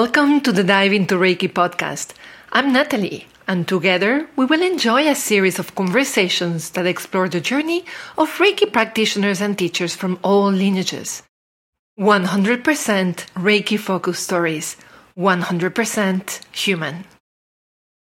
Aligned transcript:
Welcome 0.00 0.42
to 0.42 0.52
the 0.52 0.62
Dive 0.62 0.92
into 0.92 1.16
Reiki 1.16 1.52
podcast. 1.52 2.14
I'm 2.52 2.72
Natalie, 2.72 3.26
and 3.48 3.66
together 3.66 4.28
we 4.36 4.44
will 4.44 4.62
enjoy 4.62 5.08
a 5.08 5.16
series 5.16 5.58
of 5.58 5.74
conversations 5.74 6.70
that 6.70 6.86
explore 6.86 7.28
the 7.28 7.40
journey 7.40 7.84
of 8.16 8.30
Reiki 8.38 8.72
practitioners 8.72 9.40
and 9.40 9.58
teachers 9.58 9.96
from 9.96 10.20
all 10.22 10.52
lineages. 10.52 11.24
100% 11.98 12.62
Reiki 13.34 13.76
focused 13.76 14.22
stories, 14.22 14.76
100% 15.18 16.44
human. 16.54 17.04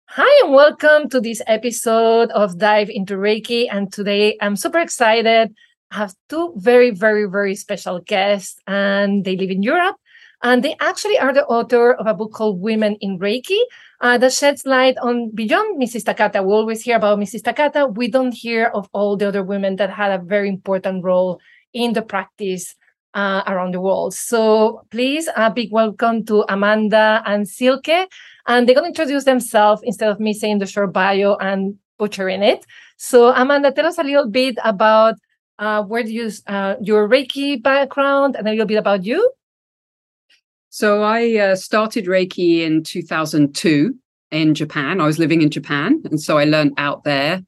Hi, 0.09 0.45
and 0.45 0.53
welcome 0.53 1.09
to 1.09 1.19
this 1.19 1.41
episode 1.47 2.29
of 2.29 2.59
Dive 2.59 2.91
into 2.91 3.15
Reiki. 3.15 3.65
And 3.71 3.91
today 3.91 4.37
I'm 4.39 4.55
super 4.55 4.77
excited. 4.77 5.49
I 5.89 5.95
have 5.95 6.13
two 6.29 6.53
very, 6.57 6.91
very, 6.91 7.25
very 7.25 7.55
special 7.55 8.01
guests, 8.01 8.61
and 8.67 9.25
they 9.25 9.35
live 9.35 9.49
in 9.49 9.63
Europe 9.63 9.95
and 10.43 10.63
they 10.63 10.75
actually 10.79 11.17
are 11.17 11.33
the 11.33 11.45
author 11.45 11.93
of 11.93 12.07
a 12.07 12.13
book 12.13 12.31
called 12.31 12.61
Women 12.61 12.95
in 13.01 13.17
Reiki 13.19 13.59
uh, 14.01 14.17
that 14.19 14.33
sheds 14.33 14.65
light 14.65 14.97
on 14.99 15.31
beyond 15.31 15.81
Mrs. 15.81 16.05
Takata. 16.05 16.43
We 16.43 16.53
always 16.53 16.81
hear 16.81 16.97
about 16.97 17.19
Mrs. 17.19 17.43
Takata. 17.43 17.87
We 17.87 18.09
don't 18.09 18.33
hear 18.33 18.67
of 18.73 18.87
all 18.93 19.17
the 19.17 19.27
other 19.27 19.43
women 19.43 19.77
that 19.77 19.89
had 19.89 20.11
a 20.11 20.23
very 20.23 20.49
important 20.49 21.03
role 21.03 21.41
in 21.73 21.93
the 21.93 22.01
practice 22.01 22.75
uh, 23.13 23.41
around 23.47 23.73
the 23.73 23.81
world. 23.81 24.13
So 24.13 24.83
please, 24.91 25.27
a 25.35 25.51
big 25.51 25.71
welcome 25.71 26.23
to 26.25 26.45
Amanda 26.47 27.23
and 27.25 27.47
Silke. 27.49 28.07
And 28.47 28.67
they're 28.67 28.75
going 28.75 28.93
to 28.93 29.01
introduce 29.01 29.23
themselves 29.23 29.81
instead 29.83 30.09
of 30.09 30.19
me 30.19 30.33
saying 30.33 30.59
the 30.59 30.67
short 30.67 30.93
bio 30.93 31.35
and 31.37 31.75
butchering 31.97 32.43
it. 32.43 32.65
So 32.97 33.33
Amanda, 33.33 33.71
tell 33.71 33.87
us 33.87 33.97
a 33.97 34.03
little 34.03 34.29
bit 34.29 34.55
about 34.63 35.15
uh, 35.59 35.83
where 35.83 36.03
do 36.03 36.13
you 36.13 36.29
uh, 36.45 36.75
your 36.79 37.09
Reiki 37.09 37.61
background 37.61 38.35
and 38.35 38.47
a 38.47 38.51
little 38.51 38.67
bit 38.67 38.77
about 38.77 39.03
you. 39.03 39.31
So 40.77 41.01
I 41.01 41.37
uh, 41.37 41.55
started 41.55 42.05
Reiki 42.05 42.59
in 42.59 42.83
2002 42.83 43.95
in 44.29 44.53
Japan. 44.53 45.01
I 45.01 45.07
was 45.07 45.17
living 45.17 45.41
in 45.41 45.49
Japan, 45.49 46.03
and 46.05 46.21
so 46.21 46.37
I 46.37 46.45
learned 46.45 46.73
out 46.77 47.03
there. 47.03 47.41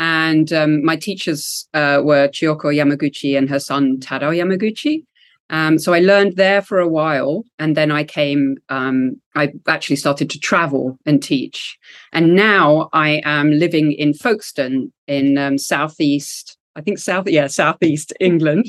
And 0.00 0.52
um, 0.52 0.84
my 0.84 0.96
teachers 0.96 1.68
uh, 1.72 2.00
were 2.02 2.26
Chiyoko 2.26 2.74
Yamaguchi 2.74 3.38
and 3.38 3.48
her 3.48 3.60
son 3.60 3.98
Tadao 4.00 4.34
Yamaguchi. 4.34 5.04
Um, 5.50 5.78
so 5.78 5.92
I 5.92 6.00
learned 6.00 6.34
there 6.34 6.62
for 6.62 6.80
a 6.80 6.88
while, 6.88 7.44
and 7.60 7.76
then 7.76 7.92
I 7.92 8.02
came. 8.02 8.56
Um, 8.70 9.20
I 9.36 9.52
actually 9.68 9.94
started 9.94 10.28
to 10.30 10.40
travel 10.40 10.98
and 11.06 11.22
teach, 11.22 11.78
and 12.12 12.34
now 12.34 12.88
I 12.92 13.22
am 13.24 13.52
living 13.52 13.92
in 13.92 14.14
Folkestone 14.14 14.92
in 15.06 15.38
um, 15.38 15.58
southeast 15.58 16.58
I 16.76 16.80
think 16.80 16.98
south, 16.98 17.28
yeah, 17.28 17.46
southeast 17.46 18.12
England, 18.18 18.66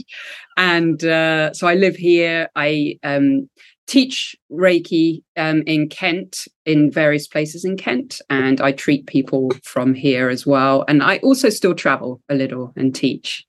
and 0.58 1.04
uh, 1.04 1.54
so 1.54 1.66
I 1.66 1.74
live 1.74 1.96
here. 1.96 2.50
I 2.56 3.00
um, 3.04 3.50
teach 3.88 4.36
Reiki 4.52 5.24
um, 5.38 5.64
in 5.66 5.90
Kent, 5.90 6.48
in 6.66 6.92
various 6.92 7.28
places 7.28 7.66
in 7.66 7.78
Kent, 7.78 8.22
and 8.30 8.60
I 8.62 8.72
treat 8.72 9.08
people 9.08 9.52
from 9.64 9.94
here 9.94 10.30
as 10.30 10.46
well. 10.46 10.84
And 10.88 11.04
I 11.04 11.18
also 11.18 11.50
still 11.50 11.76
travel 11.76 12.22
a 12.30 12.36
little 12.36 12.74
and 12.76 12.94
teach. 12.96 13.46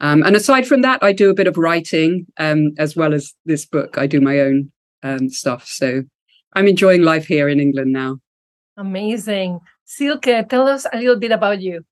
Um, 0.00 0.22
and 0.22 0.36
aside 0.36 0.66
from 0.66 0.82
that, 0.82 1.02
I 1.02 1.12
do 1.12 1.30
a 1.30 1.34
bit 1.34 1.46
of 1.46 1.58
writing 1.58 2.26
um, 2.38 2.72
as 2.78 2.96
well 2.96 3.14
as 3.14 3.34
this 3.46 3.66
book. 3.66 3.98
I 3.98 4.06
do 4.06 4.20
my 4.20 4.40
own 4.40 4.70
um, 5.02 5.28
stuff. 5.28 5.66
So 5.66 6.02
I'm 6.54 6.68
enjoying 6.68 7.02
life 7.02 7.26
here 7.26 7.48
in 7.48 7.60
England 7.60 7.92
now. 7.92 8.18
Amazing. 8.76 9.60
Silke, 9.84 10.48
tell 10.48 10.68
us 10.68 10.86
a 10.92 10.98
little 10.98 11.18
bit 11.18 11.32
about 11.32 11.60
you. 11.60 11.84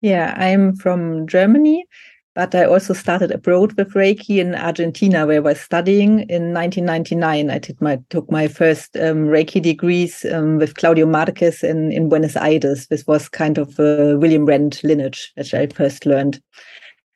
Yeah, 0.00 0.34
I'm 0.36 0.74
from 0.74 1.26
Germany 1.26 1.84
but 2.34 2.54
I 2.54 2.64
also 2.64 2.94
started 2.94 3.30
abroad 3.30 3.74
with 3.74 3.92
Reiki 3.92 4.38
in 4.38 4.54
Argentina, 4.54 5.26
where 5.26 5.36
I 5.36 5.40
was 5.40 5.60
studying 5.60 6.20
in 6.30 6.54
1999. 6.54 7.50
I 7.50 7.58
did 7.58 7.80
my 7.80 7.98
took 8.08 8.30
my 8.30 8.48
first 8.48 8.96
um, 8.96 9.26
Reiki 9.26 9.60
degrees 9.60 10.24
um, 10.32 10.56
with 10.56 10.76
Claudio 10.76 11.06
Marquez 11.06 11.62
in, 11.62 11.92
in 11.92 12.08
Buenos 12.08 12.36
Aires. 12.36 12.86
This 12.86 13.06
was 13.06 13.28
kind 13.28 13.58
of 13.58 13.78
a 13.78 14.16
William 14.16 14.46
Rand 14.46 14.80
lineage 14.82 15.32
that 15.36 15.52
I 15.52 15.66
first 15.66 16.06
learned. 16.06 16.40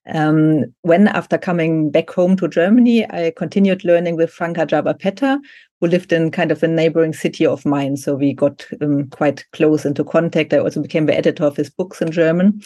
Um, 0.08 0.66
when 0.82 1.08
after 1.08 1.36
coming 1.36 1.90
back 1.90 2.10
home 2.10 2.36
to 2.36 2.46
Germany, 2.46 3.10
I 3.10 3.32
continued 3.36 3.84
learning 3.84 4.16
with 4.16 4.30
Frank 4.30 4.56
Arjava 4.56 4.98
Petter, 4.98 5.38
who 5.80 5.88
lived 5.88 6.12
in 6.12 6.30
kind 6.30 6.52
of 6.52 6.62
a 6.62 6.68
neighboring 6.68 7.12
city 7.12 7.44
of 7.44 7.66
mine. 7.66 7.96
So 7.96 8.14
we 8.14 8.32
got 8.32 8.64
um, 8.80 9.08
quite 9.08 9.44
close 9.52 9.84
into 9.84 10.04
contact. 10.04 10.52
I 10.52 10.58
also 10.58 10.80
became 10.80 11.06
the 11.06 11.16
editor 11.16 11.44
of 11.44 11.56
his 11.56 11.70
books 11.70 12.00
in 12.00 12.12
German. 12.12 12.60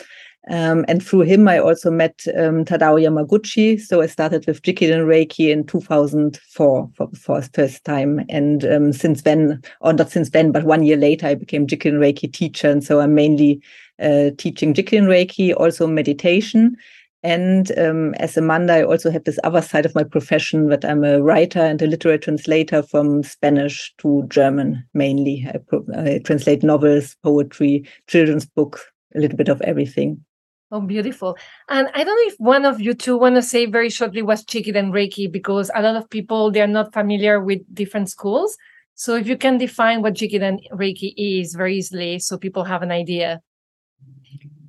Um, 0.49 0.85
and 0.89 1.05
through 1.05 1.23
him, 1.23 1.47
I 1.49 1.59
also 1.59 1.91
met 1.91 2.25
um, 2.37 2.65
Tadao 2.65 2.99
Yamaguchi. 2.99 3.79
So 3.81 4.01
I 4.01 4.07
started 4.07 4.47
with 4.47 4.63
Jikiden 4.63 5.05
Reiki 5.07 5.51
in 5.51 5.67
2004 5.67 6.91
for 6.95 7.07
the 7.07 7.51
first 7.53 7.85
time. 7.85 8.25
And 8.29 8.65
um, 8.65 8.93
since 8.93 9.23
then, 9.23 9.63
or 9.81 9.93
not 9.93 10.11
since 10.11 10.31
then, 10.31 10.51
but 10.51 10.65
one 10.65 10.83
year 10.83 10.97
later, 10.97 11.27
I 11.27 11.35
became 11.35 11.67
Jikiden 11.67 11.99
Reiki 11.99 12.33
teacher. 12.33 12.71
And 12.71 12.83
so 12.83 13.01
I'm 13.01 13.15
mainly 13.15 13.63
uh, 14.01 14.31
teaching 14.39 14.73
Jikiden 14.73 15.07
Reiki, 15.07 15.55
also 15.55 15.87
meditation. 15.87 16.77
And 17.23 17.79
um, 17.79 18.15
as 18.15 18.39
Amanda, 18.39 18.73
I 18.73 18.83
also 18.83 19.11
have 19.11 19.25
this 19.25 19.39
other 19.45 19.61
side 19.61 19.85
of 19.85 19.95
my 19.95 20.05
profession 20.05 20.69
that 20.69 20.87
I'm 20.87 21.05
a 21.05 21.21
writer 21.21 21.61
and 21.61 21.83
a 21.83 21.87
literary 21.87 22.19
translator 22.19 22.83
from 22.83 23.23
Spanish 23.23 23.93
to 23.99 24.25
German 24.29 24.83
mainly. 24.95 25.47
I, 25.47 25.59
I 25.95 26.21
translate 26.25 26.63
novels, 26.63 27.15
poetry, 27.23 27.87
children's 28.07 28.47
books, 28.47 28.83
a 29.15 29.21
little 29.21 29.37
bit 29.37 29.49
of 29.49 29.61
everything. 29.61 30.25
Oh, 30.73 30.81
beautiful. 30.81 31.37
And 31.69 31.89
I 31.95 32.05
don't 32.05 32.15
know 32.15 32.33
if 32.33 32.39
one 32.39 32.65
of 32.65 32.81
you 32.81 32.95
two 32.95 33.19
want 33.19 33.35
to 33.35 33.43
say 33.43 33.67
very 33.67 33.91
shortly 33.91 34.23
what's 34.23 34.45
Jikiden 34.45 34.93
Reiki, 34.93 35.31
because 35.31 35.69
a 35.75 35.83
lot 35.83 35.97
of 35.97 36.09
people, 36.11 36.53
they're 36.53 36.69
not 36.69 36.93
familiar 36.93 37.41
with 37.41 37.61
different 37.75 38.09
schools. 38.09 38.57
So 38.95 39.17
if 39.17 39.27
you 39.27 39.37
can 39.37 39.59
define 39.59 40.01
what 40.01 40.15
Jikiden 40.15 40.61
Reiki 40.73 41.13
is 41.17 41.55
very 41.55 41.79
easily, 41.79 42.21
so 42.21 42.39
people 42.39 42.63
have 42.65 42.83
an 42.83 42.93
idea. 42.93 43.41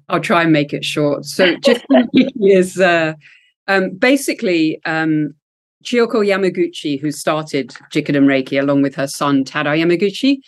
I'll 0.09 0.19
try 0.21 0.41
and 0.43 0.51
make 0.51 0.73
it 0.73 0.83
short. 0.83 1.25
So 1.25 1.55
Jikiden 1.57 2.07
Reiki 2.15 2.29
is 2.35 2.79
uh, 2.79 3.13
um, 3.67 3.91
basically 3.91 4.81
um, 4.85 5.35
Chiyoko 5.83 6.25
Yamaguchi, 6.25 6.99
who 6.99 7.11
started 7.11 7.75
Jikiden 7.91 8.25
Reiki 8.25 8.59
along 8.59 8.81
with 8.81 8.95
her 8.95 9.07
son 9.07 9.43
Tadao 9.43 9.77
Yamaguchi, 9.77 10.39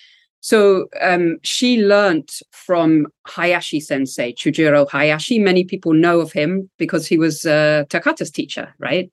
so 0.43 0.89
um, 0.99 1.37
she 1.43 1.81
learnt 1.81 2.41
from 2.51 3.07
Hayashi 3.25 3.79
sensei, 3.79 4.33
Chujiro 4.33 4.85
Hayashi. 4.89 5.39
Many 5.39 5.63
people 5.63 5.93
know 5.93 6.19
of 6.19 6.33
him 6.33 6.69
because 6.77 7.07
he 7.07 7.17
was 7.17 7.45
uh, 7.45 7.85
Takata's 7.87 8.29
teacher, 8.29 8.75
right? 8.77 9.09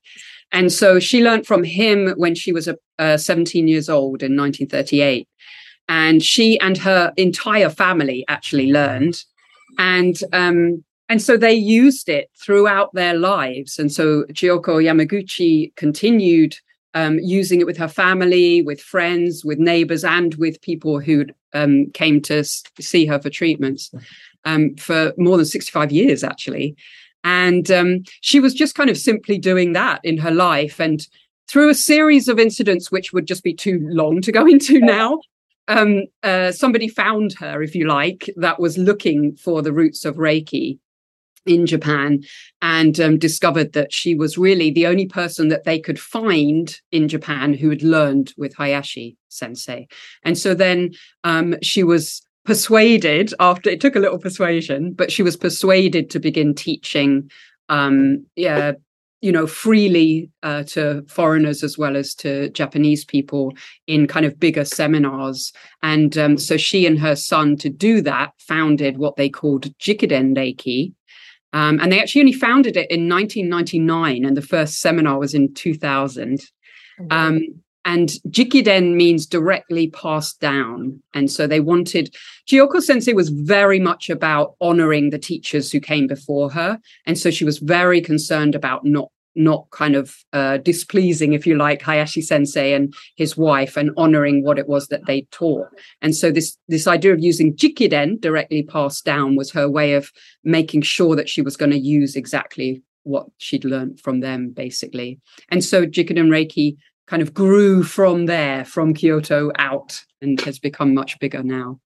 And 0.51 0.73
so 0.73 0.99
she 0.99 1.23
learned 1.23 1.47
from 1.47 1.63
him 1.63 2.09
when 2.17 2.35
she 2.35 2.51
was 2.51 2.69
uh, 2.99 3.17
17 3.17 3.69
years 3.69 3.89
old 3.89 4.25
in 4.25 4.37
1938. 4.37 5.29
And 5.89 6.21
she 6.21 6.59
and 6.59 6.77
her 6.79 7.13
entire 7.17 7.71
family 7.71 8.25
actually 8.27 8.73
learned. 8.73 9.23
And 9.79 10.21
um, 10.33 10.85
and 11.09 11.23
so 11.23 11.37
they 11.37 11.55
used 11.55 12.09
it 12.09 12.29
throughout 12.45 12.93
their 12.93 13.15
lives. 13.15 13.79
And 13.79 13.93
so 13.93 14.25
Chiyoko 14.33 14.83
Yamaguchi 14.83 15.77
continued 15.77 16.57
um, 16.95 17.19
using 17.19 17.61
it 17.61 17.67
with 17.67 17.77
her 17.77 17.89
family, 17.89 18.63
with 18.63 18.81
friends, 18.81 19.45
with 19.45 19.59
neighbors, 19.59 20.05
and 20.05 20.35
with 20.35 20.61
people 20.61 21.01
who 21.01 21.27
um, 21.55 21.91
came 21.93 22.21
to 22.23 22.45
see 22.45 23.07
her 23.07 23.21
for 23.21 23.31
treatments 23.31 23.93
um, 24.45 24.75
for 24.77 25.13
more 25.17 25.37
than 25.37 25.47
65 25.47 25.93
years, 25.93 26.25
actually. 26.25 26.77
And 27.23 27.71
um, 27.71 28.03
she 28.21 28.41
was 28.41 28.55
just 28.55 28.75
kind 28.75 28.91
of 28.91 28.97
simply 28.97 29.39
doing 29.39 29.73
that 29.75 30.01
in 30.05 30.19
her 30.19 30.31
life. 30.31 30.81
And 30.81 31.07
through 31.49 31.69
a 31.69 31.75
series 31.75 32.29
of 32.29 32.39
incidents, 32.39 32.91
which 32.91 33.13
would 33.13 33.27
just 33.27 33.45
be 33.45 33.55
too 33.55 33.81
long 33.91 34.21
to 34.23 34.33
go 34.33 34.47
into 34.47 34.81
now, 34.81 35.21
um, 35.69 36.05
uh, 36.23 36.51
somebody 36.51 36.89
found 36.89 37.35
her, 37.35 37.63
if 37.63 37.75
you 37.75 37.87
like, 37.87 38.31
that 38.37 38.59
was 38.59 38.77
looking 38.77 39.37
for 39.37 39.63
the 39.63 39.73
roots 39.73 40.05
of 40.05 40.17
Reiki 40.17 40.79
in 41.47 41.67
Japan 41.67 42.23
and 42.63 43.01
um, 43.01 43.19
discovered 43.19 43.73
that 43.73 43.93
she 43.93 44.15
was 44.15 44.39
really 44.39 44.71
the 44.71 44.87
only 44.87 45.07
person 45.07 45.49
that 45.49 45.65
they 45.65 45.79
could 45.79 45.99
find 45.99 46.81
in 46.93 47.09
Japan 47.09 47.55
who 47.55 47.71
had 47.71 47.83
learned 47.83 48.33
with 48.37 48.55
Hayashi 48.55 49.17
sensei. 49.29 49.89
And 50.23 50.37
so 50.37 50.55
then 50.55 50.93
um, 51.25 51.57
she 51.63 51.83
was 51.83 52.23
persuaded 52.45 53.33
after 53.41 53.71
it 53.71 53.81
took 53.81 53.97
a 53.97 54.01
little 54.01 54.19
persuasion, 54.19 54.93
but 54.93 55.13
she 55.13 55.23
was 55.23 55.37
persuaded 55.37 56.11
to 56.11 56.19
begin 56.19 56.55
teaching. 56.55 57.31
Um, 57.69 58.27
yeah, 58.37 58.73
you 59.21 59.31
know, 59.31 59.47
freely 59.47 60.31
uh, 60.43 60.63
to 60.65 61.05
foreigners 61.09 61.63
as 61.63 61.77
well 61.77 61.97
as 61.97 62.15
to 62.15 62.49
Japanese 62.51 63.05
people 63.05 63.53
in 63.87 64.07
kind 64.07 64.25
of 64.25 64.41
bigger 64.41 64.65
seminars. 64.65 65.53
And 65.83 66.17
um, 66.17 66.39
so 66.39 66.57
she 66.57 66.87
and 66.87 66.99
her 66.99 67.15
son, 67.15 67.57
to 67.59 67.69
do 67.69 68.01
that, 68.03 68.33
founded 68.39 68.97
what 68.97 69.17
they 69.17 69.29
called 69.29 69.77
Jikiden 69.79 70.35
Reiki, 70.35 70.95
um, 71.53 71.81
and 71.81 71.91
they 71.91 72.01
actually 72.01 72.23
only 72.23 72.33
founded 72.33 72.77
it 72.77 72.91
in 72.91 73.09
1999, 73.09 74.25
and 74.25 74.37
the 74.37 74.43
first 74.43 74.81
seminar 74.81 75.19
was 75.19 75.35
in 75.35 75.53
2000. 75.55 76.41
Um, 77.11 77.41
and 77.85 78.11
Jikiden 78.29 78.95
means 78.95 79.27
directly 79.27 79.89
passed 79.89 80.39
down. 80.41 81.03
And 81.15 81.31
so 81.31 81.47
they 81.47 81.61
wanted, 81.61 82.15
Chiyoko 82.47 82.81
Sensei 82.81 83.15
was 83.15 83.31
very 83.31 83.81
much 83.81 84.11
about 84.11 84.55
honoring 84.61 85.11
the 85.11 85.19
teachers 85.19 85.73
who 85.73 85.81
came 85.81 86.07
before 86.07 86.51
her. 86.51 86.79
And 87.07 87.19
so 87.19 87.31
she 87.31 87.45
was 87.45 87.59
very 87.59 88.03
concerned 88.03 88.55
about 88.55 88.85
not 88.85 89.11
not 89.35 89.69
kind 89.71 89.95
of 89.95 90.17
uh, 90.33 90.59
displeasing, 90.59 91.33
if 91.33 91.47
you 91.47 91.57
like, 91.57 91.83
Hayashi 91.83 92.21
Sensei 92.21 92.73
and 92.73 92.93
his 93.17 93.37
wife, 93.37 93.77
and 93.77 93.91
honoring 93.97 94.43
what 94.43 94.59
it 94.59 94.69
was 94.69 94.89
that 94.89 95.07
they 95.07 95.23
taught. 95.31 95.69
And 96.03 96.15
so 96.15 96.31
this 96.31 96.57
this 96.69 96.87
idea 96.87 97.13
of 97.13 97.21
using 97.21 97.55
Jikiden 97.55 98.21
directly 98.21 98.63
passed 98.63 99.05
down 99.05 99.37
was 99.37 99.53
her 99.53 99.69
way 99.69 99.95
of 99.95 100.11
making 100.45 100.83
sure 100.83 101.17
that 101.17 101.29
she 101.29 101.43
was 101.43 101.57
going 101.57 101.73
to 101.73 101.79
use 101.79 102.17
exactly 102.17 102.83
what 103.05 103.27
she'd 103.39 103.65
learned 103.65 104.01
from 104.01 104.21
them, 104.21 104.51
basically. 104.51 105.21
And 105.49 105.65
so 105.65 105.87
Jikiden 105.87 106.29
Reiki 106.29 106.77
kind 107.07 107.23
of 107.23 107.35
grew 107.35 107.83
from 107.83 108.27
there, 108.27 108.65
from 108.65 108.95
Kyoto 108.95 109.51
out, 109.59 110.05
and 110.21 110.41
has 110.43 110.59
become 110.59 110.95
much 110.95 111.19
bigger 111.19 111.43
now. 111.43 111.81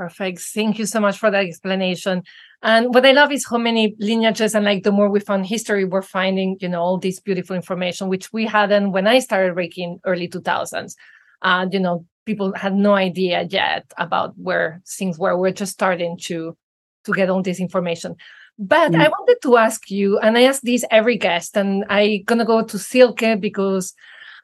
Perfect. 0.00 0.40
Thank 0.40 0.78
you 0.78 0.86
so 0.86 0.98
much 0.98 1.18
for 1.18 1.30
that 1.30 1.44
explanation. 1.44 2.22
And 2.62 2.94
what 2.94 3.04
I 3.04 3.12
love 3.12 3.30
is 3.32 3.46
how 3.46 3.58
many 3.58 3.94
lineages 3.98 4.54
and 4.54 4.64
like 4.64 4.82
the 4.82 4.92
more 4.92 5.10
we 5.10 5.20
found 5.20 5.44
history, 5.44 5.84
we're 5.84 6.00
finding, 6.00 6.56
you 6.58 6.70
know, 6.70 6.80
all 6.80 6.96
this 6.96 7.20
beautiful 7.20 7.54
information, 7.54 8.08
which 8.08 8.32
we 8.32 8.46
hadn't 8.46 8.92
when 8.92 9.06
I 9.06 9.18
started 9.18 9.54
Reiki 9.54 9.80
in 9.80 10.00
early 10.06 10.26
2000s. 10.26 10.94
And, 11.42 11.74
you 11.74 11.80
know, 11.80 12.06
people 12.24 12.54
had 12.56 12.74
no 12.74 12.94
idea 12.94 13.46
yet 13.50 13.92
about 13.98 14.32
where 14.38 14.80
things 14.88 15.18
were. 15.18 15.36
We're 15.36 15.52
just 15.52 15.74
starting 15.74 16.16
to 16.22 16.56
to 17.04 17.12
get 17.12 17.28
all 17.28 17.42
this 17.42 17.60
information. 17.60 18.16
But 18.58 18.92
mm. 18.92 19.02
I 19.02 19.08
wanted 19.08 19.36
to 19.42 19.58
ask 19.58 19.90
you, 19.90 20.18
and 20.20 20.38
I 20.38 20.44
ask 20.44 20.62
this 20.62 20.82
every 20.90 21.18
guest, 21.18 21.58
and 21.58 21.84
I'm 21.90 22.22
gonna 22.24 22.46
go 22.46 22.64
to 22.64 22.78
Silke 22.78 23.38
because 23.38 23.92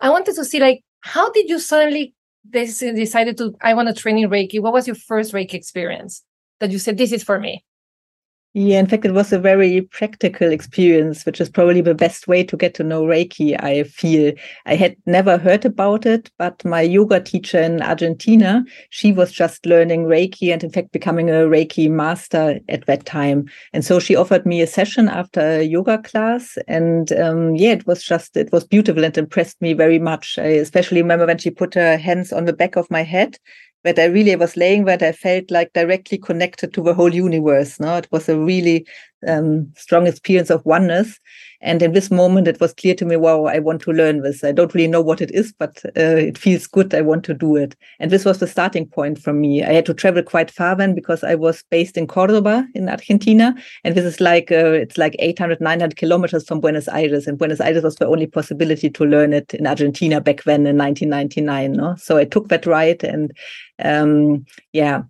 I 0.02 0.11
wanted 0.11 0.35
to 0.35 0.44
see 0.44 0.61
like 0.61 0.82
how 1.00 1.31
did 1.31 1.49
you 1.49 1.59
suddenly 1.59 2.14
decided 2.51 3.39
to 3.39 3.55
I 3.61 3.75
want 3.75 3.89
to 3.89 3.95
train 3.95 4.19
in 4.19 4.31
Reiki? 4.31 4.61
What 4.61 4.73
was 4.73 4.87
your 4.87 4.97
first 4.97 5.33
Reiki 5.33 5.55
experience 5.55 6.23
that 6.61 6.71
you 6.71 6.79
said 6.79 6.99
this 6.99 7.13
is 7.13 7.23
for 7.23 7.39
me? 7.39 7.65
Yeah, 8.58 8.79
in 8.79 8.87
fact, 8.87 9.05
it 9.05 9.12
was 9.12 9.35
a 9.35 9.38
very 9.38 9.82
practical 9.82 10.50
experience, 10.50 11.26
which 11.26 11.43
is 11.43 11.50
probably 11.50 11.82
the 11.82 11.94
best 11.94 12.26
way 12.26 12.43
to 12.44 12.56
get 12.56 12.73
to 12.76 12.82
know 12.82 13.03
Reiki. 13.03 13.55
I 13.62 13.82
feel 13.82 14.32
I 14.64 14.76
had 14.76 14.97
never 15.05 15.37
heard 15.37 15.67
about 15.67 16.06
it, 16.06 16.31
but 16.38 16.64
my 16.64 16.81
yoga 16.81 17.20
teacher 17.20 17.61
in 17.61 17.82
Argentina, 17.82 18.64
she 18.88 19.12
was 19.12 19.31
just 19.31 19.67
learning 19.67 20.06
Reiki 20.06 20.55
and, 20.55 20.64
in 20.64 20.70
fact, 20.70 20.93
becoming 20.93 21.29
a 21.29 21.44
Reiki 21.44 21.91
master 21.91 22.58
at 22.70 22.87
that 22.87 23.05
time. 23.05 23.44
And 23.75 23.85
so 23.85 24.00
she 24.00 24.17
offered 24.17 24.47
me 24.47 24.62
a 24.62 24.67
session 24.67 25.11
after 25.11 25.41
a 25.43 25.62
yoga 25.62 25.99
class. 25.99 26.56
And 26.67 27.12
um, 27.12 27.56
yeah, 27.56 27.73
it 27.73 27.87
was 27.87 28.02
just, 28.02 28.38
it 28.38 28.50
was 28.52 28.64
beautiful 28.64 29.05
and 29.05 29.19
impressed 29.19 29.61
me 29.61 29.75
very 29.75 29.99
much. 29.99 30.38
I 30.38 30.47
especially 30.47 31.02
remember 31.02 31.26
when 31.26 31.37
she 31.37 31.50
put 31.50 31.75
her 31.75 31.99
hands 31.99 32.32
on 32.32 32.47
the 32.47 32.55
back 32.55 32.76
of 32.76 32.91
my 32.91 33.02
head 33.02 33.37
but 33.87 34.00
I 34.00 34.06
really 34.06 34.35
was 34.35 34.56
laying 34.56 34.85
that 34.87 35.00
I 35.00 35.12
felt 35.12 35.49
like 35.49 35.73
directly 35.73 36.19
connected 36.19 36.75
to 36.75 36.83
the 36.83 36.93
whole 36.93 37.15
universe. 37.15 37.79
No, 37.79 37.97
it 37.99 38.09
was 38.11 38.29
a 38.29 38.37
really 38.37 38.85
um, 39.26 39.73
strong 39.76 40.06
experience 40.06 40.50
of 40.50 40.64
oneness. 40.64 41.19
And 41.62 41.81
in 41.81 41.93
this 41.93 42.11
moment, 42.11 42.49
it 42.49 42.61
was 42.61 42.75
clear 42.75 42.94
to 42.94 43.05
me, 43.05 43.17
wow, 43.17 43.46
I 43.46 43.58
want 43.61 43.81
to 43.82 43.93
learn 43.93 44.20
this. 44.20 44.44
I 44.44 44.52
don't 44.52 44.75
really 44.75 44.88
know 44.88 45.00
what 45.00 45.20
it 45.23 45.31
is, 45.31 45.55
but 45.58 45.82
uh, 45.96 46.17
it 46.17 46.37
feels 46.37 46.67
good. 46.67 46.94
I 46.94 47.00
want 47.00 47.25
to 47.25 47.34
do 47.34 47.56
it. 47.56 47.75
And 47.99 48.11
this 48.11 48.25
was 48.25 48.38
the 48.38 48.46
starting 48.46 48.87
point 48.87 49.19
for 49.19 49.32
me. 49.32 49.64
I 49.64 49.73
had 49.73 49.87
to 49.87 49.94
travel 49.94 50.23
quite 50.23 50.50
far 50.50 50.76
then 50.76 50.94
because 50.94 51.25
I 51.25 51.34
was 51.34 51.64
based 51.70 51.96
in 51.96 52.06
Cordoba 52.06 52.67
in 52.75 52.88
Argentina. 52.88 53.55
And 53.84 53.94
this 53.94 54.05
is 54.05 54.20
like, 54.20 54.52
uh, 54.52 54.73
it's 54.73 54.99
like 54.99 55.17
800, 55.19 55.61
900 55.61 55.96
kilometers 55.96 56.46
from 56.46 56.61
Buenos 56.61 56.88
Aires. 56.88 57.26
And 57.26 57.38
Buenos 57.38 57.61
Aires 57.61 57.82
was 57.82 57.96
the 57.96 58.06
only 58.06 58.26
possibility 58.26 58.90
to 58.90 59.05
learn 59.05 59.32
it 59.32 59.55
in 59.55 59.67
Argentina 59.67 60.20
back 60.20 60.44
then 60.44 60.67
in 60.67 60.76
1999. 60.76 61.73
No? 61.73 61.96
So 61.96 62.19
I 62.19 62.26
took 62.26 62.49
that 62.49 62.67
ride 62.67 63.02
and 63.02 63.32
um, 63.78 64.44
yeah, 64.73 65.02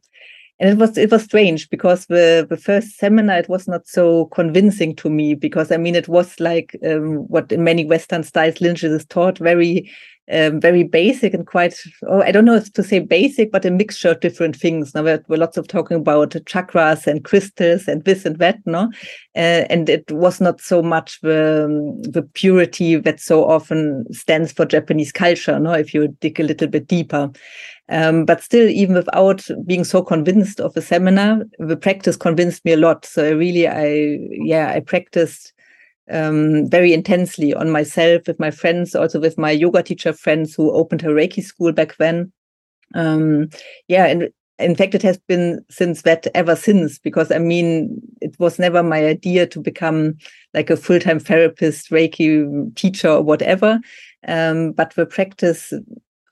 and 0.58 0.70
it 0.70 0.78
was 0.78 0.96
it 0.96 1.10
was 1.10 1.22
strange 1.22 1.68
because 1.68 2.06
the 2.06 2.46
the 2.48 2.56
first 2.56 2.96
seminar 2.96 3.38
it 3.38 3.48
was 3.48 3.68
not 3.68 3.86
so 3.86 4.26
convincing 4.26 4.96
to 4.96 5.10
me 5.10 5.34
because 5.34 5.70
I 5.70 5.76
mean 5.76 5.94
it 5.94 6.08
was 6.08 6.38
like 6.40 6.76
um, 6.84 7.28
what 7.28 7.52
in 7.52 7.62
many 7.62 7.84
Western 7.84 8.22
styles 8.22 8.60
lineages 8.60 8.92
is 8.92 9.06
taught 9.06 9.38
very 9.38 9.90
um, 10.32 10.60
very 10.60 10.82
basic 10.82 11.34
and 11.34 11.46
quite 11.46 11.78
oh 12.08 12.22
I 12.22 12.32
don't 12.32 12.46
know 12.46 12.58
to 12.58 12.82
say 12.82 12.98
basic 12.98 13.52
but 13.52 13.64
a 13.64 13.70
mixture 13.70 14.10
of 14.10 14.20
different 14.20 14.56
things. 14.56 14.94
Now 14.94 15.02
there 15.02 15.22
were 15.28 15.36
lots 15.36 15.56
of 15.56 15.68
talking 15.68 15.98
about 15.98 16.30
chakras 16.30 17.06
and 17.06 17.22
crystals 17.22 17.86
and 17.86 18.04
this 18.04 18.24
and 18.24 18.38
that, 18.38 18.58
no, 18.66 18.90
uh, 19.36 19.64
and 19.70 19.88
it 19.88 20.10
was 20.10 20.40
not 20.40 20.60
so 20.60 20.82
much 20.82 21.20
the 21.20 21.68
the 22.10 22.22
purity 22.22 22.96
that 22.96 23.20
so 23.20 23.44
often 23.44 24.06
stands 24.12 24.52
for 24.52 24.64
Japanese 24.64 25.12
culture. 25.12 25.58
No, 25.60 25.72
if 25.72 25.94
you 25.94 26.08
dig 26.20 26.40
a 26.40 26.44
little 26.44 26.68
bit 26.68 26.88
deeper. 26.88 27.30
Um, 27.88 28.24
but 28.24 28.42
still, 28.42 28.68
even 28.68 28.96
without 28.96 29.46
being 29.64 29.84
so 29.84 30.02
convinced 30.02 30.60
of 30.60 30.74
the 30.74 30.82
seminar, 30.82 31.44
the 31.58 31.76
practice 31.76 32.16
convinced 32.16 32.64
me 32.64 32.72
a 32.72 32.76
lot. 32.76 33.04
So 33.04 33.24
I 33.24 33.30
really, 33.30 33.68
I 33.68 34.18
yeah, 34.30 34.72
I 34.74 34.80
practiced 34.80 35.52
um, 36.10 36.68
very 36.68 36.92
intensely 36.92 37.54
on 37.54 37.70
myself 37.70 38.22
with 38.26 38.40
my 38.40 38.50
friends, 38.50 38.94
also 38.94 39.20
with 39.20 39.38
my 39.38 39.50
yoga 39.50 39.82
teacher 39.82 40.12
friends 40.12 40.54
who 40.54 40.72
opened 40.72 41.02
a 41.04 41.08
Reiki 41.08 41.42
school 41.42 41.72
back 41.72 41.96
then. 41.98 42.32
Um, 42.94 43.50
yeah, 43.88 44.06
and 44.06 44.30
in 44.58 44.74
fact, 44.74 44.94
it 44.94 45.02
has 45.02 45.18
been 45.18 45.64
since 45.70 46.02
that 46.02 46.26
ever 46.34 46.56
since, 46.56 46.98
because 46.98 47.30
I 47.30 47.38
mean, 47.38 48.00
it 48.20 48.34
was 48.38 48.58
never 48.58 48.82
my 48.82 49.04
idea 49.04 49.46
to 49.48 49.60
become 49.60 50.14
like 50.54 50.70
a 50.70 50.76
full 50.76 50.98
time 50.98 51.20
therapist, 51.20 51.90
Reiki 51.90 52.74
teacher, 52.74 53.10
or 53.10 53.22
whatever. 53.22 53.78
Um, 54.26 54.72
but 54.72 54.94
the 54.94 55.06
practice 55.06 55.72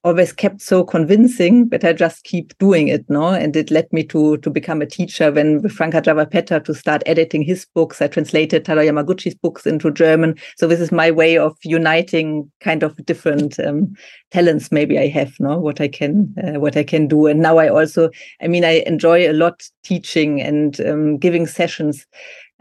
always 0.04 0.32
kept 0.32 0.60
so 0.60 0.84
convincing 0.84 1.68
that 1.70 1.82
I 1.82 1.94
just 1.94 2.24
keep 2.24 2.56
doing 2.58 2.88
it, 2.88 3.08
no? 3.08 3.28
And 3.28 3.56
it 3.56 3.70
led 3.70 3.90
me 3.90 4.04
to 4.04 4.36
to 4.38 4.50
become 4.50 4.82
a 4.82 4.86
teacher 4.86 5.32
when 5.32 5.62
with 5.62 5.72
Frank 5.72 5.94
Arjava 5.94 6.30
Petter 6.30 6.60
to 6.60 6.74
start 6.74 7.02
editing 7.06 7.42
his 7.42 7.66
books. 7.74 8.02
I 8.02 8.08
translated 8.08 8.64
Tadao 8.64 8.86
Yamaguchi's 8.86 9.34
books 9.34 9.66
into 9.66 9.90
German. 9.90 10.36
So 10.56 10.66
this 10.66 10.80
is 10.80 10.92
my 10.92 11.10
way 11.10 11.38
of 11.38 11.56
uniting 11.64 12.50
kind 12.60 12.82
of 12.82 12.94
different 13.06 13.58
um, 13.58 13.94
talents 14.30 14.70
maybe 14.70 14.98
I 14.98 15.08
have, 15.08 15.34
no? 15.40 15.58
What 15.58 15.80
I 15.80 15.88
can 15.88 16.34
uh, 16.44 16.60
what 16.60 16.76
I 16.76 16.84
can 16.84 17.08
do. 17.08 17.26
And 17.26 17.40
now 17.40 17.56
I 17.58 17.68
also, 17.68 18.10
I 18.42 18.48
mean, 18.48 18.64
I 18.64 18.82
enjoy 18.86 19.28
a 19.28 19.32
lot 19.32 19.62
teaching 19.84 20.40
and 20.40 20.80
um, 20.82 21.16
giving 21.16 21.46
sessions. 21.46 22.06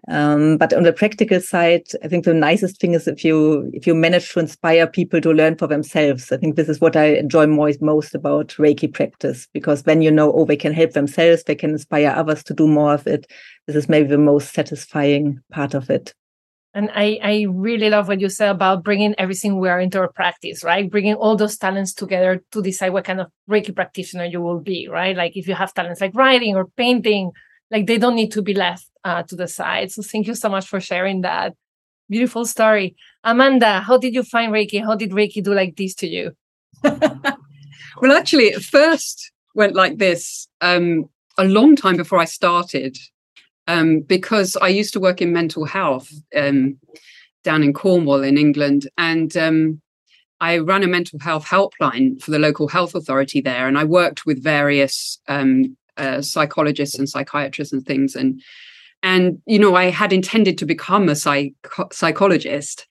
Um, 0.10 0.58
but 0.58 0.74
on 0.74 0.84
the 0.84 0.92
practical 0.92 1.40
side, 1.40 1.88
I 2.04 2.10
think 2.10 2.26
the 2.26 2.34
nicest 2.34 2.80
thing 2.80 2.94
is 2.94 3.08
if 3.08 3.24
you 3.24 3.70
if 3.74 3.88
you 3.88 3.96
manage 3.96 4.34
to 4.34 4.40
inspire 4.40 4.86
people 4.86 5.22
to 5.22 5.32
learn 5.32 5.56
for 5.56 5.68
themselves. 5.68 6.32
I 6.32 6.38
think 6.38 6.56
this 6.56 6.68
is 6.68 6.82
what 6.82 6.98
I 6.98 7.16
enjoy 7.16 7.48
most 7.48 7.82
most 7.82 8.14
about 8.14 8.50
Reiki 8.60 8.94
practice 8.94 9.48
because 9.54 9.86
when 9.86 10.02
you 10.02 10.12
know, 10.12 10.34
oh, 10.34 10.46
they 10.46 10.58
can 10.58 10.74
help 10.74 10.92
themselves, 10.92 11.44
they 11.44 11.56
can 11.56 11.72
inspire 11.72 12.10
others 12.10 12.44
to 12.46 12.54
do 12.54 12.68
more 12.68 12.94
of 12.94 13.08
it. 13.08 13.32
This 13.66 13.78
is 13.78 13.88
maybe 13.88 14.10
the 14.10 14.18
most 14.18 14.54
satisfying 14.54 15.40
part 15.52 15.74
of 15.74 15.90
it. 15.90 16.14
And 16.76 16.90
I, 16.94 17.20
I 17.22 17.46
really 17.50 17.90
love 17.90 18.08
what 18.08 18.20
you 18.20 18.30
said 18.30 18.50
about 18.50 18.84
bringing 18.84 19.14
everything 19.20 19.60
we 19.60 19.70
are 19.70 19.80
into 19.80 20.00
our 20.00 20.12
practice, 20.12 20.64
right? 20.64 20.90
Bringing 20.90 21.14
all 21.14 21.36
those 21.36 21.56
talents 21.56 21.94
together 21.94 22.44
to 22.52 22.64
decide 22.64 22.90
what 22.90 23.06
kind 23.06 23.22
of 23.22 23.28
Reiki 23.48 23.76
practitioner 23.76 24.26
you 24.26 24.42
will 24.42 24.60
be, 24.60 24.88
right? 24.90 25.16
Like 25.16 25.38
if 25.38 25.48
you 25.48 25.54
have 25.54 25.74
talents 25.74 26.02
like 26.02 26.16
writing 26.16 26.56
or 26.56 26.66
painting, 26.76 27.32
like 27.74 27.88
they 27.88 27.98
don't 27.98 28.16
need 28.16 28.32
to 28.32 28.42
be 28.44 28.54
left 28.54 28.88
uh, 29.04 29.24
to 29.24 29.36
the 29.36 29.48
side. 29.48 29.92
So 29.92 30.04
thank 30.04 30.28
you 30.28 30.36
so 30.36 30.48
much 30.48 30.68
for 30.68 30.80
sharing 30.80 31.22
that 31.22 31.56
beautiful 32.08 32.46
story. 32.46 32.96
Amanda, 33.24 33.80
how 33.80 33.98
did 33.98 34.14
you 34.14 34.22
find 34.22 34.54
Reiki? 34.54 34.82
How 34.82 34.96
did 34.96 35.12
Reiki 35.12 35.44
do 35.44 35.54
like 35.54 35.76
this 35.76 35.96
to 35.96 36.08
you? 36.08 36.34
well, 36.84 38.12
actually, 38.12 38.46
it 38.46 38.64
first 38.64 39.32
went 39.56 39.74
like 39.74 39.98
this 39.98 40.48
um, 40.62 41.10
a 41.40 41.46
long 41.46 41.76
time 41.76 41.98
before 41.98 42.20
I 42.20 42.26
started, 42.26 42.96
um, 43.68 44.02
because 44.02 44.56
I 44.58 44.68
used 44.68 44.94
to 44.94 45.00
work 45.00 45.20
in 45.20 45.34
mental 45.34 45.66
health 45.66 46.12
um, 46.36 46.78
down 47.44 47.64
in 47.64 47.74
Cornwall 47.74 48.24
in 48.24 48.38
England, 48.38 48.88
and 49.00 49.36
um, 49.36 49.82
I 50.40 50.60
ran 50.60 50.84
a 50.84 50.88
mental 50.88 51.18
health 51.20 51.46
helpline 51.46 52.22
for 52.22 52.30
the 52.30 52.40
local 52.40 52.68
health 52.68 52.94
authority 52.94 53.42
there, 53.42 53.68
and 53.68 53.80
I 53.80 53.84
worked 53.84 54.28
with 54.28 54.44
various 54.44 55.20
um, 55.28 55.76
uh, 55.98 56.22
psychologists 56.22 56.98
and 56.98 57.10
psychiatrists 57.10 57.74
and 57.74 57.86
things, 57.86 58.16
and 58.16 58.42
and 59.04 59.42
you 59.46 59.60
know 59.60 59.76
i 59.76 59.86
had 59.86 60.14
intended 60.14 60.58
to 60.58 60.66
become 60.66 61.10
a 61.10 61.16
psych- 61.16 61.54
psychologist. 61.92 62.88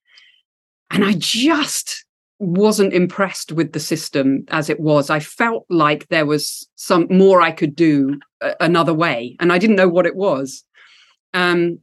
And 0.90 1.04
i 1.04 1.14
just 1.14 2.04
wasn't 2.38 2.92
impressed 2.92 3.52
with 3.52 3.72
the 3.72 3.80
system 3.80 4.44
as 4.48 4.68
it 4.68 4.80
was. 4.80 5.10
I 5.10 5.20
felt 5.20 5.64
like 5.70 6.08
there 6.08 6.26
was 6.26 6.68
some 6.74 7.06
more 7.08 7.40
i 7.40 7.50
could 7.50 7.74
do 7.74 8.20
uh, 8.40 8.54
another 8.60 8.94
way. 8.94 9.36
And 9.40 9.52
i 9.52 9.58
didn't 9.58 9.76
know 9.76 9.88
what 9.88 10.06
it 10.06 10.16
was. 10.16 10.64
Um, 11.34 11.78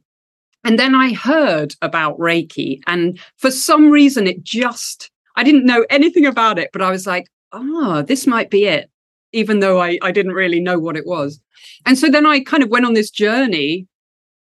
and 0.64 0.78
then 0.78 0.94
i 0.94 1.12
heard 1.12 1.74
about 1.82 2.18
reiki. 2.18 2.80
And 2.86 3.18
for 3.36 3.50
some 3.50 3.90
reason 3.90 4.26
it 4.26 4.42
just 4.42 5.10
i 5.36 5.42
didn't 5.42 5.66
know 5.66 5.84
anything 5.90 6.26
about 6.26 6.58
it 6.58 6.70
but 6.72 6.82
i 6.82 6.90
was 6.90 7.06
like 7.06 7.26
oh 7.52 8.02
this 8.02 8.26
might 8.26 8.50
be 8.50 8.66
it 8.66 8.90
even 9.32 9.60
though 9.60 9.80
I, 9.80 9.98
I 10.02 10.12
didn't 10.12 10.32
really 10.32 10.60
know 10.60 10.78
what 10.78 10.96
it 10.96 11.06
was 11.06 11.40
and 11.86 11.98
so 11.98 12.08
then 12.08 12.26
i 12.26 12.40
kind 12.40 12.62
of 12.62 12.70
went 12.70 12.86
on 12.86 12.94
this 12.94 13.10
journey 13.10 13.86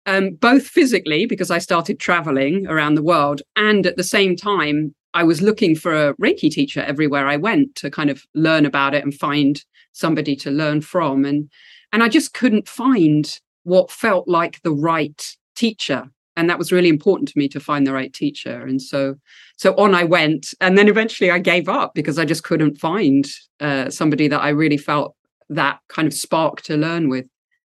um, 0.10 0.31
both 0.31 0.65
physically 0.65 1.25
because 1.25 1.51
I 1.51 1.60
started 1.60 2.00
traveling 2.00 2.65
around 2.67 2.96
the 2.96 3.03
world, 3.03 3.41
and 3.55 3.86
at 3.86 3.96
the 3.96 4.03
same 4.03 4.36
time, 4.36 4.96
I 5.13 5.24
was 5.24 5.41
looking 5.41 5.75
for 5.75 5.93
a 5.93 6.15
Reiki 6.15 6.50
teacher 6.50 6.81
everywhere 6.81 7.27
I 7.27 7.38
went 7.38 7.75
to 7.75 7.91
kind 7.91 8.10
of 8.10 8.24
learn 8.34 8.65
about 8.65 8.93
it 8.93 9.03
and 9.03 9.13
find 9.13 9.63
somebody 9.91 10.36
to 10.38 10.51
learn 10.51 10.81
from, 10.81 11.25
and 11.25 11.50
and 11.93 12.03
I 12.03 12.10
just 12.10 12.34
couldn't 12.34 12.67
find 12.67 13.39
what 13.63 13.91
felt 13.91 14.27
like 14.27 14.62
the 14.62 14.72
right 14.72 15.36
teacher. 15.55 16.10
And 16.39 16.50
that 16.50 16.58
was 16.58 16.72
really 16.72 16.88
important 16.88 17.27
to 17.27 17.38
me 17.38 17.50
to 17.50 17.60
find 17.60 17.86
the 17.86 17.91
right 17.91 18.13
teacher. 18.13 18.62
And 18.65 18.81
so 18.81 19.15
so 19.58 19.75
on 19.75 19.93
i 19.93 20.05
went 20.05 20.53
and 20.62 20.77
then 20.77 20.88
eventually 20.88 21.29
i 21.29 21.38
gave 21.38 21.67
up 21.67 21.93
because 21.93 22.17
i 22.17 22.24
just 22.24 22.46
couldn't 22.46 22.77
find 22.77 23.29
uh, 23.60 23.89
somebody 23.89 24.27
that 24.29 24.41
i 24.41 24.50
really 24.50 24.77
felt 24.77 25.15
that 25.50 25.79
kind 25.89 26.08
of 26.08 26.13
spark 26.13 26.62
to 26.62 26.77
learn 26.77 27.10
with. 27.10 27.27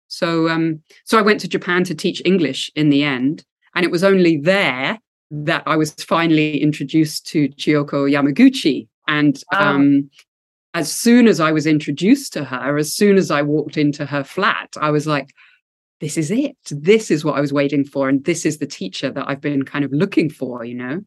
So 0.09 0.49
um 0.49 0.83
so 1.05 1.19
i 1.19 1.23
went 1.23 1.41
to 1.41 1.49
japan 1.49 1.85
to 1.85 1.95
teach 1.95 2.21
english 2.25 2.71
in 2.75 2.91
the 2.91 3.03
end 3.03 3.45
and 3.75 3.85
it 3.87 3.91
was 3.91 4.05
only 4.05 4.37
there 4.37 4.99
that 5.31 5.63
i 5.67 5.77
was 5.77 5.93
finally 5.95 6.63
introduced 6.63 7.27
to 7.29 7.49
chiyoko 7.61 7.99
yamaguchi. 8.15 8.89
And 9.07 9.43
wow. 9.53 9.75
um 9.75 10.11
as 10.75 10.93
soon 10.93 11.27
as 11.27 11.41
i 11.41 11.53
was 11.53 11.67
introduced 11.67 12.33
to 12.35 12.45
her 12.45 12.77
as 12.77 12.93
soon 12.93 13.17
as 13.17 13.31
i 13.31 13.43
walked 13.43 13.77
into 13.77 14.05
her 14.05 14.25
flat 14.25 14.71
i 14.81 14.91
was 14.91 15.07
like 15.07 15.31
this 16.01 16.17
is 16.17 16.31
it. 16.31 16.57
This 16.71 17.11
is 17.11 17.25
what 17.25 17.37
I 17.37 17.41
was 17.41 17.53
waiting 17.53 17.85
for. 17.85 18.09
And 18.09 18.25
this 18.25 18.47
is 18.47 18.59
the 18.59 18.67
teacher 18.67 19.11
that 19.11 19.29
I've 19.29 19.41
been 19.41 19.65
kind 19.65 19.85
of 19.85 19.93
looking 19.93 20.31
for, 20.31 20.65
you 20.65 20.75
know? 20.75 21.01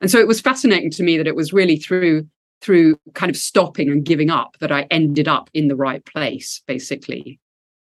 And 0.00 0.10
so 0.10 0.18
it 0.18 0.26
was 0.26 0.40
fascinating 0.40 0.90
to 0.92 1.02
me 1.02 1.16
that 1.18 1.26
it 1.26 1.36
was 1.36 1.52
really 1.52 1.76
through 1.76 2.26
through 2.60 2.96
kind 3.12 3.28
of 3.28 3.36
stopping 3.36 3.90
and 3.90 4.06
giving 4.06 4.30
up 4.30 4.56
that 4.60 4.72
I 4.72 4.86
ended 4.90 5.28
up 5.28 5.50
in 5.52 5.68
the 5.68 5.76
right 5.76 6.02
place, 6.06 6.62
basically, 6.66 7.38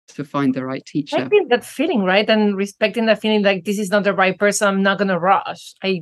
to 0.07 0.23
find 0.23 0.55
the 0.55 0.65
right 0.65 0.83
teacher. 0.83 1.17
I 1.17 1.29
think 1.29 1.49
that 1.49 1.63
feeling, 1.63 2.03
right? 2.03 2.27
And 2.27 2.57
respecting 2.57 3.05
that 3.05 3.21
feeling 3.21 3.43
like 3.43 3.65
this 3.65 3.77
is 3.77 3.91
not 3.91 4.03
the 4.03 4.13
right 4.13 4.37
person, 4.37 4.67
I'm 4.67 4.81
not 4.81 4.97
gonna 4.97 5.19
rush. 5.19 5.75
I 5.83 6.01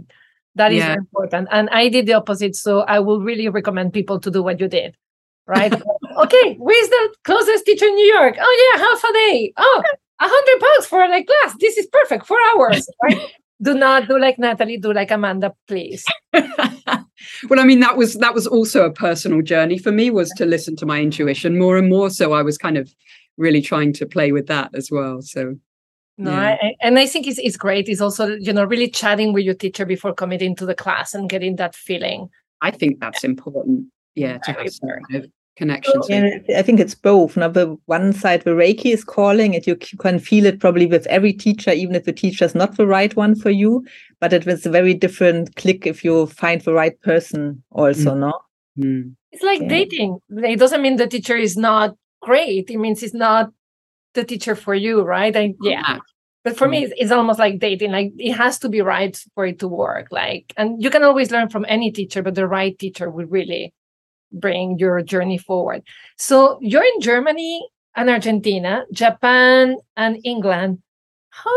that 0.55 0.71
is 0.71 0.79
yeah. 0.79 0.93
important. 0.93 1.47
And 1.51 1.69
I 1.69 1.89
did 1.89 2.05
the 2.05 2.13
opposite. 2.13 2.55
So 2.55 2.81
I 2.81 2.99
will 2.99 3.21
really 3.21 3.49
recommend 3.49 3.93
people 3.93 4.19
to 4.19 4.31
do 4.31 4.41
what 4.41 4.59
you 4.59 4.67
did. 4.67 4.95
Right. 5.45 5.73
okay, 6.17 6.55
where's 6.57 6.89
the 6.89 7.15
closest 7.23 7.65
teacher 7.65 7.85
in 7.85 7.95
New 7.95 8.13
York? 8.13 8.35
Oh 8.39 8.71
yeah, 8.73 8.83
half 8.83 9.03
a 9.03 9.13
day. 9.13 9.53
Oh, 9.57 9.83
a 10.19 10.27
hundred 10.27 10.59
bucks 10.59 10.87
for 10.87 11.01
a 11.01 11.23
class. 11.23 11.55
This 11.59 11.77
is 11.77 11.87
perfect. 11.87 12.25
Four 12.25 12.39
hours. 12.53 12.87
Right? 13.03 13.31
do 13.61 13.73
not 13.73 14.07
do 14.07 14.17
like 14.17 14.39
Natalie. 14.39 14.77
Do 14.77 14.93
like 14.93 15.11
Amanda, 15.11 15.53
please. 15.67 16.05
well, 16.33 17.59
I 17.59 17.63
mean, 17.63 17.79
that 17.81 17.97
was 17.97 18.15
that 18.15 18.33
was 18.33 18.47
also 18.47 18.85
a 18.85 18.91
personal 18.91 19.41
journey 19.41 19.77
for 19.77 19.91
me. 19.91 20.09
Was 20.09 20.29
to 20.37 20.45
listen 20.45 20.75
to 20.77 20.85
my 20.85 21.01
intuition 21.01 21.57
more 21.57 21.77
and 21.77 21.89
more. 21.89 22.09
So 22.09 22.33
I 22.33 22.41
was 22.41 22.57
kind 22.57 22.77
of 22.77 22.93
really 23.37 23.61
trying 23.61 23.93
to 23.93 24.05
play 24.05 24.31
with 24.31 24.47
that 24.47 24.71
as 24.73 24.89
well. 24.91 25.21
So. 25.21 25.55
No, 26.17 26.31
yeah. 26.31 26.57
I, 26.61 26.75
and 26.81 26.99
I 26.99 27.05
think 27.05 27.27
it's, 27.27 27.39
it's 27.39 27.55
great. 27.55 27.87
It's 27.87 28.01
also, 28.01 28.35
you 28.35 28.51
know, 28.51 28.65
really 28.65 28.89
chatting 28.89 29.31
with 29.31 29.45
your 29.45 29.53
teacher 29.53 29.85
before 29.85 30.13
committing 30.13 30.53
to 30.57 30.65
the 30.65 30.75
class 30.75 31.13
and 31.13 31.29
getting 31.29 31.55
that 31.55 31.75
feeling. 31.75 32.29
I 32.61 32.71
think 32.71 32.99
that's 32.99 33.23
important. 33.23 33.85
Yeah, 34.15 34.37
to 34.39 34.51
have 34.51 35.25
some 35.59 35.67
connection 35.67 36.43
yeah, 36.47 36.59
I 36.59 36.61
think 36.61 36.79
it's 36.79 36.95
both. 36.95 37.37
Now, 37.37 37.49
the 37.49 37.77
one 37.85 38.13
side, 38.13 38.43
the 38.43 38.51
Reiki 38.51 38.93
is 38.93 39.03
calling 39.03 39.55
and 39.55 39.65
you 39.65 39.75
can 39.75 40.19
feel 40.19 40.45
it 40.45 40.59
probably 40.59 40.85
with 40.85 41.05
every 41.07 41.33
teacher, 41.33 41.71
even 41.71 41.95
if 41.95 42.05
the 42.05 42.13
teacher 42.13 42.45
is 42.45 42.55
not 42.55 42.77
the 42.77 42.87
right 42.87 43.15
one 43.15 43.35
for 43.35 43.49
you. 43.49 43.85
But 44.19 44.33
it 44.33 44.45
was 44.45 44.65
a 44.65 44.69
very 44.69 44.93
different 44.93 45.55
click 45.55 45.85
if 45.85 46.03
you 46.03 46.27
find 46.27 46.61
the 46.61 46.73
right 46.73 46.99
person 47.01 47.63
also, 47.71 48.13
mm. 48.13 48.19
no? 48.19 48.39
Mm. 48.77 49.15
It's 49.31 49.43
like 49.43 49.61
yeah. 49.61 49.67
dating. 49.67 50.19
It 50.29 50.59
doesn't 50.59 50.81
mean 50.81 50.95
the 50.95 51.07
teacher 51.07 51.35
is 51.35 51.55
not 51.55 51.95
great. 52.21 52.69
It 52.69 52.77
means 52.77 53.03
it's 53.03 53.13
not 53.13 53.51
the 54.13 54.23
teacher 54.23 54.55
for 54.55 54.73
you, 54.73 55.01
right? 55.01 55.35
I, 55.35 55.53
yeah. 55.61 55.99
But 56.43 56.57
for 56.57 56.67
mm. 56.67 56.71
me, 56.71 56.83
it's, 56.85 56.93
it's 56.97 57.11
almost 57.11 57.39
like 57.39 57.59
dating. 57.59 57.91
Like 57.91 58.11
it 58.17 58.33
has 58.33 58.59
to 58.59 58.69
be 58.69 58.81
right 58.81 59.17
for 59.35 59.45
it 59.45 59.59
to 59.59 59.67
work. 59.67 60.07
Like, 60.11 60.53
and 60.57 60.81
you 60.81 60.89
can 60.89 61.03
always 61.03 61.31
learn 61.31 61.49
from 61.49 61.65
any 61.67 61.91
teacher, 61.91 62.23
but 62.23 62.35
the 62.35 62.47
right 62.47 62.77
teacher 62.77 63.09
will 63.09 63.25
really 63.25 63.73
bring 64.31 64.77
your 64.79 65.01
journey 65.01 65.37
forward. 65.37 65.83
So 66.17 66.57
you're 66.61 66.83
in 66.83 67.01
Germany 67.01 67.67
and 67.95 68.09
Argentina, 68.09 68.85
Japan 68.91 69.77
and 69.97 70.19
England. 70.23 70.81
How 71.29 71.51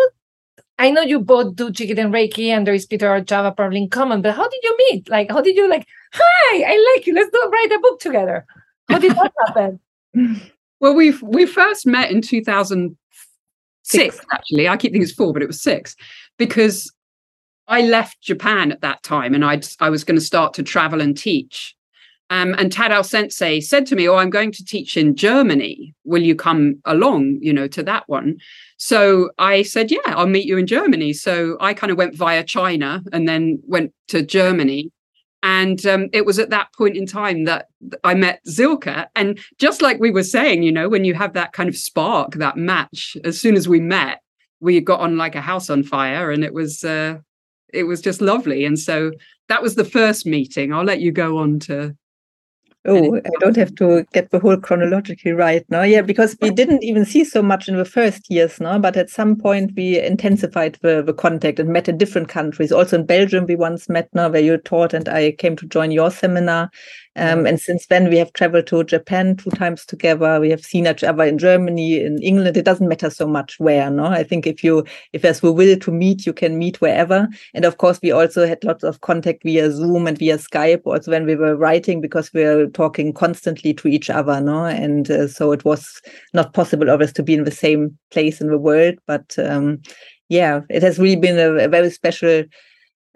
I 0.78 0.90
know 0.90 1.02
you 1.02 1.20
both 1.20 1.54
do 1.54 1.70
Jikiden 1.70 2.10
Reiki 2.10 2.48
and 2.48 2.66
there 2.66 2.74
is 2.74 2.86
Peter 2.86 3.08
or 3.08 3.20
Java 3.20 3.52
probably 3.52 3.78
in 3.82 3.90
common, 3.90 4.22
but 4.22 4.34
how 4.34 4.48
did 4.48 4.60
you 4.62 4.76
meet? 4.78 5.08
Like, 5.08 5.30
how 5.30 5.40
did 5.40 5.56
you 5.56 5.68
like, 5.68 5.86
hi, 6.12 6.62
I 6.66 6.94
like 6.94 7.06
you. 7.06 7.14
Let's 7.14 7.30
do 7.30 7.50
write 7.52 7.72
a 7.72 7.78
book 7.78 8.00
together. 8.00 8.46
How 8.88 8.98
did 8.98 9.12
that 9.12 9.32
happen? 9.46 9.80
well, 10.80 10.94
we 10.94 11.12
we 11.22 11.46
first 11.46 11.86
met 11.86 12.10
in 12.10 12.20
2006, 12.20 12.96
six. 13.84 14.26
actually. 14.32 14.68
I 14.68 14.76
keep 14.76 14.92
thinking 14.92 15.02
it's 15.02 15.12
four, 15.12 15.32
but 15.32 15.42
it 15.42 15.46
was 15.46 15.62
six 15.62 15.94
because 16.38 16.92
I 17.68 17.82
left 17.82 18.20
Japan 18.20 18.72
at 18.72 18.80
that 18.80 19.02
time 19.02 19.34
and 19.34 19.44
I 19.44 19.60
I 19.80 19.88
was 19.88 20.04
going 20.04 20.18
to 20.18 20.24
start 20.24 20.54
to 20.54 20.62
travel 20.62 21.00
and 21.00 21.16
teach. 21.16 21.76
Um, 22.32 22.54
and 22.56 22.72
Tadao 22.72 23.04
Sensei 23.04 23.60
said 23.60 23.84
to 23.86 23.94
me, 23.94 24.08
"Oh, 24.08 24.16
I'm 24.16 24.30
going 24.30 24.52
to 24.52 24.64
teach 24.64 24.96
in 24.96 25.14
Germany. 25.14 25.94
Will 26.04 26.22
you 26.22 26.34
come 26.34 26.80
along? 26.86 27.38
You 27.42 27.52
know, 27.52 27.68
to 27.68 27.82
that 27.82 28.08
one?" 28.08 28.38
So 28.78 29.30
I 29.38 29.62
said, 29.62 29.90
"Yeah, 29.90 29.98
I'll 30.06 30.26
meet 30.26 30.46
you 30.46 30.56
in 30.56 30.66
Germany." 30.66 31.12
So 31.12 31.58
I 31.60 31.74
kind 31.74 31.90
of 31.90 31.98
went 31.98 32.16
via 32.16 32.42
China 32.42 33.02
and 33.12 33.28
then 33.28 33.60
went 33.66 33.92
to 34.08 34.22
Germany. 34.22 34.90
And 35.42 35.84
um, 35.84 36.08
it 36.14 36.24
was 36.24 36.38
at 36.38 36.48
that 36.50 36.68
point 36.72 36.96
in 36.96 37.04
time 37.04 37.44
that 37.44 37.66
I 38.02 38.14
met 38.14 38.40
Silke. 38.46 39.08
And 39.14 39.38
just 39.58 39.82
like 39.82 40.00
we 40.00 40.10
were 40.10 40.24
saying, 40.24 40.62
you 40.62 40.72
know, 40.72 40.88
when 40.88 41.04
you 41.04 41.14
have 41.14 41.34
that 41.34 41.52
kind 41.52 41.68
of 41.68 41.76
spark, 41.76 42.36
that 42.36 42.56
match, 42.56 43.16
as 43.24 43.38
soon 43.38 43.56
as 43.56 43.68
we 43.68 43.80
met, 43.80 44.22
we 44.60 44.80
got 44.80 45.00
on 45.00 45.18
like 45.18 45.34
a 45.34 45.40
house 45.42 45.68
on 45.68 45.82
fire, 45.82 46.30
and 46.30 46.44
it 46.44 46.54
was 46.54 46.82
uh, 46.82 47.18
it 47.74 47.82
was 47.82 48.00
just 48.00 48.22
lovely. 48.22 48.64
And 48.64 48.78
so 48.78 49.12
that 49.48 49.62
was 49.62 49.74
the 49.74 49.84
first 49.84 50.24
meeting. 50.24 50.72
I'll 50.72 50.84
let 50.92 51.00
you 51.00 51.12
go 51.12 51.36
on 51.36 51.58
to 51.68 51.94
Oh, 52.84 53.14
I 53.14 53.30
don't 53.38 53.54
have 53.56 53.72
to 53.76 54.04
get 54.12 54.30
the 54.30 54.40
whole 54.40 54.56
chronologically 54.56 55.30
right 55.30 55.64
now. 55.70 55.82
Yeah, 55.82 56.02
because 56.02 56.36
we 56.40 56.50
didn't 56.50 56.82
even 56.82 57.04
see 57.04 57.22
so 57.22 57.40
much 57.40 57.68
in 57.68 57.76
the 57.76 57.84
first 57.84 58.28
years, 58.28 58.60
no. 58.60 58.76
But 58.80 58.96
at 58.96 59.08
some 59.08 59.36
point, 59.36 59.72
we 59.76 60.00
intensified 60.00 60.78
the, 60.82 61.00
the 61.00 61.14
contact 61.14 61.60
and 61.60 61.68
met 61.68 61.88
in 61.88 61.96
different 61.96 62.28
countries. 62.28 62.72
Also 62.72 62.98
in 62.98 63.06
Belgium, 63.06 63.46
we 63.46 63.54
once 63.54 63.88
met 63.88 64.08
now 64.14 64.28
where 64.28 64.42
you 64.42 64.56
taught, 64.56 64.94
and 64.94 65.08
I 65.08 65.30
came 65.30 65.54
to 65.56 65.66
join 65.66 65.92
your 65.92 66.10
seminar. 66.10 66.70
Um, 67.14 67.46
and 67.46 67.60
since 67.60 67.86
then, 67.86 68.08
we 68.08 68.16
have 68.16 68.32
traveled 68.32 68.66
to 68.68 68.84
Japan 68.84 69.36
two 69.36 69.50
times 69.50 69.84
together. 69.84 70.40
We 70.40 70.48
have 70.50 70.62
seen 70.62 70.86
each 70.86 71.04
other 71.04 71.24
in 71.24 71.36
Germany, 71.36 72.00
in 72.00 72.22
England. 72.22 72.56
It 72.56 72.64
doesn't 72.64 72.88
matter 72.88 73.10
so 73.10 73.26
much 73.26 73.60
where, 73.60 73.90
no. 73.90 74.06
I 74.06 74.22
think 74.22 74.46
if 74.46 74.64
you 74.64 74.84
if 75.12 75.20
there's 75.20 75.40
the 75.40 75.52
will 75.52 75.78
to 75.78 75.90
meet, 75.90 76.24
you 76.24 76.32
can 76.32 76.58
meet 76.58 76.80
wherever. 76.80 77.28
And 77.52 77.64
of 77.64 77.76
course, 77.76 78.00
we 78.02 78.12
also 78.12 78.46
had 78.46 78.64
lots 78.64 78.82
of 78.82 79.02
contact 79.02 79.42
via 79.44 79.70
Zoom 79.70 80.06
and 80.06 80.16
via 80.16 80.38
Skype. 80.38 80.82
Also, 80.86 81.10
when 81.10 81.26
we 81.26 81.36
were 81.36 81.56
writing, 81.56 82.00
because 82.00 82.32
we 82.32 82.44
were 82.44 82.66
talking 82.68 83.12
constantly 83.12 83.74
to 83.74 83.88
each 83.88 84.08
other, 84.08 84.40
no. 84.40 84.64
And 84.64 85.10
uh, 85.10 85.28
so 85.28 85.52
it 85.52 85.64
was 85.64 86.00
not 86.32 86.54
possible 86.54 86.90
always 86.90 87.12
to 87.12 87.22
be 87.22 87.34
in 87.34 87.44
the 87.44 87.50
same 87.50 87.98
place 88.10 88.40
in 88.40 88.48
the 88.48 88.58
world. 88.58 88.94
But 89.06 89.38
um, 89.38 89.82
yeah, 90.30 90.60
it 90.70 90.82
has 90.82 90.98
really 90.98 91.16
been 91.16 91.38
a, 91.38 91.64
a 91.64 91.68
very 91.68 91.90
special 91.90 92.44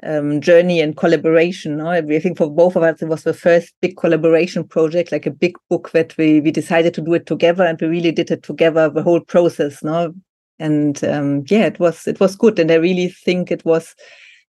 um, 0.02 0.40
journey 0.40 0.80
and 0.80 0.96
collaboration. 0.96 1.78
No? 1.78 1.88
I 1.88 2.02
think 2.20 2.38
for 2.38 2.50
both 2.50 2.76
of 2.76 2.82
us, 2.82 3.02
it 3.02 3.08
was 3.08 3.24
the 3.24 3.34
first 3.34 3.74
big 3.80 3.96
collaboration 3.96 4.64
project, 4.64 5.12
like 5.12 5.26
a 5.26 5.30
big 5.30 5.56
book 5.70 5.90
that 5.92 6.16
we 6.16 6.40
we 6.40 6.50
decided 6.50 6.94
to 6.94 7.00
do 7.00 7.14
it 7.14 7.26
together, 7.26 7.64
and 7.64 7.80
we 7.80 7.88
really 7.88 8.12
did 8.12 8.30
it 8.30 8.42
together, 8.42 8.88
the 8.88 9.02
whole 9.02 9.20
process. 9.20 9.82
No, 9.82 10.14
and 10.58 11.02
um, 11.04 11.44
yeah, 11.48 11.66
it 11.66 11.80
was 11.80 12.06
it 12.06 12.20
was 12.20 12.36
good, 12.36 12.58
and 12.58 12.70
I 12.70 12.76
really 12.76 13.08
think 13.08 13.50
it 13.50 13.64
was. 13.64 13.94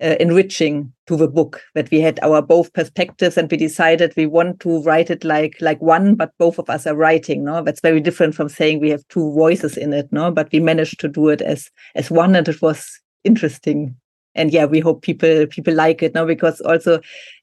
Uh, 0.03 0.15
enriching 0.19 0.91
to 1.05 1.15
the 1.15 1.27
book 1.27 1.61
that 1.75 1.91
we 1.91 2.01
had 2.01 2.19
our 2.23 2.41
both 2.41 2.73
perspectives 2.73 3.37
and 3.37 3.51
we 3.51 3.55
decided 3.55 4.11
we 4.17 4.25
want 4.25 4.59
to 4.59 4.81
write 4.81 5.11
it 5.11 5.23
like 5.23 5.55
like 5.61 5.79
one 5.79 6.15
but 6.15 6.31
both 6.39 6.57
of 6.57 6.67
us 6.71 6.87
are 6.87 6.95
writing 6.95 7.43
no 7.43 7.61
that's 7.61 7.81
very 7.81 7.99
different 7.99 8.33
from 8.33 8.49
saying 8.49 8.79
we 8.79 8.89
have 8.89 9.07
two 9.09 9.31
voices 9.33 9.77
in 9.77 9.93
it 9.93 10.11
no 10.11 10.31
but 10.31 10.51
we 10.51 10.59
managed 10.59 10.99
to 10.99 11.07
do 11.07 11.29
it 11.29 11.39
as 11.39 11.69
as 11.93 12.09
one 12.09 12.35
and 12.35 12.49
it 12.49 12.59
was 12.63 12.99
interesting 13.23 13.95
and 14.35 14.51
yeah 14.51 14.65
we 14.65 14.79
hope 14.79 15.01
people 15.01 15.45
people 15.47 15.73
like 15.73 16.01
it 16.01 16.13
now 16.13 16.25
because 16.25 16.61
also 16.61 16.99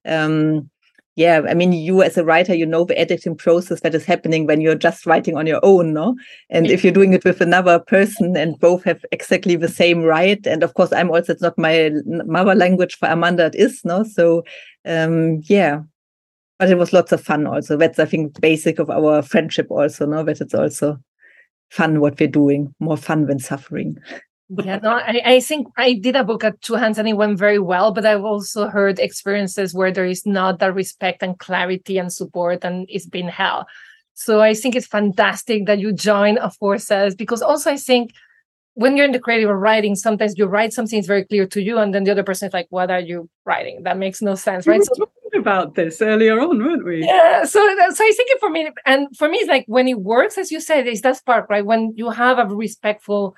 um 0.07 0.69
yeah 1.17 1.43
i 1.49 1.55
mean 1.55 1.73
you 1.73 2.01
as 2.01 2.17
a 2.17 2.25
writer 2.25 2.55
you 2.55 2.65
know 2.65 2.85
the 2.85 2.99
editing 2.99 3.37
process 3.37 3.81
that 3.81 3.95
is 3.95 4.05
happening 4.05 4.47
when 4.47 4.61
you're 4.61 4.77
just 4.77 5.05
writing 5.05 5.37
on 5.37 5.47
your 5.47 5.61
own 5.65 5.93
no? 5.93 6.17
And 6.51 6.71
if 6.71 6.85
you're 6.85 6.93
doing 6.93 7.13
it 7.13 7.25
with 7.25 7.41
another 7.41 7.81
person 7.81 8.37
and 8.37 8.59
both 8.61 8.85
have 8.85 9.05
exactly 9.11 9.57
the 9.57 9.69
same 9.69 10.03
right 10.03 10.47
and 10.47 10.63
of 10.63 10.75
course 10.75 10.93
i'm 10.93 11.11
also 11.11 11.33
it's 11.33 11.43
not 11.43 11.59
my 11.59 11.91
mother 12.07 12.55
language 12.55 12.97
for 12.97 13.09
amanda 13.09 13.47
it 13.47 13.57
is 13.57 13.81
no? 13.85 14.05
So 14.05 14.45
um 14.87 15.41
yeah. 15.45 15.81
But 16.61 16.71
it 16.71 16.79
was 16.79 16.93
lots 16.93 17.13
of 17.13 17.21
fun 17.21 17.47
also. 17.47 17.77
That's 17.77 17.99
i 17.99 18.05
think 18.05 18.41
basic 18.41 18.79
of 18.79 18.89
our 18.89 19.23
friendship 19.23 19.67
also 19.71 20.07
no? 20.07 20.23
That 20.23 20.41
it's 20.41 20.55
also 20.55 20.99
fun 21.71 22.01
what 22.01 22.19
we're 22.21 22.29
doing 22.29 22.75
more 22.79 22.97
fun 22.97 23.27
than 23.27 23.41
suffering 23.41 23.97
yeah, 24.51 24.79
no, 24.83 24.91
I, 24.91 25.21
I 25.25 25.41
think 25.41 25.69
I 25.77 25.95
did 25.95 26.17
a 26.17 26.25
book 26.25 26.43
at 26.43 26.61
two 26.63 26.75
hands 26.75 26.99
and 26.99 27.07
it 27.07 27.15
went 27.15 27.39
very 27.39 27.59
well, 27.59 27.93
but 27.93 28.07
I've 28.07 28.25
also 28.25 28.69
heard 28.69 28.99
experiences 28.99 29.75
where 29.75 29.93
there 29.93 30.07
is 30.07 30.25
not 30.25 30.59
that 30.61 30.75
respect 30.75 31.23
and 31.23 31.39
clarity 31.39 31.99
and 31.99 32.13
support 32.13 32.65
and 32.65 32.87
it's 32.89 33.07
been 33.07 33.29
hell. 33.29 33.67
So 34.15 34.41
I 34.41 34.55
think 34.55 34.75
it's 34.75 34.87
fantastic 34.87 35.67
that 35.67 35.79
you 35.79 35.93
join 35.93 36.39
a 36.39 36.51
forces 36.51 37.15
because 37.15 37.43
also 37.43 37.71
I 37.71 37.77
think 37.77 38.13
when 38.75 38.97
you're 38.97 39.07
in 39.07 39.13
the 39.13 39.19
creative 39.19 39.51
writing, 39.51 39.97
sometimes 39.97 40.39
you 40.39 40.47
write 40.47 40.73
something 40.73 41.01
is 41.01 41.07
very 41.07 41.25
clear 41.25 41.47
to 41.49 41.61
you, 41.61 41.79
and 41.79 41.93
then 41.93 42.05
the 42.05 42.13
other 42.13 42.23
person 42.23 42.47
is 42.47 42.55
like, 42.55 42.69
"What 42.71 42.93
are 42.93 43.01
you 43.01 43.29
writing? 43.45 43.83
That 43.83 43.99
makes 43.99 44.23
no 44.23 44.37
sense, 44.37 44.69
right?" 44.69 44.75
We 44.75 44.79
were 44.79 44.85
so, 44.85 45.05
talking 45.05 45.41
about 45.41 45.75
this 45.75 46.01
earlier 46.01 46.39
on, 46.39 46.59
weren't 46.59 46.85
we? 46.85 47.05
Yeah. 47.05 47.43
So, 47.43 47.59
so 47.91 48.05
I 48.05 48.13
think 48.17 48.31
for 48.39 48.51
me, 48.51 48.71
and 48.87 49.09
for 49.17 49.29
me, 49.29 49.39
it's 49.39 49.49
like 49.49 49.65
when 49.67 49.89
it 49.89 49.99
works, 49.99 50.39
as 50.39 50.53
you 50.53 50.61
said, 50.61 50.87
is 50.87 51.01
that 51.01 51.17
spark, 51.17 51.51
right? 51.51 51.67
When 51.67 51.93
you 51.97 52.11
have 52.11 52.39
a 52.39 52.47
respectful 52.47 53.35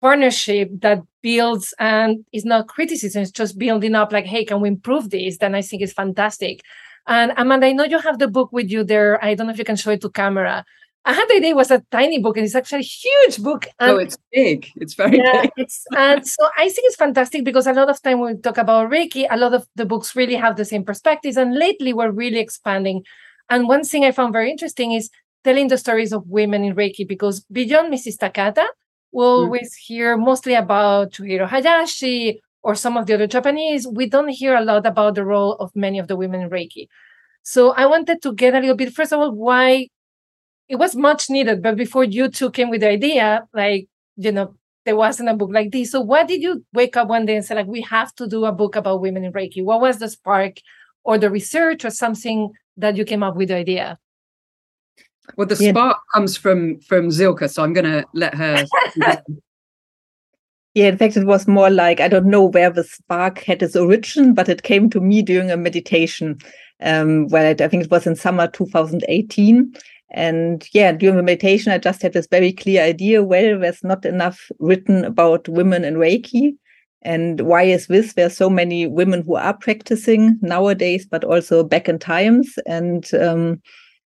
partnership 0.00 0.70
that 0.80 1.02
builds 1.22 1.74
and 1.78 2.24
is 2.32 2.44
not 2.44 2.68
criticism, 2.68 3.22
it's 3.22 3.30
just 3.30 3.58
building 3.58 3.94
up 3.94 4.12
like, 4.12 4.26
hey, 4.26 4.44
can 4.44 4.60
we 4.60 4.68
improve 4.68 5.10
this? 5.10 5.38
Then 5.38 5.54
I 5.54 5.62
think 5.62 5.82
it's 5.82 5.92
fantastic. 5.92 6.62
And 7.06 7.32
Amanda, 7.36 7.66
I 7.66 7.72
know 7.72 7.84
you 7.84 7.98
have 7.98 8.18
the 8.18 8.28
book 8.28 8.52
with 8.52 8.70
you 8.70 8.84
there. 8.84 9.22
I 9.24 9.34
don't 9.34 9.46
know 9.46 9.52
if 9.52 9.58
you 9.58 9.64
can 9.64 9.76
show 9.76 9.90
it 9.90 10.00
to 10.02 10.10
camera. 10.10 10.64
I 11.04 11.12
had 11.14 11.26
the 11.28 11.36
idea 11.36 11.50
it 11.50 11.56
was 11.56 11.70
a 11.70 11.82
tiny 11.90 12.18
book 12.18 12.36
and 12.36 12.44
it's 12.44 12.54
actually 12.54 12.80
a 12.80 12.82
huge 12.82 13.42
book. 13.42 13.66
And, 13.78 13.92
oh, 13.92 13.96
it's 13.96 14.18
big. 14.30 14.68
It's 14.76 14.92
very 14.92 15.16
yeah, 15.16 15.42
big. 15.42 15.50
It's, 15.56 15.84
and 15.96 16.26
so 16.26 16.48
I 16.58 16.68
think 16.68 16.86
it's 16.86 16.96
fantastic 16.96 17.44
because 17.44 17.66
a 17.66 17.72
lot 17.72 17.88
of 17.88 18.02
time 18.02 18.20
when 18.20 18.36
we 18.36 18.40
talk 18.42 18.58
about 18.58 18.90
Reiki, 18.90 19.26
a 19.30 19.38
lot 19.38 19.54
of 19.54 19.66
the 19.74 19.86
books 19.86 20.14
really 20.14 20.34
have 20.34 20.56
the 20.56 20.66
same 20.66 20.84
perspectives. 20.84 21.38
And 21.38 21.54
lately 21.54 21.94
we're 21.94 22.10
really 22.10 22.40
expanding. 22.40 23.04
And 23.48 23.68
one 23.68 23.84
thing 23.84 24.04
I 24.04 24.10
found 24.10 24.34
very 24.34 24.50
interesting 24.50 24.92
is 24.92 25.08
telling 25.44 25.68
the 25.68 25.78
stories 25.78 26.12
of 26.12 26.26
women 26.26 26.62
in 26.62 26.74
Reiki 26.74 27.08
because 27.08 27.40
beyond 27.50 27.90
Mrs. 27.90 28.18
Takata, 28.18 28.68
we'll 29.12 29.40
mm. 29.40 29.44
always 29.44 29.74
hear 29.74 30.16
mostly 30.16 30.54
about 30.54 31.12
Chujiro 31.12 31.48
Hayashi 31.48 32.40
or 32.62 32.74
some 32.74 32.96
of 32.96 33.06
the 33.06 33.14
other 33.14 33.26
Japanese. 33.26 33.86
We 33.86 34.08
don't 34.08 34.28
hear 34.28 34.54
a 34.54 34.64
lot 34.64 34.86
about 34.86 35.14
the 35.14 35.24
role 35.24 35.54
of 35.54 35.70
many 35.74 35.98
of 35.98 36.08
the 36.08 36.16
women 36.16 36.40
in 36.40 36.50
Reiki. 36.50 36.88
So 37.42 37.70
I 37.72 37.86
wanted 37.86 38.20
to 38.22 38.34
get 38.34 38.54
a 38.54 38.60
little 38.60 38.76
bit, 38.76 38.92
first 38.92 39.12
of 39.12 39.20
all, 39.20 39.32
why 39.32 39.88
it 40.68 40.76
was 40.76 40.94
much 40.94 41.30
needed. 41.30 41.62
But 41.62 41.76
before 41.76 42.04
you 42.04 42.28
two 42.28 42.50
came 42.50 42.70
with 42.70 42.82
the 42.82 42.88
idea, 42.88 43.46
like, 43.54 43.88
you 44.16 44.32
know, 44.32 44.54
there 44.84 44.96
wasn't 44.96 45.28
a 45.28 45.34
book 45.34 45.50
like 45.52 45.70
this. 45.72 45.92
So 45.92 46.00
why 46.00 46.24
did 46.24 46.42
you 46.42 46.64
wake 46.72 46.96
up 46.96 47.08
one 47.08 47.26
day 47.26 47.36
and 47.36 47.44
say, 47.44 47.54
like, 47.54 47.66
we 47.66 47.82
have 47.82 48.14
to 48.16 48.26
do 48.26 48.44
a 48.44 48.52
book 48.52 48.76
about 48.76 49.00
women 49.00 49.24
in 49.24 49.32
Reiki? 49.32 49.64
What 49.64 49.80
was 49.80 49.98
the 49.98 50.08
spark 50.08 50.56
or 51.04 51.18
the 51.18 51.30
research 51.30 51.84
or 51.84 51.90
something 51.90 52.50
that 52.76 52.96
you 52.96 53.04
came 53.04 53.22
up 53.22 53.36
with 53.36 53.48
the 53.48 53.56
idea? 53.56 53.98
Well, 55.36 55.46
the 55.46 55.56
spark 55.56 55.96
yeah. 55.96 55.97
Comes 56.14 56.36
from 56.36 56.80
from 56.80 57.10
Silke, 57.10 57.48
so 57.48 57.62
I'm 57.62 57.72
going 57.72 57.84
to 57.84 58.04
let 58.14 58.34
her. 58.34 58.64
yeah, 60.74 60.88
in 60.88 60.98
fact, 60.98 61.16
it 61.16 61.26
was 61.26 61.46
more 61.46 61.70
like 61.70 62.00
I 62.00 62.08
don't 62.08 62.26
know 62.26 62.44
where 62.44 62.70
the 62.70 62.84
spark 62.84 63.40
had 63.40 63.62
its 63.62 63.76
origin, 63.76 64.34
but 64.34 64.48
it 64.48 64.62
came 64.62 64.90
to 64.90 65.00
me 65.00 65.22
during 65.22 65.50
a 65.50 65.56
meditation. 65.56 66.38
Um, 66.80 67.26
where 67.28 67.46
I, 67.46 67.64
I 67.64 67.68
think 67.68 67.84
it 67.84 67.90
was 67.90 68.06
in 68.06 68.14
summer 68.14 68.46
2018, 68.46 69.74
and 70.10 70.66
yeah, 70.72 70.92
during 70.92 71.16
the 71.16 71.22
meditation, 71.22 71.72
I 71.72 71.78
just 71.78 72.02
had 72.02 72.12
this 72.12 72.28
very 72.30 72.52
clear 72.52 72.82
idea 72.82 73.22
well, 73.22 73.58
there's 73.58 73.84
not 73.84 74.04
enough 74.04 74.50
written 74.58 75.04
about 75.04 75.48
women 75.48 75.84
in 75.84 75.94
Reiki. 75.94 76.56
And 77.02 77.42
why 77.42 77.62
is 77.62 77.86
this? 77.86 78.14
There's 78.14 78.36
so 78.36 78.50
many 78.50 78.86
women 78.86 79.22
who 79.22 79.36
are 79.36 79.56
practicing 79.56 80.38
nowadays, 80.42 81.06
but 81.08 81.24
also 81.24 81.62
back 81.62 81.88
in 81.88 81.98
times. 81.98 82.58
And 82.66 83.08
um, 83.14 83.62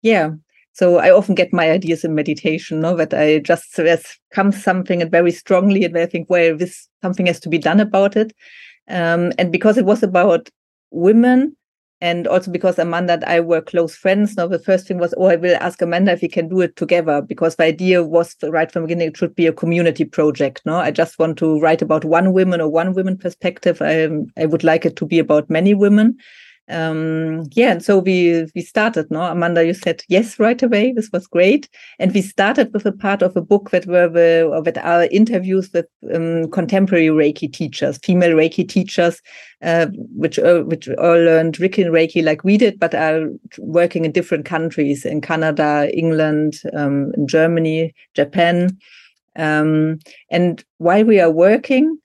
yeah, 0.02 0.32
so 0.76 0.98
I 0.98 1.10
often 1.10 1.36
get 1.36 1.54
my 1.54 1.72
ideas 1.72 2.04
in 2.04 2.16
meditation, 2.16 2.82
no, 2.82 2.98
that 2.98 3.14
I 3.14 3.40
just 3.40 3.78
there's 3.78 4.20
comes 4.34 4.62
something 4.62 5.02
and 5.02 5.10
very 5.10 5.32
strongly, 5.32 5.86
and 5.86 5.98
I 5.98 6.06
think, 6.06 6.30
well, 6.30 6.58
this 6.58 6.90
something 7.02 7.26
has 7.28 7.40
to 7.42 7.50
be 7.50 7.58
done 7.58 7.80
about 7.80 8.18
it. 8.18 8.34
Um, 8.90 9.32
and 9.38 9.54
because 9.54 9.78
it 9.78 9.86
was 9.86 10.04
about 10.04 10.50
women, 10.92 11.56
and 12.02 12.28
also 12.28 12.52
because 12.52 12.78
Amanda 12.78 13.14
and 13.14 13.24
I 13.24 13.40
were 13.40 13.62
close 13.62 13.96
friends. 13.96 14.36
Now 14.36 14.48
the 14.48 14.60
first 14.60 14.86
thing 14.86 14.98
was, 14.98 15.14
oh, 15.18 15.28
I 15.28 15.38
will 15.38 15.56
ask 15.62 15.82
Amanda 15.82 16.12
if 16.12 16.22
we 16.22 16.28
can 16.28 16.50
do 16.50 16.60
it 16.60 16.76
together 16.76 17.22
because 17.22 17.56
the 17.56 17.64
idea 17.64 18.04
was 18.04 18.36
right 18.44 18.70
from 18.70 18.82
the 18.82 18.88
beginning 18.88 19.08
it 19.08 19.18
should 19.18 19.34
be 19.34 19.48
a 19.48 19.54
community 19.54 20.04
project. 20.04 20.62
No, 20.66 20.76
I 20.76 20.92
just 20.92 21.18
want 21.18 21.38
to 21.38 21.58
write 21.62 21.82
about 21.82 22.04
one 22.04 22.34
woman 22.34 22.60
or 22.60 22.68
one 22.68 22.94
woman 22.94 23.18
perspective. 23.18 23.82
I 23.82 24.10
I 24.38 24.46
would 24.46 24.66
like 24.66 24.86
it 24.86 24.98
to 24.98 25.06
be 25.06 25.20
about 25.20 25.50
many 25.50 25.74
women 25.74 26.18
um 26.68 27.44
yeah 27.52 27.72
and 27.72 27.84
so 27.84 28.00
we 28.00 28.48
we 28.56 28.62
started 28.62 29.10
no? 29.12 29.22
Amanda 29.22 29.66
you 29.66 29.74
said 29.74 30.04
yes 30.10 30.40
right 30.40 30.62
away. 30.64 30.94
This 30.94 31.12
was 31.12 31.28
great. 31.28 31.70
And 32.00 32.12
we 32.14 32.22
started 32.22 32.74
with 32.74 32.86
a 32.86 32.92
part 32.92 33.22
of 33.22 33.36
a 33.38 33.42
book 33.42 33.70
that 33.70 33.86
were 33.86 34.10
the 34.10 34.50
or 34.52 34.64
that 34.64 34.78
are 34.84 35.04
interviews 35.12 35.70
with 35.74 35.86
um, 36.14 36.50
contemporary 36.50 37.08
reiki 37.08 37.52
teachers 37.52 38.00
female 38.00 38.32
reiki 38.32 38.68
teachers 38.68 39.22
uh, 39.62 39.88
which 40.16 40.40
uh, 40.40 40.62
which 40.62 40.90
all 40.90 41.14
learned 41.14 41.58
Reiki 41.58 41.86
and 41.86 41.94
reiki 41.94 42.24
like 42.24 42.44
we 42.44 42.58
did 42.58 42.80
but 42.80 42.96
are 42.96 43.30
working 43.60 44.06
in 44.06 44.12
different 44.12 44.46
countries 44.46 45.06
in 45.06 45.22
canada 45.22 45.90
england 45.94 46.62
um, 46.74 47.12
in 47.16 47.28
germany 47.28 47.94
japan. 48.16 48.78
Um, 49.38 50.00
and 50.32 50.64
while 50.78 51.04
we 51.04 51.20
are 51.20 51.32
working 51.32 51.98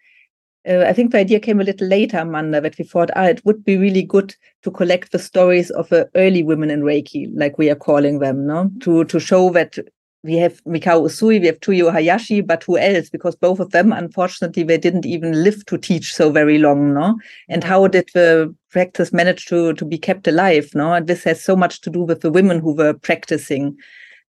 uh, 0.69 0.85
I 0.87 0.93
think 0.93 1.13
the 1.13 1.19
idea 1.19 1.41
came 1.41 1.61
a 1.61 1.65
little 1.65 1.87
later, 1.87 2.19
Amanda, 2.19 2.61
that 2.61 2.77
we 2.79 2.85
thought, 2.85 3.11
ah, 3.17 3.25
it 3.25 3.45
would 3.45 3.65
be 3.65 3.77
really 3.77 4.03
good 4.03 4.35
to 4.63 4.71
collect 4.71 5.13
the 5.13 5.19
stories 5.19 5.71
of 5.71 5.89
the 5.89 6.11
early 6.15 6.43
women 6.43 6.71
in 6.71 6.83
Reiki, 6.83 7.31
like 7.35 7.57
we 7.59 7.71
are 7.71 7.77
calling 7.77 8.19
them, 8.19 8.47
no? 8.47 8.71
To 8.81 9.05
to 9.05 9.19
show 9.19 9.51
that 9.51 9.79
we 10.23 10.37
have 10.37 10.63
Mikao 10.65 11.07
Usui, 11.07 11.41
we 11.41 11.47
have 11.47 11.61
Chujiro 11.61 11.91
Hayashi, 11.91 12.43
but 12.43 12.63
who 12.65 12.77
else? 12.77 13.09
Because 13.09 13.35
both 13.35 13.59
of 13.59 13.71
them, 13.71 13.91
unfortunately, 13.91 14.63
they 14.63 14.77
didn't 14.77 15.07
even 15.07 15.43
live 15.43 15.65
to 15.67 15.79
teach 15.79 16.15
so 16.15 16.31
very 16.31 16.59
long, 16.59 16.93
no? 16.93 17.19
And 17.49 17.65
how 17.65 17.87
did 17.87 18.11
the 18.13 18.55
practice 18.71 19.13
manage 19.15 19.47
to 19.47 19.73
to 19.73 19.85
be 19.85 19.97
kept 19.97 20.29
alive, 20.29 20.71
no? 20.75 20.93
And 20.93 21.07
this 21.07 21.25
has 21.25 21.43
so 21.43 21.57
much 21.57 21.81
to 21.83 21.91
do 21.91 22.03
with 22.03 22.21
the 22.21 22.31
women 22.31 22.61
who 22.61 22.75
were 22.75 22.93
practicing 22.93 23.77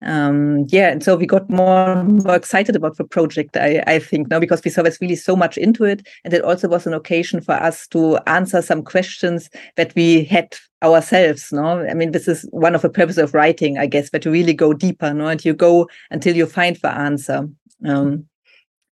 um 0.04 0.64
yeah 0.68 0.92
and 0.92 1.04
so 1.04 1.16
we 1.16 1.26
got 1.26 1.50
more 1.50 2.04
more 2.04 2.36
excited 2.36 2.76
about 2.76 2.98
the 2.98 3.04
project 3.04 3.58
i 3.58 3.84
i 3.88 3.98
think 3.98 4.30
now 4.30 4.40
because 4.40 4.64
we 4.64 4.70
saw 4.70 4.84
there's 4.84 5.02
really 5.02 5.16
so 5.16 5.36
much 5.36 5.58
into 5.58 5.84
it 5.84 6.08
and 6.24 6.36
it 6.36 6.44
also 6.44 6.68
was 6.68 6.86
an 6.86 6.94
occasion 6.94 7.42
for 7.42 7.54
us 7.54 7.88
to 7.88 8.20
answer 8.28 8.62
some 8.62 8.84
questions 8.84 9.50
that 9.76 9.94
we 9.96 10.24
had 10.24 10.56
ourselves 10.84 11.52
no? 11.52 11.80
I 11.88 11.96
mean 11.96 12.12
this 12.12 12.28
is 12.28 12.48
one 12.52 12.76
of 12.76 12.84
the 12.84 12.90
purposes 12.90 13.18
of 13.18 13.34
writing 13.34 13.80
i 13.80 13.88
guess 13.88 14.12
but 14.12 14.22
to 14.22 14.30
really 14.30 14.54
go 14.54 14.72
deeper 14.72 15.12
no? 15.14 15.28
And 15.28 15.44
you 15.44 15.54
go 15.54 15.90
until 16.12 16.36
you 16.36 16.46
find 16.46 16.76
the 16.76 16.92
answer. 16.92 17.50
Um 17.84 18.28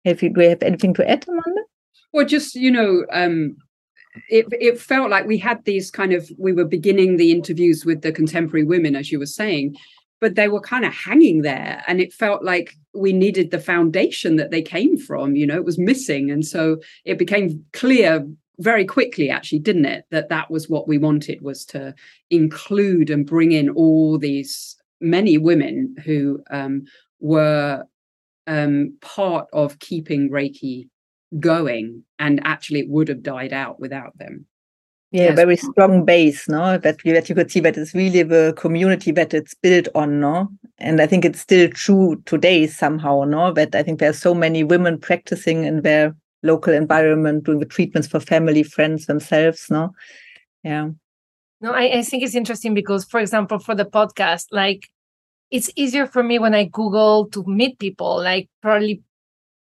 have 0.04 0.22
you 0.22 0.34
do 0.34 0.42
you 0.42 0.50
have 0.50 0.64
anything 0.64 0.94
to 0.96 1.10
add 1.10 1.26
amanda? 1.30 1.62
Well 2.12 2.26
just 2.26 2.56
you 2.56 2.72
know 2.72 3.06
um 3.14 3.56
it 4.30 4.48
it 4.52 4.80
felt 4.82 5.10
like 5.10 5.26
we 5.26 5.38
had 5.38 5.64
these 5.64 5.90
kind 5.92 6.12
of 6.12 6.30
we 6.38 6.52
were 6.52 6.66
beginning 6.66 7.16
the 7.16 7.32
interviews 7.32 7.86
with 7.86 8.02
the 8.02 8.12
contemporary 8.12 8.66
women 8.66 8.98
as 8.98 9.12
you 9.12 9.20
were 9.20 9.26
saying 9.26 9.78
but 10.21 10.36
they 10.36 10.47
were 10.47 10.62
kind 10.62 10.86
of 10.86 10.93
hanging 10.93 11.41
there 11.41 11.84
and 11.88 12.01
it 12.01 12.13
felt 12.13 12.43
like 12.43 12.75
we 12.93 13.13
needed 13.13 13.51
the 13.51 13.60
foundation 13.60 14.36
that 14.36 14.51
they 14.51 14.62
came 14.62 14.97
from 14.97 15.36
you 15.36 15.45
know 15.45 15.55
it 15.55 15.65
was 15.65 15.77
missing 15.77 16.32
and 16.32 16.45
so 16.45 16.77
it 17.05 17.17
became 17.17 17.63
clear 17.73 18.25
very 18.60 18.86
quickly 18.86 19.29
actually 19.29 19.60
didn't 19.60 19.86
it 19.86 20.05
that 20.12 20.29
that 20.29 20.51
was 20.51 20.69
what 20.69 20.88
we 20.88 20.97
wanted 20.97 21.41
was 21.41 21.65
to 21.65 21.93
include 22.29 23.10
and 23.10 23.25
bring 23.25 23.51
in 23.51 23.69
all 23.69 24.17
these 24.17 24.75
many 25.01 25.38
women 25.38 25.95
who 26.03 26.41
um, 26.51 26.84
were 27.21 27.84
um, 28.47 28.97
part 29.01 29.47
of 29.53 29.79
keeping 29.79 30.29
reiki 30.29 30.89
going 31.39 32.03
and 32.17 32.41
actually 32.43 32.79
it 32.79 32.89
would 32.89 33.08
have 33.08 33.23
died 33.23 33.53
out 33.53 33.79
without 33.79 34.17
them 34.17 34.45
yeah, 35.12 35.24
yes. 35.24 35.36
very 35.36 35.58
strong 35.58 36.06
base, 36.06 36.48
no? 36.48 36.78
That 36.78 37.00
that 37.04 37.30
you 37.30 37.36
could 37.36 37.50
see 37.50 37.60
that 37.62 37.78
it's 37.78 37.95
really 37.95 38.22
the 38.22 38.54
community 38.58 39.12
that 39.13 39.34
it's 39.34 39.56
built 39.56 39.88
on, 39.95 40.19
no? 40.19 40.50
And 40.78 41.02
I 41.02 41.08
think 41.08 41.26
it's 41.26 41.39
still 41.39 41.67
true 41.69 42.22
today 42.26 42.67
somehow, 42.67 43.24
no? 43.24 43.52
That 43.52 43.74
I 43.74 43.82
think 43.82 44.00
there 44.00 44.12
are 44.12 44.13
so 44.13 44.36
many 44.36 44.63
women 44.63 45.00
practicing 45.00 45.63
in 45.63 45.82
their 45.82 46.15
local 46.43 46.74
environment, 46.74 47.45
doing 47.45 47.60
the 47.60 47.65
treatments 47.65 48.08
for 48.08 48.19
family, 48.19 48.62
friends 48.62 49.08
themselves, 49.08 49.65
no? 49.72 49.91
Yeah. 50.63 50.89
No, 51.62 51.72
I, 51.72 51.98
I 51.98 52.02
think 52.04 52.24
it's 52.24 52.36
interesting 52.36 52.76
because, 52.76 53.04
for 53.04 53.19
example, 53.19 53.58
for 53.58 53.74
the 53.74 53.86
podcast, 53.86 54.45
like 54.52 54.88
it's 55.50 55.72
easier 55.76 56.06
for 56.06 56.22
me 56.22 56.38
when 56.38 56.54
I 56.54 56.65
Google 56.65 57.28
to 57.30 57.43
meet 57.45 57.80
people, 57.80 58.17
like 58.22 58.48
probably 58.62 59.02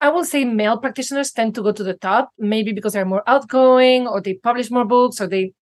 I 0.01 0.09
will 0.09 0.25
say 0.25 0.45
male 0.45 0.79
practitioners 0.79 1.31
tend 1.31 1.55
to 1.55 1.63
go 1.63 1.73
to 1.73 1.83
the 1.85 1.95
top, 1.95 2.31
maybe 2.39 2.73
because 2.73 2.95
they're 2.95 3.05
more 3.05 3.23
outgoing 3.27 4.07
or 4.07 4.21
they 4.21 4.35
publish 4.35 4.71
more 4.71 4.85
books 4.85 5.21
or 5.21 5.27
they 5.27 5.53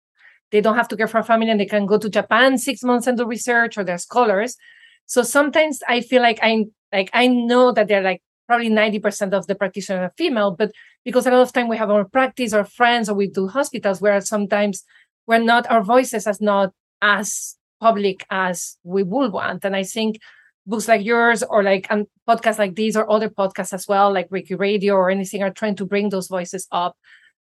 they 0.50 0.60
don't 0.60 0.76
have 0.76 0.88
to 0.88 0.96
care 0.96 1.08
for 1.08 1.18
a 1.18 1.24
family 1.24 1.50
and 1.50 1.60
they 1.60 1.66
can 1.66 1.84
go 1.84 1.98
to 1.98 2.08
Japan 2.08 2.56
six 2.56 2.82
months 2.82 3.06
and 3.06 3.18
do 3.18 3.26
research 3.26 3.76
or 3.76 3.84
they're 3.84 3.98
scholars. 3.98 4.56
So 5.06 5.22
sometimes 5.22 5.80
I 5.86 6.00
feel 6.00 6.22
like 6.22 6.38
I 6.42 6.66
like 6.92 7.10
I 7.12 7.26
know 7.26 7.72
that 7.72 7.88
they're 7.88 8.02
like 8.02 8.22
probably 8.46 8.70
90% 8.70 9.34
of 9.34 9.46
the 9.46 9.54
practitioners 9.54 10.00
are 10.00 10.14
female, 10.16 10.52
but 10.52 10.72
because 11.04 11.26
a 11.26 11.30
lot 11.30 11.42
of 11.42 11.52
time 11.52 11.68
we 11.68 11.76
have 11.76 11.90
our 11.90 12.04
practice 12.04 12.54
or 12.54 12.64
friends 12.64 13.08
or 13.08 13.14
we 13.14 13.28
do 13.28 13.46
hospitals 13.48 14.00
where 14.00 14.20
sometimes 14.22 14.84
we're 15.26 15.38
not 15.38 15.70
our 15.70 15.82
voices 15.82 16.26
as 16.26 16.40
not 16.40 16.72
as 17.02 17.56
public 17.80 18.24
as 18.30 18.78
we 18.82 19.02
would 19.02 19.32
want. 19.32 19.64
And 19.64 19.76
I 19.76 19.82
think 19.82 20.18
books 20.68 20.86
like 20.86 21.04
yours 21.04 21.42
or 21.42 21.62
like 21.62 21.86
and 21.90 22.06
podcasts 22.28 22.58
like 22.58 22.76
these 22.76 22.96
or 22.96 23.10
other 23.10 23.28
podcasts 23.30 23.72
as 23.72 23.88
well, 23.88 24.12
like 24.12 24.28
Reiki 24.28 24.58
Radio 24.58 24.94
or 24.94 25.10
anything, 25.10 25.42
are 25.42 25.50
trying 25.50 25.76
to 25.76 25.86
bring 25.86 26.10
those 26.10 26.28
voices 26.28 26.68
up. 26.70 26.96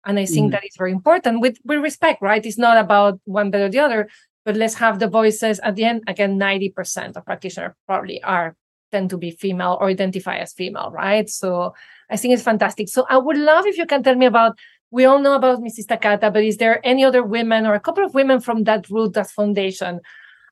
And 0.05 0.17
I 0.17 0.25
think 0.25 0.49
mm. 0.49 0.51
that 0.51 0.65
is 0.65 0.75
very 0.77 0.93
important 0.93 1.41
with, 1.41 1.57
with 1.65 1.79
respect, 1.79 2.21
right? 2.21 2.43
It's 2.45 2.57
not 2.57 2.77
about 2.77 3.19
one 3.25 3.51
better 3.51 3.67
the 3.67 3.79
other, 3.79 4.07
but 4.45 4.55
let's 4.55 4.75
have 4.75 4.99
the 4.99 5.09
voices 5.09 5.59
at 5.59 5.75
the 5.75 5.83
end. 5.83 6.03
Again, 6.07 6.39
90% 6.39 7.17
of 7.17 7.25
practitioners 7.25 7.73
probably 7.85 8.23
are 8.23 8.55
tend 8.91 9.09
to 9.09 9.17
be 9.17 9.31
female 9.31 9.77
or 9.81 9.89
identify 9.89 10.37
as 10.37 10.53
female, 10.53 10.89
right? 10.91 11.29
So 11.29 11.73
I 12.09 12.15
think 12.15 12.33
it's 12.33 12.43
fantastic. 12.43 12.87
So 12.87 13.05
I 13.09 13.17
would 13.17 13.37
love 13.37 13.65
if 13.65 13.77
you 13.77 13.85
can 13.85 14.01
tell 14.01 14.15
me 14.15 14.25
about 14.25 14.57
we 14.89 15.03
all 15.03 15.19
know 15.19 15.33
about 15.33 15.59
Mrs. 15.59 15.87
Takata, 15.87 16.31
but 16.31 16.45
is 16.45 16.55
there 16.55 16.79
any 16.87 17.03
other 17.03 17.21
women 17.21 17.65
or 17.65 17.73
a 17.73 17.79
couple 17.81 18.05
of 18.05 18.13
women 18.13 18.39
from 18.39 18.63
that 18.63 18.89
root, 18.89 19.13
that 19.13 19.29
foundation 19.29 19.99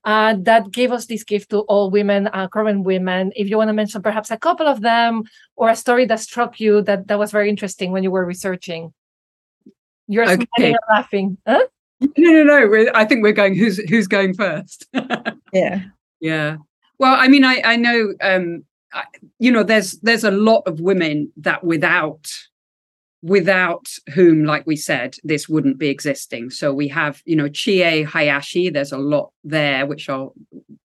uh, 0.05 0.35
that 0.41 0.71
gave 0.71 0.91
us 0.91 1.07
this 1.07 1.23
gift 1.23 1.49
to 1.49 1.61
all 1.61 1.89
women, 1.89 2.27
uh, 2.27 2.47
current 2.47 2.83
women. 2.83 3.31
If 3.35 3.49
you 3.49 3.57
want 3.57 3.69
to 3.69 3.73
mention 3.73 4.01
perhaps 4.03 4.29
a 4.29 4.37
couple 4.37 4.67
of 4.67 4.81
them 4.81 5.23
or 5.55 5.69
a 5.69 5.75
story 5.75 6.05
that 6.05 6.19
struck 6.19 6.59
you 6.59 6.83
that, 6.83 7.07
that 7.07 7.17
was 7.17 7.31
very 7.31 7.49
interesting 7.49 7.91
when 7.91 8.03
you 8.03 8.11
were 8.11 8.23
researching. 8.23 8.93
You're 10.07 10.29
okay. 10.29 10.45
smiling 10.55 10.75
and 10.75 10.79
laughing. 10.89 11.37
Huh? 11.47 11.65
No, 12.17 12.31
no, 12.31 12.43
no. 12.43 12.67
We're, 12.67 12.91
I 12.93 13.05
think 13.05 13.23
we're 13.23 13.33
going. 13.33 13.55
Who's 13.55 13.77
who's 13.89 14.07
going 14.07 14.35
first? 14.35 14.85
yeah, 15.53 15.81
yeah. 16.19 16.57
Well, 16.99 17.15
I 17.15 17.27
mean, 17.27 17.43
I 17.43 17.61
I 17.65 17.75
know. 17.75 18.13
Um, 18.21 18.65
I, 18.93 19.05
you 19.39 19.51
know, 19.51 19.63
there's 19.63 19.93
there's 20.01 20.23
a 20.23 20.29
lot 20.29 20.63
of 20.67 20.79
women 20.79 21.31
that 21.37 21.63
without 21.63 22.29
without 23.25 23.88
whom, 24.13 24.45
like 24.45 24.67
we 24.67 24.75
said, 24.75 25.15
this 25.23 25.49
wouldn't 25.49 25.79
be 25.79 25.89
existing. 25.89 26.51
So 26.51 26.71
we 26.71 26.88
have, 26.89 27.23
you 27.25 27.35
know, 27.35 27.49
Chie 27.49 28.03
Hayashi. 28.03 28.69
There's 28.69 28.91
a 28.91 28.99
lot 28.99 29.31
there, 29.43 29.88
which 29.88 30.07
I'll 30.09 30.35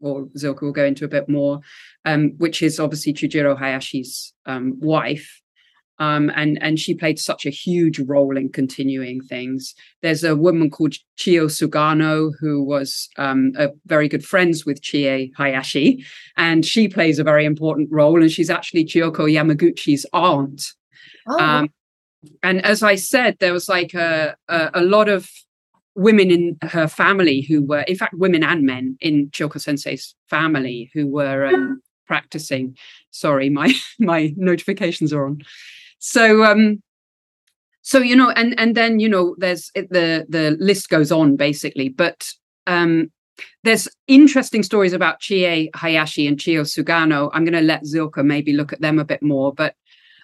or 0.00 0.26
Silke 0.34 0.62
will 0.62 0.72
go 0.72 0.86
into 0.86 1.04
a 1.04 1.08
bit 1.08 1.28
more, 1.28 1.60
um, 2.06 2.32
which 2.38 2.62
is 2.62 2.80
obviously 2.80 3.12
Chujiro 3.12 3.58
Hayashi's 3.58 4.32
um, 4.46 4.80
wife. 4.80 5.42
Um, 5.98 6.32
and 6.34 6.56
and 6.62 6.80
she 6.80 6.94
played 6.94 7.18
such 7.18 7.44
a 7.44 7.50
huge 7.50 7.98
role 7.98 8.38
in 8.38 8.48
continuing 8.48 9.20
things. 9.20 9.74
There's 10.00 10.24
a 10.24 10.34
woman 10.34 10.70
called 10.70 10.94
Chio 11.16 11.46
Sugano 11.46 12.30
who 12.40 12.64
was 12.64 13.10
um, 13.18 13.52
a 13.58 13.68
very 13.84 14.08
good 14.08 14.24
friends 14.24 14.64
with 14.64 14.80
Chie 14.80 15.30
Hayashi, 15.36 16.02
and 16.38 16.64
she 16.64 16.88
plays 16.88 17.18
a 17.18 17.24
very 17.24 17.44
important 17.44 17.90
role. 17.92 18.22
And 18.22 18.32
she's 18.32 18.48
actually 18.48 18.86
Chiyoko 18.86 19.30
Yamaguchi's 19.30 20.06
aunt. 20.14 20.72
Oh. 21.28 21.38
Um, 21.38 21.68
and 22.42 22.64
as 22.64 22.82
I 22.82 22.96
said, 22.96 23.36
there 23.40 23.52
was 23.52 23.68
like 23.68 23.94
a, 23.94 24.36
a, 24.48 24.70
a 24.74 24.82
lot 24.82 25.08
of 25.08 25.30
women 25.94 26.30
in 26.30 26.58
her 26.62 26.86
family 26.86 27.42
who 27.42 27.62
were, 27.62 27.80
in 27.80 27.96
fact, 27.96 28.14
women 28.14 28.42
and 28.42 28.64
men 28.64 28.96
in 29.00 29.30
Chiyoko 29.30 29.60
Sensei's 29.60 30.14
family 30.28 30.90
who 30.94 31.06
were 31.06 31.46
um, 31.46 31.82
practicing. 32.06 32.76
Sorry, 33.10 33.48
my 33.50 33.72
my 33.98 34.32
notifications 34.36 35.12
are 35.12 35.26
on. 35.26 35.42
So 35.98 36.44
um 36.44 36.82
so 37.82 37.98
you 37.98 38.16
know 38.16 38.30
and 38.30 38.58
and 38.58 38.74
then 38.74 39.00
you 39.00 39.08
know 39.08 39.34
there's 39.38 39.70
the 39.74 40.26
the 40.28 40.56
list 40.58 40.88
goes 40.88 41.10
on 41.12 41.36
basically 41.36 41.88
but 41.88 42.28
um 42.66 43.10
there's 43.64 43.88
interesting 44.06 44.62
stories 44.62 44.92
about 44.92 45.20
Chie 45.20 45.70
Hayashi 45.74 46.26
and 46.26 46.38
Chio 46.38 46.62
Sugano. 46.62 47.30
I'm 47.32 47.44
going 47.44 47.54
to 47.54 47.60
let 47.62 47.86
Silke 47.86 48.18
maybe 48.18 48.52
look 48.52 48.70
at 48.70 48.82
them 48.82 48.98
a 48.98 49.04
bit 49.04 49.22
more, 49.22 49.50
but 49.54 49.74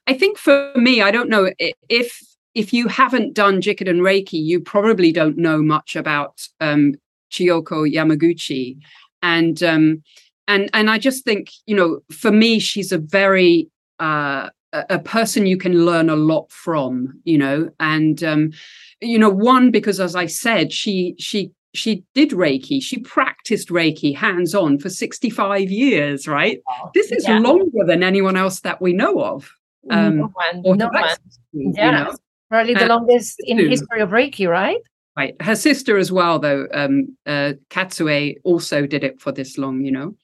I 0.06 0.14
think 0.14 0.38
for 0.38 0.72
me, 0.76 1.00
I 1.02 1.10
don't 1.10 1.28
know 1.28 1.50
if 1.88 2.20
if 2.54 2.72
you 2.72 2.88
haven't 2.88 3.34
done 3.34 3.60
Jikiden 3.60 4.00
Reiki, 4.00 4.42
you 4.42 4.60
probably 4.60 5.12
don't 5.12 5.36
know 5.36 5.62
much 5.62 5.94
about 5.94 6.40
um, 6.60 6.94
Chiyoko 7.30 7.92
Yamaguchi, 7.92 8.78
and 9.22 9.62
um, 9.62 10.02
and 10.48 10.70
and 10.72 10.88
I 10.90 10.98
just 10.98 11.24
think 11.24 11.50
you 11.66 11.76
know, 11.76 12.00
for 12.10 12.30
me, 12.30 12.58
she's 12.58 12.92
a 12.92 12.98
very 12.98 13.68
uh, 13.98 14.50
a 14.72 14.98
person 14.98 15.46
you 15.46 15.56
can 15.56 15.84
learn 15.84 16.10
a 16.10 16.16
lot 16.16 16.50
from 16.50 17.20
you 17.24 17.38
know? 17.38 17.70
And 17.80 18.22
um 18.24 18.52
you 19.00 19.18
know 19.18 19.30
one 19.30 19.70
because 19.70 20.00
as 20.00 20.16
i 20.16 20.26
said 20.26 20.72
she 20.72 21.14
she 21.18 21.52
she 21.74 22.02
did 22.14 22.30
reiki. 22.30 22.82
She 22.82 23.00
practiced 23.00 23.68
reiki 23.68 24.16
hands 24.16 24.54
on 24.54 24.78
for 24.78 24.88
65 24.88 25.70
years 25.70 26.26
right? 26.26 26.60
This 26.94 27.12
is 27.12 27.26
yeah. 27.28 27.38
longer 27.38 27.84
than 27.86 28.02
anyone 28.02 28.36
else 28.36 28.60
that 28.60 28.80
we 28.80 28.92
know 28.92 29.22
of 29.22 29.50
um 29.90 30.16
no 30.16 30.30
one, 30.62 30.78
no 30.78 30.88
one. 30.88 31.16
yeah 31.52 31.86
you 31.86 31.92
know? 31.92 32.16
probably 32.48 32.74
the 32.74 32.86
longest 32.86 33.36
in 33.40 33.58
history 33.58 34.00
of 34.00 34.10
reiki 34.10 34.48
right? 34.48 34.80
Right. 35.16 35.34
Her 35.40 35.56
sister 35.56 35.96
as 35.96 36.12
well 36.12 36.38
though 36.38 36.66
um 36.72 37.16
uh 37.26 37.54
katsue 37.70 38.36
also 38.44 38.86
did 38.86 39.04
it 39.04 39.20
for 39.20 39.32
this 39.32 39.58
long 39.58 39.84
you 39.84 39.92
know. 39.92 40.14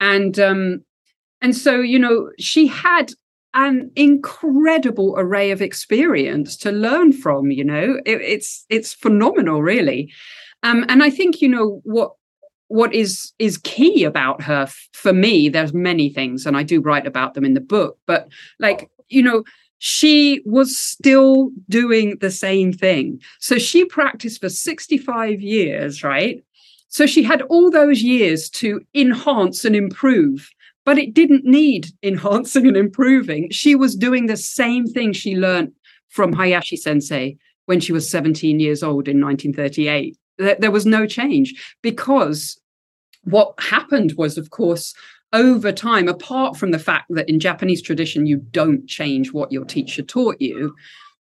And 0.00 0.38
um 0.38 0.84
and 1.40 1.56
so 1.56 1.80
you 1.80 1.98
know 1.98 2.30
she 2.38 2.66
had 2.66 3.12
an 3.54 3.90
incredible 3.96 5.14
array 5.18 5.50
of 5.50 5.60
experience 5.60 6.56
to 6.58 6.72
learn 6.72 7.12
from 7.12 7.50
you 7.50 7.64
know. 7.64 8.00
It, 8.06 8.20
it's 8.20 8.64
it's 8.68 8.94
phenomenal 8.94 9.62
really. 9.62 10.12
Um, 10.64 10.84
and 10.88 11.02
i 11.02 11.10
think 11.10 11.42
you 11.42 11.48
know 11.48 11.80
what 11.82 12.12
what 12.72 12.94
is 12.94 13.32
is 13.38 13.58
key 13.58 14.02
about 14.02 14.40
her 14.40 14.66
for 14.94 15.12
me 15.12 15.50
there's 15.50 15.74
many 15.74 16.08
things 16.08 16.46
and 16.46 16.56
i 16.56 16.62
do 16.62 16.80
write 16.80 17.06
about 17.06 17.34
them 17.34 17.44
in 17.44 17.52
the 17.52 17.60
book 17.60 17.98
but 18.06 18.28
like 18.58 18.90
you 19.12 19.22
know 19.22 19.42
she 19.78 20.40
was 20.44 20.78
still 20.78 21.50
doing 21.68 22.16
the 22.20 22.30
same 22.30 22.72
thing 22.72 23.20
so 23.40 23.58
she 23.58 23.84
practiced 23.84 24.40
for 24.40 24.48
65 24.48 25.40
years 25.40 26.02
right 26.02 26.42
so 26.88 27.06
she 27.06 27.22
had 27.22 27.42
all 27.42 27.70
those 27.70 28.02
years 28.02 28.50
to 28.50 28.80
enhance 28.94 29.64
and 29.64 29.74
improve 29.74 30.50
but 30.84 30.98
it 30.98 31.14
didn't 31.14 31.44
need 31.44 31.88
enhancing 32.02 32.66
and 32.66 32.76
improving. 32.76 33.50
She 33.50 33.74
was 33.74 33.96
doing 33.96 34.26
the 34.26 34.36
same 34.36 34.86
thing 34.86 35.12
she 35.12 35.36
learned 35.36 35.72
from 36.08 36.32
Hayashi 36.32 36.76
sensei 36.76 37.36
when 37.66 37.80
she 37.80 37.92
was 37.92 38.10
17 38.10 38.60
years 38.60 38.82
old 38.82 39.08
in 39.08 39.20
1938. 39.20 40.16
There 40.38 40.70
was 40.70 40.86
no 40.86 41.06
change 41.06 41.54
because 41.82 42.60
what 43.24 43.54
happened 43.58 44.14
was, 44.16 44.36
of 44.36 44.50
course, 44.50 44.94
over 45.32 45.72
time, 45.72 46.08
apart 46.08 46.56
from 46.56 46.70
the 46.70 46.78
fact 46.78 47.06
that 47.10 47.28
in 47.28 47.40
Japanese 47.40 47.82
tradition 47.82 48.26
you 48.26 48.36
don't 48.36 48.86
change 48.86 49.32
what 49.32 49.52
your 49.52 49.64
teacher 49.64 50.02
taught 50.02 50.40
you, 50.40 50.74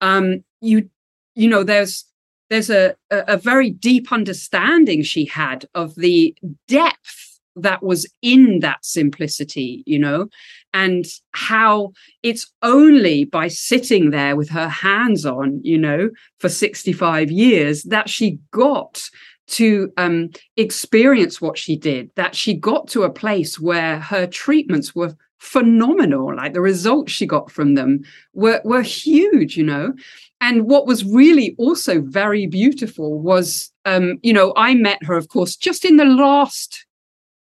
um, 0.00 0.44
you 0.60 0.88
you 1.34 1.48
know 1.48 1.64
there's 1.64 2.04
there's 2.50 2.70
a, 2.70 2.94
a 3.10 3.36
very 3.36 3.70
deep 3.70 4.12
understanding 4.12 5.02
she 5.02 5.24
had 5.24 5.66
of 5.74 5.94
the 5.94 6.36
depth 6.68 7.40
that 7.56 7.82
was 7.82 8.06
in 8.20 8.60
that 8.60 8.84
simplicity, 8.84 9.82
you 9.86 9.98
know, 9.98 10.28
and 10.72 11.04
how 11.32 11.92
it's 12.22 12.52
only 12.62 13.24
by 13.24 13.48
sitting 13.48 14.10
there 14.10 14.36
with 14.36 14.50
her 14.50 14.68
hands 14.68 15.24
on, 15.24 15.60
you 15.62 15.78
know, 15.78 16.10
for 16.38 16.48
65 16.48 17.30
years 17.30 17.84
that 17.84 18.08
she 18.08 18.38
got 18.50 19.02
to 19.46 19.92
um, 19.96 20.30
experience 20.56 21.40
what 21.40 21.58
she 21.58 21.76
did, 21.76 22.10
that 22.16 22.34
she 22.34 22.54
got 22.54 22.88
to 22.88 23.02
a 23.02 23.10
place 23.10 23.60
where 23.60 24.00
her 24.00 24.26
treatments 24.26 24.94
were 24.94 25.14
phenomenal. 25.38 26.34
Like 26.34 26.54
the 26.54 26.60
results 26.60 27.12
she 27.12 27.26
got 27.26 27.50
from 27.50 27.74
them 27.74 28.00
were, 28.32 28.60
were 28.64 28.82
huge, 28.82 29.56
you 29.56 29.64
know. 29.64 29.92
And 30.40 30.64
what 30.64 30.86
was 30.86 31.04
really 31.04 31.54
also 31.58 32.00
very 32.00 32.46
beautiful 32.46 33.18
was, 33.18 33.72
um, 33.84 34.18
you 34.22 34.32
know, 34.32 34.52
I 34.56 34.74
met 34.74 35.02
her, 35.04 35.16
of 35.16 35.28
course, 35.28 35.56
just 35.56 35.84
in 35.84 35.96
the 35.96 36.04
last 36.04 36.86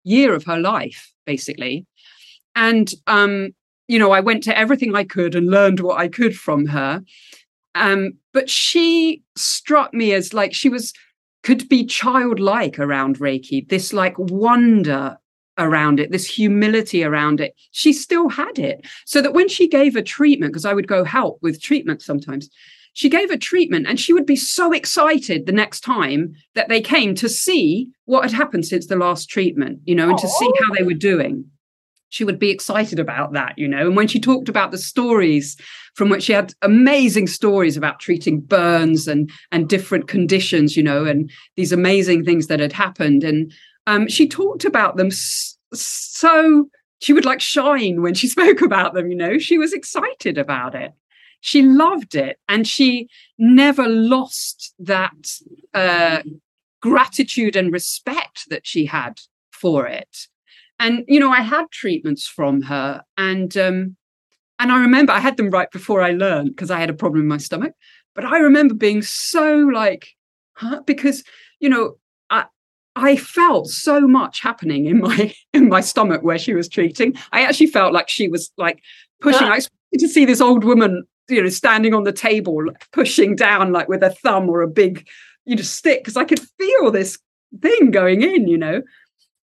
year 0.05 0.35
of 0.35 0.44
her 0.44 0.59
life, 0.59 1.12
basically. 1.26 1.87
And, 2.57 2.92
um, 3.07 3.50
you 3.88 3.98
know, 3.98 4.12
I 4.12 4.20
went 4.20 4.42
to 4.44 4.57
everything 4.57 4.94
I 4.94 5.05
could 5.05 5.35
and 5.35 5.50
learned 5.50 5.81
what 5.81 5.98
I 5.98 6.09
could 6.09 6.35
from 6.35 6.66
her. 6.66 7.03
Um, 7.74 8.14
but 8.33 8.50
she 8.50 9.22
struck 9.37 9.94
me 9.94 10.12
as 10.12 10.35
like 10.35 10.55
she 10.55 10.68
was 10.68 10.92
could 11.42 11.68
be 11.68 11.85
childlike 11.85 12.79
around 12.79 13.18
Reiki, 13.18 13.68
this 13.68 13.92
like 13.92 14.18
wonder 14.18 15.16
around 15.59 16.00
it, 16.00 16.11
this 16.11 16.26
humility 16.26 17.05
around 17.05 17.40
it. 17.40 17.55
She 17.70 17.92
still 17.92 18.29
had 18.29 18.59
it. 18.59 18.87
So 19.05 19.20
that 19.22 19.35
when 19.35 19.48
she 19.48 19.68
gave 19.68 19.96
a 19.96 20.03
treatment, 20.03 20.53
because 20.53 20.64
I 20.64 20.74
would 20.74 20.88
go 20.88 21.05
help 21.05 21.38
with 21.42 21.62
treatment 21.62 22.03
sometimes, 22.03 22.48
she 22.92 23.09
gave 23.09 23.31
a 23.31 23.38
treatment 23.38 23.87
and 23.87 24.00
she 24.00 24.12
would 24.12 24.26
be 24.26 24.37
so 24.37 24.72
excited 24.72 25.46
the 25.46 25.53
next 25.53 25.81
time 25.81 26.35
that 26.55 26.68
they 26.68 26.81
came 26.81 27.14
to 27.16 27.29
see 27.29 27.88
what 28.05 28.24
had 28.24 28.33
happened 28.33 28.66
since 28.66 28.87
the 28.87 28.96
last 28.96 29.29
treatment, 29.29 29.81
you 29.85 29.94
know, 29.94 30.11
and 30.11 30.18
to 30.18 30.29
see 30.29 30.50
how 30.61 30.74
they 30.74 30.83
were 30.83 30.94
doing. 30.94 31.49
She 32.10 32.24
would 32.24 32.38
be 32.38 32.50
excited 32.50 32.98
about 32.98 33.32
that, 33.32 33.56
you 33.56 33.66
know. 33.66 33.86
And 33.86 33.96
when 33.96 34.08
she 34.08 34.20
talked 34.20 34.48
about 34.48 34.70
the 34.70 34.78
stories 34.78 35.56
from 35.94 36.10
which 36.10 36.24
she 36.24 36.32
had 36.32 36.54
amazing 36.62 37.26
stories 37.26 37.76
about 37.76 38.00
treating 38.00 38.40
burns 38.40 39.08
and 39.08 39.30
and 39.50 39.68
different 39.68 40.08
conditions, 40.08 40.76
you 40.76 40.82
know, 40.82 41.04
and 41.04 41.30
these 41.56 41.72
amazing 41.72 42.24
things 42.24 42.48
that 42.48 42.60
had 42.60 42.72
happened. 42.72 43.24
And 43.24 43.52
um, 43.86 44.08
she 44.08 44.28
talked 44.28 44.64
about 44.64 44.96
them 44.96 45.10
so 45.72 46.68
she 47.00 47.12
would 47.12 47.24
like 47.24 47.40
shine 47.40 48.02
when 48.02 48.14
she 48.14 48.28
spoke 48.36 48.60
about 48.60 48.94
them, 48.94 49.10
you 49.10 49.16
know. 49.16 49.38
She 49.38 49.58
was 49.58 49.72
excited 49.72 50.36
about 50.36 50.74
it 50.74 50.92
she 51.40 51.62
loved 51.62 52.14
it 52.14 52.38
and 52.48 52.66
she 52.66 53.08
never 53.38 53.88
lost 53.88 54.74
that 54.78 55.40
uh, 55.74 56.22
gratitude 56.80 57.56
and 57.56 57.72
respect 57.72 58.48
that 58.50 58.66
she 58.66 58.86
had 58.86 59.20
for 59.50 59.86
it 59.86 60.28
and 60.80 61.04
you 61.06 61.20
know 61.20 61.30
i 61.30 61.40
had 61.40 61.64
treatments 61.70 62.26
from 62.26 62.62
her 62.62 63.02
and 63.16 63.56
um 63.56 63.96
and 64.58 64.72
i 64.72 64.80
remember 64.80 65.12
i 65.12 65.20
had 65.20 65.36
them 65.36 65.50
right 65.50 65.70
before 65.70 66.02
i 66.02 66.10
learned 66.10 66.50
because 66.50 66.70
i 66.70 66.80
had 66.80 66.90
a 66.90 66.94
problem 66.94 67.22
in 67.22 67.28
my 67.28 67.36
stomach 67.36 67.72
but 68.14 68.24
i 68.24 68.38
remember 68.38 68.74
being 68.74 69.02
so 69.02 69.70
like 69.72 70.08
huh? 70.54 70.80
because 70.86 71.22
you 71.60 71.68
know 71.68 71.94
i 72.30 72.44
i 72.96 73.14
felt 73.14 73.68
so 73.68 74.00
much 74.00 74.40
happening 74.40 74.86
in 74.86 75.00
my 75.00 75.32
in 75.54 75.68
my 75.68 75.80
stomach 75.80 76.22
where 76.22 76.38
she 76.38 76.54
was 76.54 76.68
treating 76.68 77.14
i 77.32 77.42
actually 77.42 77.68
felt 77.68 77.92
like 77.92 78.08
she 78.08 78.26
was 78.26 78.50
like 78.56 78.82
pushing 79.20 79.46
i 79.46 79.56
expected 79.56 80.00
to 80.00 80.08
see 80.08 80.24
this 80.24 80.40
old 80.40 80.64
woman 80.64 81.06
you 81.30 81.42
know, 81.42 81.48
standing 81.48 81.94
on 81.94 82.04
the 82.04 82.12
table, 82.12 82.62
pushing 82.92 83.36
down 83.36 83.72
like 83.72 83.88
with 83.88 84.02
a 84.02 84.10
thumb 84.10 84.48
or 84.48 84.60
a 84.62 84.68
big, 84.68 85.08
you 85.44 85.56
know, 85.56 85.62
stick, 85.62 86.00
because 86.00 86.16
I 86.16 86.24
could 86.24 86.40
feel 86.40 86.90
this 86.90 87.18
thing 87.60 87.90
going 87.90 88.22
in, 88.22 88.48
you 88.48 88.58
know. 88.58 88.82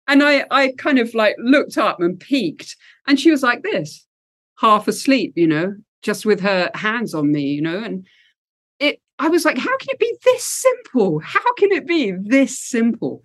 And 0.08 0.22
I, 0.24 0.46
I 0.52 0.74
kind 0.78 1.00
of 1.00 1.13
like 1.13 1.36
looked 1.39 1.78
up 1.78 2.00
and 2.00 2.20
peeked, 2.20 2.76
and 3.08 3.20
she 3.20 3.32
was 3.32 3.44
like 3.44 3.63
this, 3.63 4.06
half 4.60 4.88
asleep, 4.88 5.34
you 5.36 5.48
know, 5.48 5.76
just 6.02 6.26
with 6.26 6.39
her 6.41 6.70
hands 6.74 7.13
on 7.13 7.32
me, 7.32 7.44
you 7.44 7.62
know, 7.62 7.80
and 7.80 8.06
it. 8.80 9.00
I 9.18 9.30
was 9.30 9.46
like, 9.46 9.58
how 9.58 9.78
can 9.78 9.89
it 9.89 10.00
be 10.00 10.15
this 10.26 10.44
simple? 10.44 11.20
How 11.20 11.54
can 11.58 11.72
it 11.72 11.88
be 11.88 12.12
this 12.12 12.60
simple? 12.60 13.22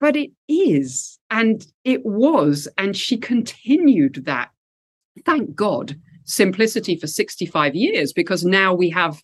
But 0.00 0.16
it 0.16 0.30
is, 0.48 1.18
and 1.30 1.66
it 1.84 2.04
was, 2.04 2.68
and 2.78 2.96
she 2.96 3.16
continued 3.16 4.24
that. 4.26 4.50
Thank 5.24 5.54
God, 5.54 5.96
simplicity 6.24 6.96
for 6.96 7.06
65 7.06 7.74
years, 7.74 8.12
because 8.12 8.44
now 8.44 8.74
we 8.74 8.90
have 8.90 9.22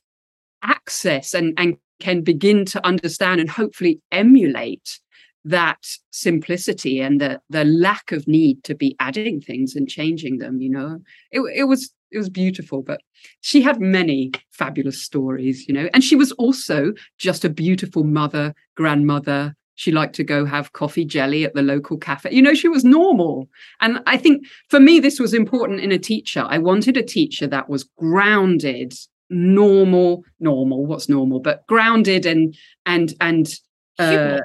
access 0.63 1.35
and, 1.35 1.55
and 1.57 1.77
can 2.01 2.23
begin 2.23 2.65
to 2.65 2.85
understand 2.85 3.41
and 3.41 3.51
hopefully 3.51 4.01
emulate 4.11 4.99
that 5.45 5.87
simplicity 6.11 7.01
and 7.01 7.21
the 7.21 7.41
the 7.49 7.65
lack 7.65 8.13
of 8.13 8.27
need 8.29 8.63
to 8.65 8.75
be 8.75 8.95
adding 9.01 9.41
things 9.41 9.75
and 9.75 9.89
changing 9.89 10.39
them 10.39 10.61
you 10.61 10.71
know? 10.71 10.99
It, 11.31 11.41
it 11.55 11.65
was 11.65 11.93
it 12.11 12.19
was 12.19 12.29
beautiful 12.29 12.83
but 12.83 13.01
she 13.41 13.63
had 13.63 13.81
many 13.81 14.33
fabulous 14.51 15.03
stories 15.03 15.67
you 15.67 15.75
know? 15.75 15.89
And 15.95 16.05
she 16.05 16.17
was 16.17 16.33
also 16.33 16.93
just 17.19 17.45
a 17.45 17.51
beautiful 17.51 18.05
mother 18.05 18.55
grandmother. 18.77 19.55
She 19.77 19.93
liked 19.93 20.15
to 20.17 20.25
go 20.25 20.45
have 20.45 20.75
coffee 20.75 21.07
jelly 21.07 21.45
at 21.45 21.55
the 21.55 21.63
local 21.63 21.97
cafe. 21.97 22.31
You 22.33 22.43
know 22.43 22.55
she 22.55 22.69
was 22.69 22.85
normal. 22.85 23.49
And 23.81 24.01
i 24.07 24.17
think 24.17 24.47
for 24.69 24.81
me 24.81 25.01
this 25.01 25.19
was 25.19 25.33
important 25.33 25.81
in 25.81 25.93
a 25.93 25.99
teacher. 25.99 26.45
I 26.47 26.59
wanted 26.59 26.97
a 26.97 27.03
teacher 27.03 27.47
that 27.47 27.69
was 27.69 27.85
grounded 27.97 28.93
normal 29.31 30.25
normal 30.41 30.85
what's 30.85 31.09
normal 31.09 31.39
but 31.39 31.65
grounded 31.69 32.27
and 32.27 32.57
and 32.85 33.15
and 33.21 33.55
uh, 34.01 34.41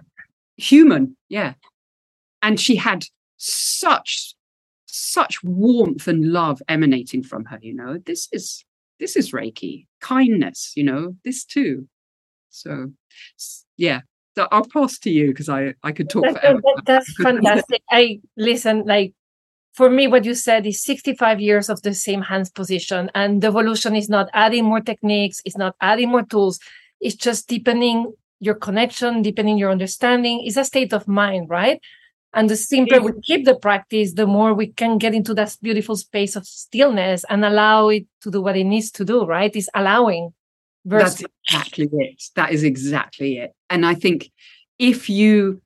human. 0.58 1.16
yeah 1.30 1.54
and 2.42 2.60
she 2.60 2.76
had 2.76 3.06
such 3.38 4.36
such 4.86 5.44
warmth 5.44 6.08
and 6.08 6.32
love 6.32 6.62
emanating 6.70 7.22
from 7.24 7.46
her 7.46 7.60
you 7.62 7.74
know 7.74 7.98
this 8.06 8.28
is 8.32 8.64
this 9.00 9.16
is 9.16 9.32
reiki 9.32 9.88
kindness 10.00 10.72
you 10.76 10.84
know 10.84 11.16
this 11.26 11.44
too 11.44 11.88
so 12.50 12.92
yeah 13.78 14.02
so 14.38 14.48
i'll 14.52 14.68
pass 14.68 14.98
to 14.98 15.10
you 15.10 15.28
because 15.28 15.50
i 15.50 15.74
i 15.84 15.92
could 15.92 16.10
talk 16.10 16.24
that, 16.24 16.40
forever. 16.40 16.62
That, 16.64 16.84
that's 16.86 17.14
fantastic 17.22 17.82
i 17.92 18.20
listen 18.38 18.84
like 18.86 19.14
for 19.76 19.90
me, 19.90 20.08
what 20.08 20.24
you 20.24 20.34
said 20.36 20.66
is 20.66 20.82
65 20.84 21.42
years 21.42 21.70
of 21.70 21.82
the 21.82 21.94
same 21.94 22.22
hands 22.22 22.50
position. 22.50 23.12
And 23.14 23.42
the 23.42 23.48
evolution 23.48 23.94
is 23.94 24.08
not 24.08 24.30
adding 24.34 24.64
more 24.64 24.80
techniques, 24.80 25.42
it's 25.44 25.58
not 25.58 25.76
adding 25.82 26.10
more 26.10 26.24
tools, 26.24 26.60
it's 27.02 27.16
just 27.16 27.50
deepening 27.50 28.14
your 28.46 28.56
connection, 28.56 29.22
deepening 29.22 29.58
your 29.58 29.72
understanding. 29.72 30.44
It's 30.46 30.58
a 30.58 30.64
state 30.64 30.94
of 30.94 31.08
mind, 31.08 31.50
right? 31.50 31.82
And 32.34 32.50
the 32.50 32.56
simpler 32.56 33.02
we 33.02 33.14
keep 33.24 33.46
the 33.46 33.56
practice, 33.56 34.14
the 34.14 34.28
more 34.28 34.54
we 34.54 34.68
can 34.68 34.98
get 34.98 35.16
into 35.16 35.34
that 35.36 35.56
beautiful 35.62 35.96
space 35.96 36.36
of 36.36 36.46
stillness 36.46 37.24
and 37.30 37.46
allow 37.46 37.88
it 37.90 38.06
to 38.22 38.30
do 38.30 38.42
what 38.42 38.58
it 38.58 38.66
needs 38.66 38.92
to 38.92 39.06
do, 39.06 39.26
right? 39.26 39.56
It's 39.56 39.70
allowing. 39.74 40.34
Versus- 40.86 41.22
That's 41.22 41.34
exactly 41.48 41.90
it. 41.94 42.24
That 42.36 42.52
is 42.52 42.64
exactly 42.64 43.38
it. 43.38 43.54
And 43.70 43.86
I 43.86 43.96
think 43.96 44.32
if 44.78 45.10
you 45.10 45.62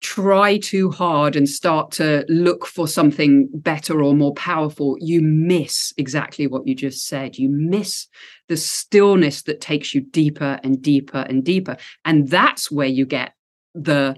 try 0.00 0.58
too 0.58 0.90
hard 0.90 1.36
and 1.36 1.48
start 1.48 1.90
to 1.92 2.24
look 2.28 2.66
for 2.66 2.86
something 2.86 3.48
better 3.54 4.02
or 4.02 4.14
more 4.14 4.34
powerful, 4.34 4.96
you 5.00 5.20
miss 5.22 5.92
exactly 5.96 6.46
what 6.46 6.66
you 6.66 6.74
just 6.74 7.06
said. 7.06 7.38
You 7.38 7.48
miss 7.48 8.06
the 8.48 8.56
stillness 8.56 9.42
that 9.42 9.60
takes 9.60 9.94
you 9.94 10.00
deeper 10.00 10.58
and 10.62 10.82
deeper 10.82 11.24
and 11.28 11.44
deeper. 11.44 11.76
And 12.04 12.28
that's 12.28 12.70
where 12.70 12.86
you 12.86 13.06
get 13.06 13.34
the 13.74 14.16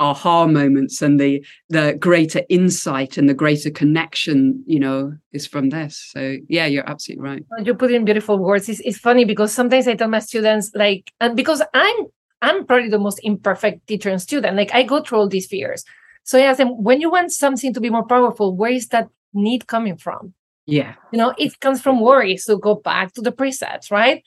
aha 0.00 0.46
moments 0.46 1.02
and 1.02 1.18
the 1.18 1.44
the 1.70 1.96
greater 1.98 2.42
insight 2.48 3.18
and 3.18 3.28
the 3.28 3.34
greater 3.34 3.68
connection 3.68 4.62
you 4.64 4.78
know 4.78 5.12
is 5.32 5.44
from 5.44 5.70
this 5.70 6.10
so 6.12 6.36
yeah 6.48 6.66
you're 6.66 6.88
absolutely 6.88 7.24
right 7.24 7.44
you 7.64 7.74
put 7.74 7.90
in 7.90 8.04
beautiful 8.04 8.38
words 8.38 8.68
it's, 8.68 8.78
it's 8.84 8.96
funny 8.96 9.24
because 9.24 9.52
sometimes 9.52 9.88
i 9.88 9.96
tell 9.96 10.06
my 10.06 10.20
students 10.20 10.70
like 10.76 11.10
and 11.18 11.34
because 11.36 11.60
i'm 11.74 12.06
I'm 12.42 12.66
probably 12.66 12.88
the 12.88 12.98
most 12.98 13.20
imperfect 13.22 13.86
teacher 13.86 14.10
and 14.10 14.22
student. 14.22 14.56
Like 14.56 14.74
I 14.74 14.82
go 14.82 15.02
through 15.02 15.18
all 15.18 15.28
these 15.28 15.46
fears. 15.46 15.84
So 16.24 16.38
I 16.38 16.42
ask 16.42 16.58
them, 16.58 16.82
when 16.82 17.00
you 17.00 17.10
want 17.10 17.32
something 17.32 17.72
to 17.74 17.80
be 17.80 17.90
more 17.90 18.06
powerful, 18.06 18.54
where 18.54 18.70
is 18.70 18.88
that 18.88 19.08
need 19.32 19.66
coming 19.66 19.96
from? 19.96 20.34
Yeah. 20.68 20.96
You 21.12 21.18
know, 21.18 21.34
it 21.38 21.60
comes 21.60 21.80
from 21.80 22.00
worry. 22.00 22.36
So 22.36 22.58
go 22.58 22.74
back 22.74 23.14
to 23.14 23.22
the 23.22 23.32
precepts, 23.32 23.90
right? 23.90 24.22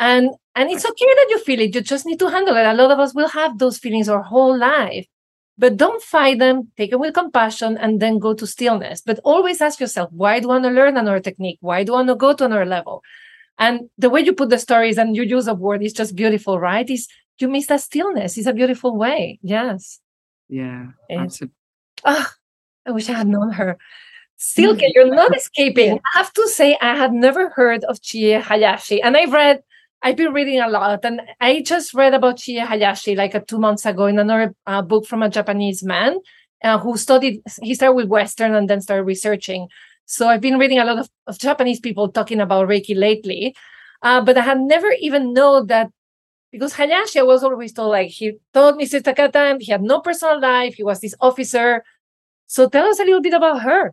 And 0.00 0.30
and 0.54 0.70
it's 0.70 0.84
okay 0.84 1.14
that 1.14 1.26
you 1.28 1.38
feel 1.40 1.60
it. 1.60 1.74
You 1.74 1.82
just 1.82 2.06
need 2.06 2.18
to 2.20 2.30
handle 2.30 2.56
it. 2.56 2.64
A 2.64 2.72
lot 2.72 2.90
of 2.90 2.98
us 2.98 3.14
will 3.14 3.28
have 3.28 3.58
those 3.58 3.78
feelings 3.78 4.08
our 4.08 4.22
whole 4.22 4.56
life. 4.56 5.06
But 5.58 5.76
don't 5.76 6.00
fight 6.00 6.38
them, 6.38 6.72
take 6.76 6.92
it 6.92 7.00
with 7.00 7.14
compassion, 7.14 7.76
and 7.76 8.00
then 8.00 8.18
go 8.18 8.32
to 8.32 8.46
stillness. 8.46 9.02
But 9.02 9.20
always 9.24 9.60
ask 9.60 9.78
yourself, 9.78 10.08
why 10.10 10.40
do 10.40 10.48
I 10.48 10.54
want 10.54 10.64
to 10.64 10.70
learn 10.70 10.96
another 10.96 11.20
technique? 11.20 11.58
Why 11.60 11.84
do 11.84 11.92
I 11.92 11.96
want 11.96 12.08
to 12.08 12.14
go 12.14 12.32
to 12.32 12.44
another 12.44 12.64
level? 12.64 13.02
And 13.58 13.90
the 13.98 14.08
way 14.08 14.20
you 14.22 14.32
put 14.32 14.48
the 14.48 14.58
stories 14.58 14.96
and 14.96 15.14
you 15.16 15.24
use 15.24 15.48
a 15.48 15.54
word 15.54 15.82
is 15.82 15.92
just 15.92 16.16
beautiful, 16.16 16.58
right? 16.58 16.88
Is 16.88 17.08
you 17.38 17.48
miss 17.48 17.66
that 17.66 17.82
stillness. 17.82 18.38
It's 18.38 18.46
a 18.46 18.54
beautiful 18.54 18.96
way. 18.96 19.38
Yes. 19.42 20.00
Yeah. 20.48 20.86
That's 21.10 21.42
a... 21.42 21.50
oh, 22.04 22.30
I 22.86 22.90
wish 22.92 23.10
I 23.10 23.14
had 23.14 23.28
known 23.28 23.50
her. 23.52 23.76
Silke, 24.38 24.94
you're 24.94 25.12
not 25.12 25.36
escaping. 25.36 25.94
Yeah. 25.94 26.00
I 26.14 26.18
have 26.18 26.32
to 26.34 26.48
say, 26.48 26.78
I 26.80 26.94
had 26.96 27.12
never 27.12 27.50
heard 27.50 27.82
of 27.84 28.00
Chie 28.00 28.32
Hayashi. 28.32 29.02
And 29.02 29.16
I've 29.16 29.32
read, 29.32 29.62
I've 30.02 30.16
been 30.16 30.32
reading 30.32 30.60
a 30.60 30.68
lot. 30.68 31.04
And 31.04 31.20
I 31.40 31.60
just 31.62 31.92
read 31.92 32.14
about 32.14 32.38
Chie 32.38 32.58
Hayashi 32.58 33.16
like 33.16 33.34
a 33.34 33.40
two 33.40 33.58
months 33.58 33.84
ago 33.84 34.06
in 34.06 34.18
another 34.18 34.54
uh, 34.66 34.80
book 34.80 35.06
from 35.06 35.24
a 35.24 35.28
Japanese 35.28 35.82
man 35.82 36.18
uh, 36.62 36.78
who 36.78 36.96
studied, 36.96 37.42
he 37.62 37.74
started 37.74 37.96
with 37.96 38.06
Western 38.06 38.54
and 38.54 38.70
then 38.70 38.80
started 38.80 39.02
researching. 39.02 39.66
So 40.06 40.28
I've 40.28 40.40
been 40.40 40.58
reading 40.58 40.78
a 40.78 40.84
lot 40.84 41.00
of, 41.00 41.10
of 41.26 41.38
Japanese 41.38 41.80
people 41.80 42.08
talking 42.08 42.40
about 42.40 42.68
Reiki 42.68 42.96
lately. 42.96 43.56
Uh, 44.02 44.20
but 44.24 44.38
I 44.38 44.42
had 44.42 44.60
never 44.60 44.92
even 45.00 45.32
known 45.32 45.66
that 45.66 45.90
because 46.52 46.74
Hayashi 46.74 47.20
was 47.22 47.42
always 47.42 47.72
told 47.72 47.90
like 47.90 48.10
he 48.10 48.38
taught 48.54 48.78
Mr. 48.78 49.02
Takata, 49.02 49.58
he 49.60 49.72
had 49.72 49.82
no 49.82 50.00
personal 50.00 50.40
life, 50.40 50.74
he 50.74 50.84
was 50.84 51.00
this 51.00 51.16
officer. 51.20 51.82
So 52.46 52.68
tell 52.68 52.86
us 52.86 53.00
a 53.00 53.04
little 53.04 53.20
bit 53.20 53.34
about 53.34 53.62
her. 53.62 53.92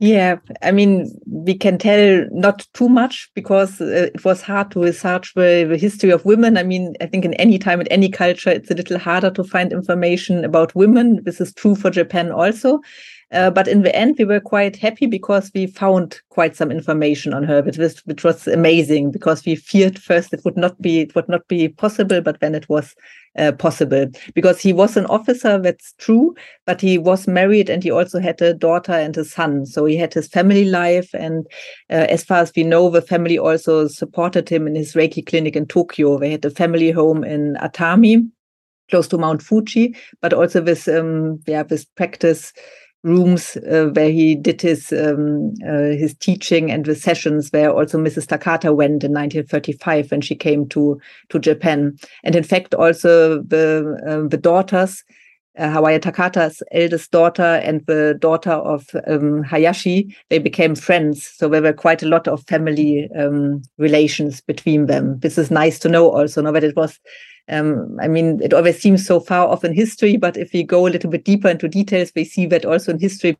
Yeah, 0.00 0.36
I 0.60 0.72
mean, 0.72 1.18
we 1.26 1.54
can 1.54 1.78
tell 1.78 2.26
not 2.32 2.66
too 2.74 2.88
much 2.88 3.30
because 3.34 3.80
uh, 3.80 4.10
it 4.14 4.24
was 4.24 4.42
hard 4.42 4.70
to 4.72 4.82
research 4.82 5.32
the, 5.34 5.66
the, 5.68 5.78
history 5.78 6.10
of 6.10 6.24
women. 6.24 6.58
I 6.58 6.62
mean, 6.62 6.94
I 7.00 7.06
think 7.06 7.24
in 7.24 7.32
any 7.34 7.58
time, 7.58 7.80
in 7.80 7.86
any 7.88 8.10
culture, 8.10 8.50
it's 8.50 8.70
a 8.70 8.74
little 8.74 8.98
harder 8.98 9.30
to 9.30 9.44
find 9.44 9.72
information 9.72 10.44
about 10.44 10.74
women. 10.74 11.20
This 11.22 11.40
is 11.40 11.54
true 11.54 11.74
for 11.74 11.90
Japan 11.90 12.32
also. 12.32 12.80
Uh, 13.34 13.50
but 13.50 13.66
in 13.66 13.82
the 13.82 13.94
end, 13.94 14.14
we 14.18 14.24
were 14.24 14.40
quite 14.40 14.76
happy 14.76 15.06
because 15.06 15.50
we 15.54 15.66
found 15.66 16.20
quite 16.30 16.54
some 16.54 16.70
information 16.70 17.34
on 17.34 17.42
her, 17.42 17.62
which 17.62 17.78
was, 17.78 17.98
which 18.06 18.22
was 18.22 18.46
amazing. 18.46 19.10
Because 19.10 19.44
we 19.44 19.56
feared 19.56 19.98
first 19.98 20.32
it 20.32 20.44
would 20.44 20.56
not 20.56 20.80
be 20.80 21.00
it 21.00 21.14
would 21.14 21.28
not 21.28 21.46
be 21.48 21.68
possible, 21.68 22.20
but 22.20 22.38
then 22.40 22.54
it 22.54 22.68
was 22.68 22.94
uh, 23.36 23.50
possible. 23.52 24.06
Because 24.34 24.60
he 24.60 24.72
was 24.72 24.96
an 24.96 25.06
officer, 25.06 25.58
that's 25.58 25.94
true, 25.98 26.34
but 26.64 26.80
he 26.80 26.96
was 26.96 27.26
married 27.26 27.68
and 27.68 27.82
he 27.82 27.90
also 27.90 28.20
had 28.20 28.40
a 28.40 28.54
daughter 28.54 28.92
and 28.92 29.16
a 29.16 29.24
son. 29.24 29.66
So 29.66 29.84
he 29.84 29.96
had 29.96 30.14
his 30.14 30.28
family 30.28 30.64
life, 30.66 31.10
and 31.12 31.44
uh, 31.90 32.06
as 32.08 32.24
far 32.24 32.38
as 32.38 32.52
we 32.54 32.62
know, 32.62 32.88
the 32.88 33.02
family 33.02 33.38
also 33.38 33.88
supported 33.88 34.48
him 34.48 34.68
in 34.68 34.76
his 34.76 34.94
Reiki 34.94 35.26
clinic 35.26 35.56
in 35.56 35.66
Tokyo. 35.66 36.18
They 36.18 36.30
had 36.30 36.44
a 36.44 36.50
family 36.50 36.92
home 36.92 37.24
in 37.24 37.54
Atami, 37.60 38.28
close 38.90 39.08
to 39.08 39.18
Mount 39.18 39.42
Fuji, 39.42 39.96
but 40.20 40.32
also 40.32 40.62
with 40.62 40.86
um, 40.88 41.42
yeah 41.46 41.62
with 41.62 41.92
practice 41.96 42.52
rooms 43.04 43.56
uh, 43.70 43.90
where 43.92 44.10
he 44.10 44.34
did 44.34 44.60
his 44.60 44.92
um, 44.92 45.54
uh, 45.68 45.94
his 45.96 46.14
teaching 46.14 46.70
and 46.70 46.86
the 46.86 46.94
sessions 46.94 47.50
where 47.50 47.70
also 47.70 47.98
Mrs. 47.98 48.26
Takata 48.26 48.72
went 48.72 49.04
in 49.04 49.12
1935 49.12 50.10
when 50.10 50.20
she 50.20 50.34
came 50.34 50.68
to 50.70 50.98
to 51.28 51.38
Japan 51.38 51.96
and 52.24 52.34
in 52.34 52.42
fact 52.42 52.74
also 52.74 53.42
the 53.42 53.96
uh, 54.06 54.28
the 54.28 54.38
daughters 54.38 55.04
uh, 55.56 55.68
Hawayo 55.68 56.00
Takata's 56.00 56.62
eldest 56.72 57.10
daughter 57.12 57.60
and 57.62 57.84
the 57.86 58.16
daughter 58.18 58.50
of 58.50 58.88
um, 59.06 59.44
Hayashi, 59.44 60.14
they 60.28 60.38
became 60.38 60.74
friends. 60.74 61.24
So 61.36 61.48
there 61.48 61.62
were 61.62 61.72
quite 61.72 62.02
a 62.02 62.08
lot 62.08 62.26
of 62.26 62.44
family 62.48 63.08
um, 63.16 63.62
relations 63.78 64.40
between 64.40 64.86
them. 64.86 65.18
This 65.20 65.38
is 65.38 65.52
nice 65.52 65.78
to 65.80 65.88
know 65.88 66.10
also, 66.10 66.42
know 66.42 66.50
that 66.50 66.64
it 66.64 66.74
was 66.76 66.98
um, 67.48 67.98
I 68.00 68.08
mean, 68.08 68.40
it 68.42 68.54
always 68.54 68.80
seems 68.80 69.06
so 69.06 69.20
far 69.20 69.48
off 69.48 69.64
in 69.64 69.74
history, 69.74 70.16
but 70.16 70.36
if 70.36 70.52
we 70.52 70.62
go 70.62 70.86
a 70.86 70.90
little 70.90 71.10
bit 71.10 71.24
deeper 71.24 71.48
into 71.48 71.68
details, 71.68 72.12
we 72.16 72.24
see 72.24 72.46
that 72.46 72.64
also 72.64 72.92
in 72.92 72.98
history, 72.98 73.36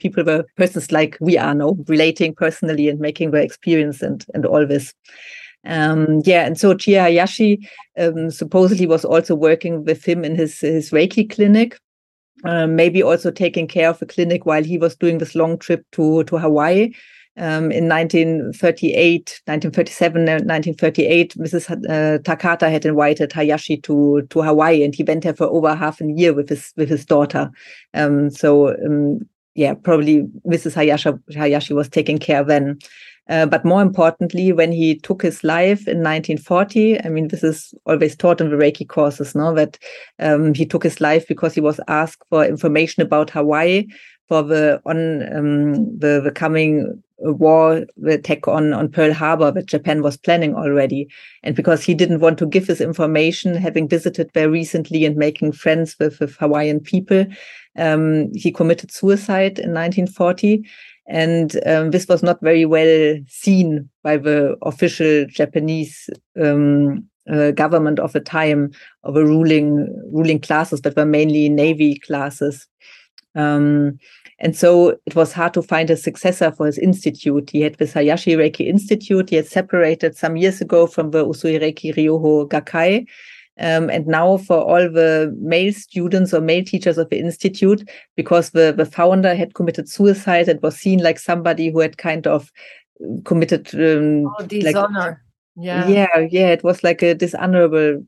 people 0.00 0.24
were 0.24 0.44
persons 0.56 0.90
like 0.90 1.18
we 1.20 1.36
are 1.36 1.54
now, 1.54 1.76
relating 1.88 2.34
personally 2.34 2.88
and 2.88 3.00
making 3.00 3.30
their 3.30 3.42
experience 3.42 4.02
and, 4.02 4.24
and 4.34 4.46
all 4.46 4.66
this. 4.66 4.94
Um, 5.64 6.22
yeah, 6.24 6.44
and 6.46 6.58
so 6.58 6.74
Chie 6.74 6.94
Hayashi 6.94 7.68
um, 7.98 8.30
supposedly 8.30 8.86
was 8.86 9.04
also 9.04 9.34
working 9.34 9.84
with 9.84 10.04
him 10.04 10.24
in 10.24 10.34
his, 10.34 10.60
his 10.60 10.90
Reiki 10.90 11.28
clinic. 11.30 11.78
Uh, 12.44 12.66
maybe 12.66 13.04
also 13.04 13.30
taking 13.30 13.68
care 13.68 13.88
of 13.88 14.00
the 14.00 14.06
clinic 14.06 14.46
while 14.46 14.64
he 14.64 14.76
was 14.76 14.96
doing 14.96 15.18
this 15.18 15.36
long 15.36 15.56
trip 15.56 15.84
to 15.92 16.24
to 16.24 16.38
Hawaii. 16.38 16.90
Um, 17.38 17.72
in 17.72 17.88
1938, 17.88 19.40
1937, 19.46 20.20
1938, 20.20 21.34
Mrs. 21.38 21.70
Uh, 21.88 22.18
Takata 22.18 22.68
had 22.68 22.84
invited 22.84 23.32
Hayashi 23.32 23.78
to 23.78 24.26
to 24.28 24.42
Hawaii, 24.42 24.84
and 24.84 24.94
he 24.94 25.02
went 25.02 25.22
there 25.22 25.34
for 25.34 25.46
over 25.46 25.74
half 25.74 26.00
a 26.02 26.06
year 26.06 26.34
with 26.34 26.50
his 26.50 26.74
with 26.76 26.90
his 26.90 27.06
daughter. 27.06 27.50
Um, 27.94 28.28
so 28.28 28.76
um, 28.84 29.26
yeah, 29.54 29.74
probably 29.74 30.24
Mrs. 30.46 30.74
Hayashi, 30.74 31.10
Hayashi 31.34 31.74
was 31.74 31.88
taking 31.88 32.18
care 32.18 32.44
then. 32.44 32.78
Uh, 33.28 33.46
but 33.46 33.64
more 33.64 33.82
importantly, 33.82 34.52
when 34.52 34.72
he 34.72 34.96
took 34.96 35.22
his 35.22 35.44
life 35.44 35.86
in 35.86 35.98
1940, 35.98 37.04
I 37.04 37.08
mean, 37.08 37.28
this 37.28 37.44
is 37.44 37.72
always 37.86 38.16
taught 38.16 38.40
in 38.40 38.50
the 38.50 38.56
Reiki 38.56 38.86
courses, 38.86 39.34
no, 39.34 39.54
that 39.54 39.78
um, 40.18 40.54
he 40.54 40.66
took 40.66 40.82
his 40.82 41.00
life 41.00 41.26
because 41.28 41.54
he 41.54 41.60
was 41.60 41.80
asked 41.86 42.22
for 42.30 42.44
information 42.44 43.02
about 43.02 43.30
Hawaii 43.30 43.86
for 44.28 44.42
the 44.42 44.80
on 44.86 45.22
um, 45.36 45.98
the, 45.98 46.20
the 46.22 46.32
coming 46.32 47.02
war 47.18 47.84
the 47.96 48.14
attack 48.14 48.48
on 48.48 48.72
on 48.72 48.88
Pearl 48.90 49.12
Harbor 49.12 49.50
that 49.52 49.66
Japan 49.66 50.02
was 50.02 50.16
planning 50.16 50.54
already, 50.54 51.08
and 51.42 51.54
because 51.54 51.84
he 51.84 51.94
didn't 51.94 52.20
want 52.20 52.38
to 52.38 52.46
give 52.46 52.66
this 52.66 52.80
information, 52.80 53.54
having 53.54 53.88
visited 53.88 54.30
there 54.34 54.50
recently 54.50 55.04
and 55.04 55.16
making 55.16 55.52
friends 55.52 55.96
with, 56.00 56.18
with 56.18 56.36
Hawaiian 56.36 56.80
people, 56.80 57.26
um, 57.76 58.32
he 58.34 58.50
committed 58.50 58.90
suicide 58.90 59.58
in 59.58 59.72
1940. 59.72 60.64
And 61.08 61.58
um, 61.66 61.90
this 61.90 62.06
was 62.08 62.22
not 62.22 62.40
very 62.40 62.64
well 62.64 63.16
seen 63.28 63.88
by 64.02 64.16
the 64.16 64.56
official 64.62 65.26
Japanese 65.26 66.08
um, 66.40 67.04
uh, 67.30 67.50
government 67.52 67.98
of 67.98 68.12
the 68.12 68.20
time, 68.20 68.70
of 69.04 69.14
the 69.14 69.24
ruling 69.24 69.88
ruling 70.12 70.40
classes, 70.40 70.80
but 70.80 70.96
were 70.96 71.04
mainly 71.04 71.48
navy 71.48 71.98
classes. 71.98 72.66
Um, 73.34 73.98
and 74.38 74.56
so 74.56 74.98
it 75.06 75.14
was 75.14 75.32
hard 75.32 75.54
to 75.54 75.62
find 75.62 75.88
a 75.88 75.96
successor 75.96 76.50
for 76.50 76.66
his 76.66 76.78
institute. 76.78 77.50
He 77.50 77.60
had 77.60 77.76
the 77.76 77.86
Hayashi 77.86 78.32
Reiki 78.32 78.66
Institute. 78.66 79.30
He 79.30 79.36
had 79.36 79.46
separated 79.46 80.16
some 80.16 80.36
years 80.36 80.60
ago 80.60 80.86
from 80.86 81.12
the 81.12 81.24
Usui 81.24 81.60
Reiki 81.60 81.94
Ryoho 81.94 82.48
Gakkai. 82.48 83.06
Um, 83.58 83.90
and 83.90 84.06
now 84.06 84.38
for 84.38 84.56
all 84.56 84.90
the 84.90 85.36
male 85.38 85.72
students 85.72 86.32
or 86.32 86.40
male 86.40 86.64
teachers 86.64 86.98
of 86.98 87.10
the 87.10 87.18
institute, 87.18 87.88
because 88.16 88.50
the, 88.50 88.72
the 88.76 88.86
founder 88.86 89.34
had 89.34 89.54
committed 89.54 89.88
suicide 89.88 90.48
and 90.48 90.62
was 90.62 90.76
seen 90.76 91.02
like 91.02 91.18
somebody 91.18 91.70
who 91.70 91.80
had 91.80 91.98
kind 91.98 92.26
of 92.26 92.50
committed 93.24 93.74
um, 93.74 94.26
oh, 94.38 94.46
dishonor. 94.46 94.98
Like, 94.98 95.16
yeah, 95.56 95.86
yeah, 95.86 96.18
yeah. 96.30 96.48
It 96.48 96.64
was 96.64 96.82
like 96.82 97.02
a 97.02 97.14
dishonorable 97.14 98.02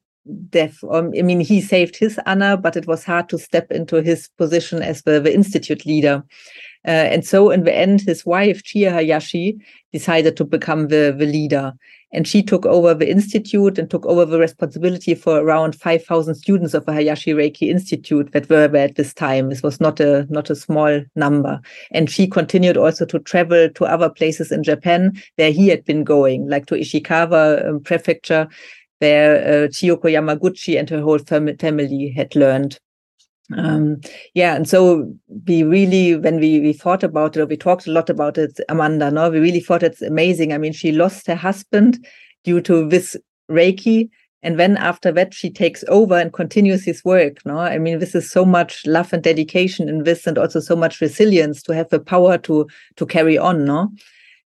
death. 0.48 0.82
Um, 0.90 1.12
I 1.18 1.22
mean, 1.22 1.40
he 1.40 1.60
saved 1.60 1.96
his 1.96 2.18
honor, 2.24 2.56
but 2.56 2.76
it 2.76 2.86
was 2.86 3.04
hard 3.04 3.28
to 3.28 3.38
step 3.38 3.70
into 3.70 4.02
his 4.02 4.28
position 4.38 4.82
as 4.82 5.02
the, 5.02 5.20
the 5.20 5.34
institute 5.34 5.84
leader. 5.84 6.24
Uh, 6.86 6.90
and 6.90 7.26
so, 7.26 7.50
in 7.50 7.64
the 7.64 7.74
end, 7.74 8.02
his 8.02 8.26
wife, 8.26 8.62
Chie 8.62 8.84
Hayashi, 8.84 9.56
decided 9.92 10.36
to 10.36 10.44
become 10.44 10.88
the, 10.88 11.14
the 11.16 11.26
leader. 11.26 11.72
And 12.12 12.28
she 12.28 12.42
took 12.44 12.64
over 12.64 12.94
the 12.94 13.10
institute 13.10 13.76
and 13.76 13.90
took 13.90 14.06
over 14.06 14.24
the 14.24 14.38
responsibility 14.38 15.16
for 15.16 15.38
around 15.38 15.74
5,000 15.74 16.36
students 16.36 16.72
of 16.72 16.86
the 16.86 16.92
Hayashi 16.92 17.32
Reiki 17.32 17.68
Institute 17.68 18.30
that 18.32 18.48
were 18.48 18.68
there 18.68 18.84
at 18.84 18.94
this 18.94 19.12
time. 19.12 19.48
This 19.48 19.64
was 19.64 19.80
not 19.80 19.98
a 19.98 20.24
not 20.30 20.48
a 20.48 20.54
small 20.54 21.02
number. 21.16 21.60
And 21.90 22.08
she 22.08 22.28
continued 22.28 22.76
also 22.76 23.04
to 23.06 23.18
travel 23.18 23.68
to 23.68 23.84
other 23.84 24.08
places 24.08 24.52
in 24.52 24.62
Japan 24.62 25.20
where 25.36 25.50
he 25.50 25.68
had 25.68 25.84
been 25.84 26.04
going, 26.04 26.48
like 26.48 26.66
to 26.66 26.76
Ishikawa 26.76 27.68
um, 27.68 27.80
Prefecture 27.80 28.48
where 29.00 29.64
uh, 29.64 29.68
Chiyoko 29.68 30.04
Yamaguchi 30.04 30.78
and 30.78 30.88
her 30.90 31.00
whole 31.00 31.18
fam- 31.18 31.56
family 31.58 32.12
had 32.16 32.34
learned. 32.34 32.78
Um, 33.52 34.00
yeah, 34.34 34.54
and 34.54 34.68
so 34.68 35.12
we 35.46 35.62
really, 35.62 36.16
when 36.16 36.40
we, 36.40 36.60
we 36.60 36.72
thought 36.72 37.02
about 37.02 37.36
it, 37.36 37.40
or 37.40 37.46
we 37.46 37.56
talked 37.56 37.86
a 37.86 37.92
lot 37.92 38.08
about 38.08 38.38
it, 38.38 38.58
Amanda, 38.68 39.10
no, 39.10 39.28
we 39.28 39.38
really 39.38 39.60
thought 39.60 39.82
it's 39.82 40.00
amazing. 40.00 40.52
I 40.52 40.58
mean, 40.58 40.72
she 40.72 40.92
lost 40.92 41.26
her 41.26 41.34
husband 41.34 42.06
due 42.42 42.60
to 42.62 42.88
this 42.88 43.16
Reiki, 43.50 44.08
and 44.42 44.58
then 44.58 44.76
after 44.76 45.12
that, 45.12 45.34
she 45.34 45.50
takes 45.50 45.84
over 45.88 46.18
and 46.18 46.32
continues 46.32 46.84
his 46.84 47.04
work. 47.04 47.44
No, 47.44 47.58
I 47.58 47.78
mean, 47.78 47.98
this 47.98 48.14
is 48.14 48.30
so 48.30 48.44
much 48.44 48.86
love 48.86 49.12
and 49.12 49.22
dedication 49.22 49.88
in 49.88 50.04
this, 50.04 50.26
and 50.26 50.38
also 50.38 50.60
so 50.60 50.76
much 50.76 51.00
resilience 51.00 51.62
to 51.64 51.74
have 51.74 51.90
the 51.90 52.00
power 52.00 52.38
to 52.38 52.66
to 52.96 53.06
carry 53.06 53.36
on. 53.36 53.64
No, 53.64 53.90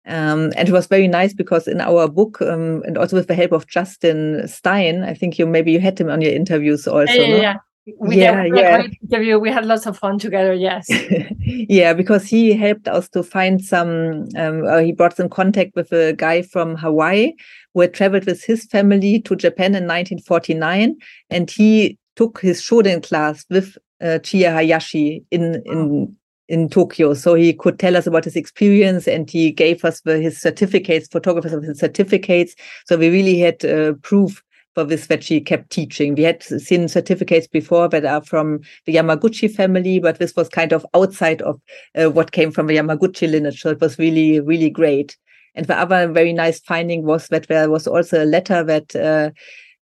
um, 0.06 0.52
and 0.56 0.68
it 0.68 0.72
was 0.72 0.86
very 0.86 1.08
nice 1.08 1.34
because 1.34 1.66
in 1.66 1.80
our 1.80 2.08
book, 2.08 2.40
um, 2.42 2.82
and 2.86 2.96
also 2.96 3.16
with 3.16 3.26
the 3.26 3.34
help 3.34 3.52
of 3.52 3.66
Justin 3.66 4.46
Stein, 4.46 5.02
I 5.02 5.14
think 5.14 5.38
you 5.38 5.46
maybe 5.46 5.72
you 5.72 5.80
had 5.80 5.98
him 5.98 6.10
on 6.10 6.20
your 6.20 6.32
interviews 6.32 6.86
also. 6.86 7.12
Yeah, 7.12 7.28
no? 7.28 7.36
yeah. 7.36 7.56
We 7.98 8.18
yeah, 8.18 8.44
yeah. 8.44 8.82
interview. 9.02 9.38
We 9.38 9.50
had 9.50 9.64
lots 9.64 9.86
of 9.86 9.96
fun 9.96 10.18
together. 10.18 10.52
Yes. 10.52 10.88
yeah, 11.38 11.92
because 11.92 12.26
he 12.26 12.52
helped 12.52 12.88
us 12.88 13.08
to 13.10 13.22
find 13.22 13.64
some. 13.64 14.26
Um, 14.36 14.66
uh, 14.66 14.78
he 14.78 14.92
brought 14.92 15.16
some 15.16 15.28
contact 15.28 15.76
with 15.76 15.92
a 15.92 16.12
guy 16.12 16.42
from 16.42 16.74
Hawaii 16.74 17.32
who 17.74 17.82
had 17.82 17.94
traveled 17.94 18.26
with 18.26 18.42
his 18.44 18.64
family 18.64 19.20
to 19.20 19.36
Japan 19.36 19.76
in 19.76 19.84
1949, 19.84 20.96
and 21.30 21.50
he 21.50 21.96
took 22.16 22.40
his 22.40 22.60
shoden 22.60 23.02
class 23.02 23.44
with 23.50 23.78
uh, 24.00 24.18
Hayashi 24.24 25.24
in 25.30 25.62
in 25.64 26.16
in 26.48 26.68
Tokyo. 26.68 27.14
So 27.14 27.34
he 27.34 27.52
could 27.52 27.78
tell 27.78 27.96
us 27.96 28.06
about 28.06 28.24
his 28.24 28.36
experience 28.36 29.08
and 29.08 29.28
he 29.28 29.50
gave 29.50 29.84
us 29.84 30.00
the, 30.02 30.18
his 30.18 30.40
certificates, 30.40 31.08
photographers 31.08 31.52
of 31.52 31.62
his 31.62 31.78
certificates. 31.78 32.54
So 32.86 32.96
we 32.96 33.10
really 33.10 33.38
had 33.38 33.64
uh, 33.64 33.94
proof 34.02 34.42
for 34.76 34.84
this 34.84 35.06
that 35.06 35.24
she 35.24 35.40
kept 35.40 35.70
teaching. 35.70 36.14
We 36.14 36.24
had 36.24 36.42
seen 36.42 36.86
certificates 36.86 37.46
before 37.46 37.88
that 37.88 38.04
are 38.04 38.22
from 38.22 38.60
the 38.84 38.94
Yamaguchi 38.94 39.50
family, 39.50 40.00
but 40.00 40.18
this 40.18 40.36
was 40.36 40.50
kind 40.50 40.74
of 40.74 40.84
outside 40.92 41.40
of 41.40 41.58
uh, 41.94 42.10
what 42.10 42.32
came 42.32 42.50
from 42.50 42.66
the 42.66 42.76
Yamaguchi 42.76 43.30
lineage. 43.30 43.62
So 43.62 43.70
it 43.70 43.80
was 43.80 43.98
really, 43.98 44.38
really 44.40 44.68
great. 44.68 45.16
And 45.54 45.64
the 45.64 45.78
other 45.78 46.12
very 46.12 46.34
nice 46.34 46.60
finding 46.60 47.06
was 47.06 47.28
that 47.28 47.48
there 47.48 47.70
was 47.70 47.86
also 47.86 48.22
a 48.22 48.26
letter 48.26 48.62
that 48.64 48.94
uh, 48.94 49.30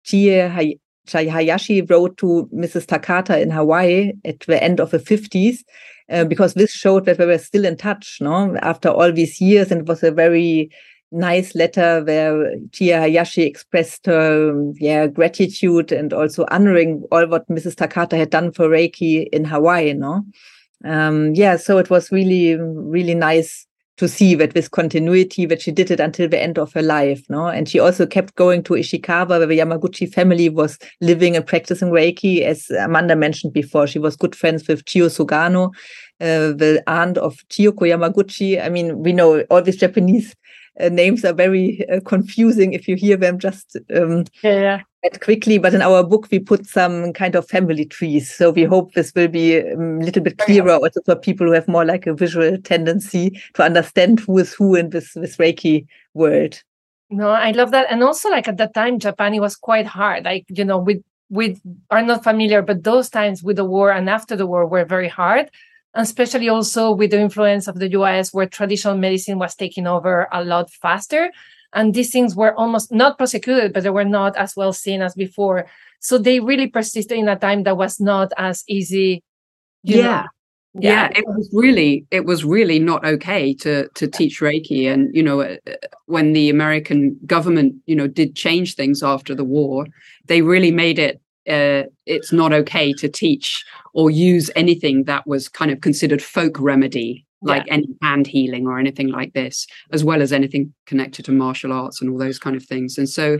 Chie 0.04 0.78
Hayashi 1.08 1.82
wrote 1.82 2.16
to 2.18 2.48
Mrs. 2.54 2.86
Takata 2.86 3.40
in 3.40 3.50
Hawaii 3.50 4.12
at 4.24 4.38
the 4.46 4.62
end 4.62 4.78
of 4.78 4.92
the 4.92 5.00
50s 5.00 5.64
uh, 6.08 6.24
because 6.24 6.54
this 6.54 6.70
showed 6.70 7.04
that 7.06 7.18
we 7.18 7.26
were 7.26 7.38
still 7.38 7.64
in 7.64 7.76
touch, 7.76 8.18
no, 8.20 8.56
after 8.62 8.90
all 8.90 9.10
these 9.10 9.40
years, 9.40 9.72
and 9.72 9.80
it 9.80 9.88
was 9.88 10.04
a 10.04 10.12
very 10.12 10.70
nice 11.14 11.54
letter 11.54 12.02
where 12.04 12.56
Chie 12.72 12.88
Hayashi 12.88 13.42
expressed 13.42 14.06
her 14.06 14.72
yeah 14.74 15.06
gratitude 15.06 15.92
and 15.92 16.12
also 16.12 16.46
honoring 16.50 17.04
all 17.12 17.26
what 17.26 17.48
Mrs. 17.48 17.76
Takata 17.76 18.16
had 18.16 18.30
done 18.30 18.52
for 18.52 18.68
Reiki 18.68 19.28
in 19.28 19.44
Hawaii, 19.44 19.92
no. 19.94 20.24
Um, 20.84 21.34
yeah, 21.34 21.56
so 21.56 21.78
it 21.78 21.88
was 21.88 22.12
really 22.12 22.56
really 22.56 23.14
nice 23.14 23.66
to 23.96 24.08
see 24.08 24.34
that 24.34 24.54
with 24.54 24.72
continuity 24.72 25.46
that 25.46 25.62
she 25.62 25.70
did 25.70 25.90
it 25.90 26.00
until 26.00 26.28
the 26.28 26.40
end 26.40 26.58
of 26.58 26.72
her 26.72 26.82
life 26.82 27.22
no 27.28 27.46
and 27.46 27.68
she 27.68 27.78
also 27.78 28.04
kept 28.04 28.34
going 28.34 28.62
to 28.62 28.74
ishikawa 28.74 29.28
where 29.28 29.46
the 29.46 29.58
yamaguchi 29.58 30.12
family 30.12 30.48
was 30.48 30.78
living 31.00 31.36
and 31.36 31.46
practicing 31.46 31.90
reiki 31.90 32.42
as 32.42 32.70
amanda 32.70 33.14
mentioned 33.14 33.52
before 33.52 33.86
she 33.86 33.98
was 33.98 34.16
good 34.16 34.34
friends 34.34 34.66
with 34.66 34.84
chiyo 34.84 35.08
sugano 35.08 35.68
uh, 36.20 36.52
the 36.56 36.82
aunt 36.88 37.18
of 37.18 37.36
chiyoko 37.48 37.86
yamaguchi 37.86 38.60
i 38.60 38.68
mean 38.68 38.98
we 38.98 39.12
know 39.12 39.40
all 39.42 39.62
these 39.62 39.76
japanese 39.76 40.34
uh, 40.80 40.88
names 40.88 41.24
are 41.24 41.32
very 41.32 41.84
uh, 41.88 42.00
confusing 42.04 42.72
if 42.72 42.88
you 42.88 42.96
hear 42.96 43.16
them 43.16 43.38
just 43.38 43.76
um, 43.94 44.24
yeah 44.42 44.82
quickly, 45.20 45.58
but 45.58 45.74
in 45.74 45.82
our 45.82 46.02
book 46.02 46.28
we 46.30 46.38
put 46.38 46.66
some 46.66 47.12
kind 47.12 47.34
of 47.34 47.46
family 47.46 47.84
trees. 47.84 48.32
So 48.32 48.50
we 48.50 48.64
hope 48.64 48.94
this 48.94 49.12
will 49.14 49.28
be 49.28 49.60
um, 49.60 50.00
a 50.00 50.04
little 50.04 50.22
bit 50.22 50.38
clearer 50.38 50.72
also 50.72 51.00
for 51.04 51.16
people 51.16 51.46
who 51.46 51.52
have 51.52 51.68
more 51.68 51.84
like 51.84 52.06
a 52.06 52.14
visual 52.14 52.56
tendency 52.62 53.38
to 53.54 53.62
understand 53.62 54.20
who 54.20 54.38
is 54.38 54.54
who 54.54 54.74
in 54.74 54.90
this 54.90 55.12
this 55.14 55.36
Reiki 55.36 55.86
world. 56.14 56.62
No, 57.10 57.28
I 57.28 57.50
love 57.50 57.70
that, 57.72 57.86
and 57.90 58.02
also 58.02 58.30
like 58.30 58.48
at 58.48 58.56
that 58.56 58.74
time, 58.74 58.98
Japan 58.98 59.34
it 59.34 59.40
was 59.40 59.56
quite 59.56 59.86
hard. 59.86 60.24
Like 60.24 60.46
you 60.48 60.64
know, 60.64 60.78
we 60.78 61.02
we 61.28 61.58
are 61.90 62.02
not 62.02 62.24
familiar, 62.24 62.62
but 62.62 62.84
those 62.84 63.10
times 63.10 63.42
with 63.42 63.56
the 63.56 63.64
war 63.64 63.92
and 63.92 64.08
after 64.08 64.36
the 64.36 64.46
war 64.46 64.66
were 64.66 64.84
very 64.84 65.08
hard 65.08 65.50
especially 65.94 66.48
also 66.48 66.90
with 66.90 67.10
the 67.10 67.20
influence 67.20 67.68
of 67.68 67.78
the 67.78 67.90
US, 67.92 68.32
where 68.32 68.46
traditional 68.46 68.96
medicine 68.96 69.38
was 69.38 69.54
taking 69.54 69.86
over 69.86 70.28
a 70.32 70.44
lot 70.44 70.70
faster. 70.70 71.30
And 71.72 71.92
these 71.92 72.10
things 72.10 72.36
were 72.36 72.54
almost 72.54 72.92
not 72.92 73.18
prosecuted 73.18 73.72
but 73.72 73.82
they 73.82 73.90
were 73.90 74.04
not 74.04 74.36
as 74.36 74.54
well 74.56 74.72
seen 74.72 75.02
as 75.02 75.14
before. 75.14 75.66
So 76.00 76.18
they 76.18 76.40
really 76.40 76.68
persisted 76.68 77.18
in 77.18 77.28
a 77.28 77.36
time 77.36 77.64
that 77.64 77.76
was 77.76 77.98
not 77.98 78.32
as 78.36 78.64
easy 78.68 79.22
yeah. 79.84 80.26
Yeah. 80.76 81.10
yeah 81.12 81.18
it 81.18 81.24
was 81.28 81.48
really 81.52 82.04
it 82.10 82.24
was 82.24 82.44
really 82.44 82.80
not 82.80 83.04
okay 83.04 83.54
to 83.54 83.88
to 83.90 84.08
teach 84.08 84.40
reiki. 84.40 84.92
And 84.92 85.14
you 85.14 85.22
know 85.22 85.42
uh, 85.42 85.56
when 86.06 86.32
the 86.32 86.50
american 86.50 87.16
government 87.26 87.76
you 87.86 87.94
know 87.94 88.08
did 88.08 88.34
change 88.34 88.74
things 88.74 89.02
after 89.02 89.34
the 89.34 89.44
war 89.44 89.86
they 90.26 90.42
really 90.42 90.72
made 90.72 90.98
it 90.98 91.20
uh, 91.48 91.84
it's 92.06 92.32
not 92.32 92.52
okay 92.52 92.92
to 92.94 93.08
teach 93.08 93.64
or 93.92 94.10
use 94.10 94.50
anything 94.56 95.04
that 95.04 95.26
was 95.26 95.48
kind 95.48 95.70
of 95.70 95.80
considered 95.80 96.22
folk 96.22 96.58
remedy 96.58 97.26
like 97.42 97.64
yeah. 97.66 97.74
any 97.74 97.88
hand 98.02 98.26
healing 98.26 98.66
or 98.66 98.78
anything 98.78 99.08
like 99.08 99.34
this, 99.34 99.66
as 99.92 100.02
well 100.02 100.22
as 100.22 100.32
anything 100.32 100.72
connected 100.86 101.26
to 101.26 101.32
martial 101.32 101.72
arts 101.72 102.00
and 102.00 102.10
all 102.10 102.18
those 102.18 102.38
kind 102.38 102.56
of 102.56 102.64
things. 102.64 102.96
And 102.96 103.08
so 103.08 103.38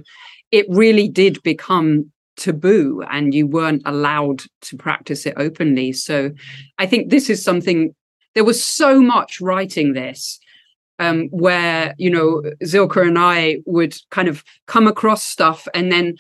it 0.53 0.67
really 0.69 1.09
did 1.09 1.43
become 1.43 2.13
taboo 2.37 3.03
and 3.11 3.33
you 3.33 3.47
weren't 3.47 3.83
allowed 3.87 4.43
to 4.61 4.77
practice 4.77 5.25
it 5.25 5.35
openly. 5.39 5.93
So 5.93 6.33
I 6.79 6.87
think 6.87 7.09
this 7.09 7.31
is 7.31 7.43
something, 7.43 7.95
there 8.35 8.45
was 8.45 8.63
so 8.63 9.01
much 9.01 9.41
writing 9.41 9.95
this 9.95 10.39
um, 10.99 11.29
where 11.31 11.95
you 11.99 12.11
know 12.11 12.43
Silke 12.63 12.97
and 12.97 13.19
I 13.19 13.59
would 13.67 13.97
kind 14.11 14.29
of 14.29 14.45
come 14.67 14.87
across 14.87 15.25
stuff, 15.25 15.67
and 15.75 15.91
then 15.91 16.15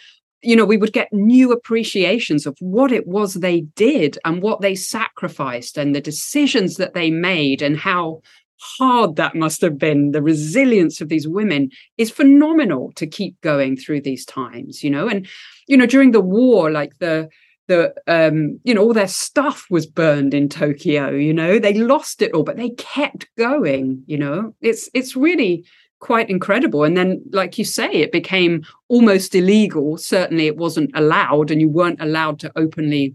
you 0.44 0.54
know 0.54 0.64
we 0.64 0.76
would 0.76 0.92
get 0.92 1.12
new 1.12 1.52
appreciations 1.52 2.46
of 2.46 2.56
what 2.60 2.92
it 2.92 3.06
was 3.06 3.34
they 3.34 3.62
did 3.76 4.18
and 4.24 4.42
what 4.42 4.60
they 4.60 4.74
sacrificed 4.74 5.78
and 5.78 5.94
the 5.94 6.00
decisions 6.00 6.76
that 6.76 6.94
they 6.94 7.10
made 7.10 7.62
and 7.62 7.78
how 7.78 8.20
hard 8.60 9.16
that 9.16 9.34
must 9.34 9.60
have 9.60 9.78
been. 9.78 10.12
The 10.12 10.22
resilience 10.22 11.00
of 11.00 11.08
these 11.08 11.28
women 11.28 11.70
is 11.98 12.10
phenomenal 12.10 12.92
to 12.96 13.06
keep 13.06 13.40
going 13.40 13.76
through 13.76 14.02
these 14.02 14.24
times 14.24 14.82
you 14.82 14.90
know 14.90 15.08
and 15.08 15.26
you 15.66 15.76
know 15.76 15.86
during 15.86 16.12
the 16.12 16.20
war 16.20 16.70
like 16.70 16.98
the 16.98 17.28
the 17.66 17.94
um 18.06 18.60
you 18.64 18.74
know 18.74 18.82
all 18.82 18.92
their 18.92 19.08
stuff 19.08 19.66
was 19.70 19.86
burned 19.86 20.34
in 20.34 20.48
Tokyo 20.48 21.10
you 21.10 21.32
know 21.32 21.58
they 21.58 21.74
lost 21.74 22.20
it 22.20 22.32
all 22.32 22.42
but 22.42 22.56
they 22.56 22.70
kept 22.70 23.26
going 23.36 24.02
you 24.06 24.18
know. 24.18 24.54
It's 24.60 24.88
it's 24.94 25.16
really 25.16 25.64
quite 26.04 26.28
incredible 26.28 26.84
and 26.84 26.98
then 26.98 27.22
like 27.32 27.56
you 27.56 27.64
say 27.64 27.90
it 27.90 28.12
became 28.12 28.62
almost 28.88 29.34
illegal 29.34 29.96
certainly 29.96 30.46
it 30.46 30.58
wasn't 30.58 30.90
allowed 30.94 31.50
and 31.50 31.62
you 31.62 31.68
weren't 31.68 31.98
allowed 31.98 32.38
to 32.38 32.52
openly 32.56 33.14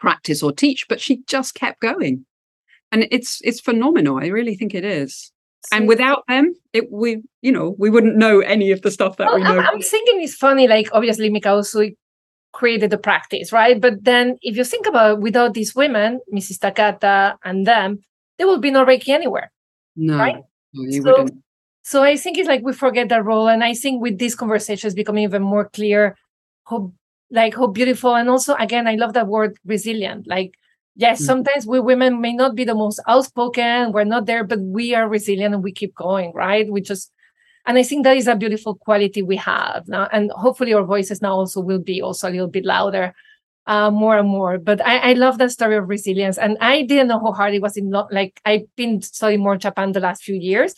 practice 0.00 0.42
or 0.42 0.50
teach 0.50 0.84
but 0.88 1.00
she 1.00 1.22
just 1.28 1.54
kept 1.54 1.80
going 1.80 2.26
and 2.90 3.06
it's 3.12 3.40
it's 3.44 3.60
phenomenal 3.60 4.18
i 4.18 4.26
really 4.26 4.56
think 4.56 4.74
it 4.74 4.84
is 4.84 5.30
and 5.70 5.86
without 5.86 6.24
them 6.26 6.52
it 6.72 6.90
we 6.90 7.22
you 7.40 7.52
know 7.52 7.76
we 7.78 7.88
wouldn't 7.88 8.16
know 8.16 8.40
any 8.40 8.72
of 8.72 8.82
the 8.82 8.90
stuff 8.90 9.16
that 9.16 9.28
well, 9.28 9.36
we 9.36 9.44
know 9.44 9.56
I'm, 9.56 9.74
I'm, 9.74 9.80
thinking 9.80 10.20
it's 10.20 10.34
funny 10.34 10.66
like 10.66 10.88
obviously 10.92 11.30
mikao 11.30 11.60
usui 11.60 11.94
created 12.52 12.90
the 12.90 12.98
practice, 12.98 13.52
right? 13.52 13.80
But 13.80 14.02
then 14.02 14.36
if 14.42 14.56
you 14.56 14.64
think 14.64 14.86
about 14.86 15.18
it, 15.18 15.20
without 15.20 15.54
these 15.54 15.74
women, 15.74 16.18
Mrs. 16.34 16.58
Takata 16.58 17.36
and 17.44 17.66
them, 17.66 17.98
there 18.36 18.48
would 18.48 18.62
be 18.62 18.70
no 18.70 18.84
Reiki 18.84 19.10
anywhere. 19.10 19.52
No, 19.94 20.16
right? 20.16 20.42
No, 20.72 20.82
you 20.90 21.02
so, 21.02 21.12
wouldn't. 21.12 21.42
So 21.88 22.02
I 22.02 22.18
think 22.18 22.36
it's 22.36 22.46
like 22.46 22.60
we 22.62 22.74
forget 22.74 23.08
that 23.08 23.24
role. 23.24 23.48
And 23.48 23.64
I 23.64 23.72
think 23.72 24.02
with 24.02 24.18
these 24.18 24.34
conversations 24.34 24.92
becoming 24.92 25.24
even 25.24 25.40
more 25.40 25.70
clear 25.70 26.18
how 26.68 26.92
like 27.30 27.54
how 27.54 27.66
beautiful 27.66 28.14
and 28.14 28.28
also 28.28 28.54
again 28.56 28.86
I 28.86 28.96
love 28.96 29.14
that 29.14 29.26
word 29.26 29.56
resilient. 29.64 30.26
Like 30.26 30.52
yes, 30.96 31.16
mm-hmm. 31.16 31.24
sometimes 31.24 31.66
we 31.66 31.80
women 31.80 32.20
may 32.20 32.34
not 32.34 32.54
be 32.54 32.64
the 32.64 32.74
most 32.74 33.00
outspoken, 33.08 33.92
we're 33.92 34.04
not 34.04 34.26
there, 34.26 34.44
but 34.44 34.60
we 34.60 34.94
are 34.94 35.08
resilient 35.08 35.54
and 35.54 35.64
we 35.64 35.72
keep 35.72 35.94
going, 35.94 36.32
right? 36.34 36.70
We 36.70 36.82
just 36.82 37.10
and 37.66 37.78
i 37.78 37.82
think 37.82 38.04
that 38.04 38.16
is 38.16 38.26
a 38.26 38.34
beautiful 38.34 38.74
quality 38.74 39.22
we 39.22 39.36
have 39.36 39.86
now 39.88 40.08
and 40.10 40.30
hopefully 40.32 40.72
our 40.72 40.84
voices 40.84 41.20
now 41.20 41.34
also 41.34 41.60
will 41.60 41.78
be 41.78 42.00
also 42.00 42.28
a 42.28 42.30
little 42.30 42.48
bit 42.48 42.64
louder 42.64 43.14
uh, 43.66 43.90
more 43.90 44.16
and 44.16 44.28
more 44.28 44.58
but 44.58 44.80
I, 44.86 45.10
I 45.10 45.12
love 45.12 45.36
that 45.38 45.50
story 45.50 45.76
of 45.76 45.88
resilience 45.88 46.38
and 46.38 46.56
i 46.60 46.82
didn't 46.82 47.08
know 47.08 47.20
how 47.20 47.32
hard 47.32 47.52
it 47.54 47.60
was 47.60 47.76
in 47.76 47.90
not 47.90 48.10
like 48.10 48.40
i've 48.46 48.66
been 48.76 49.02
studying 49.02 49.42
more 49.42 49.58
japan 49.58 49.92
the 49.92 50.00
last 50.00 50.22
few 50.22 50.36
years 50.36 50.74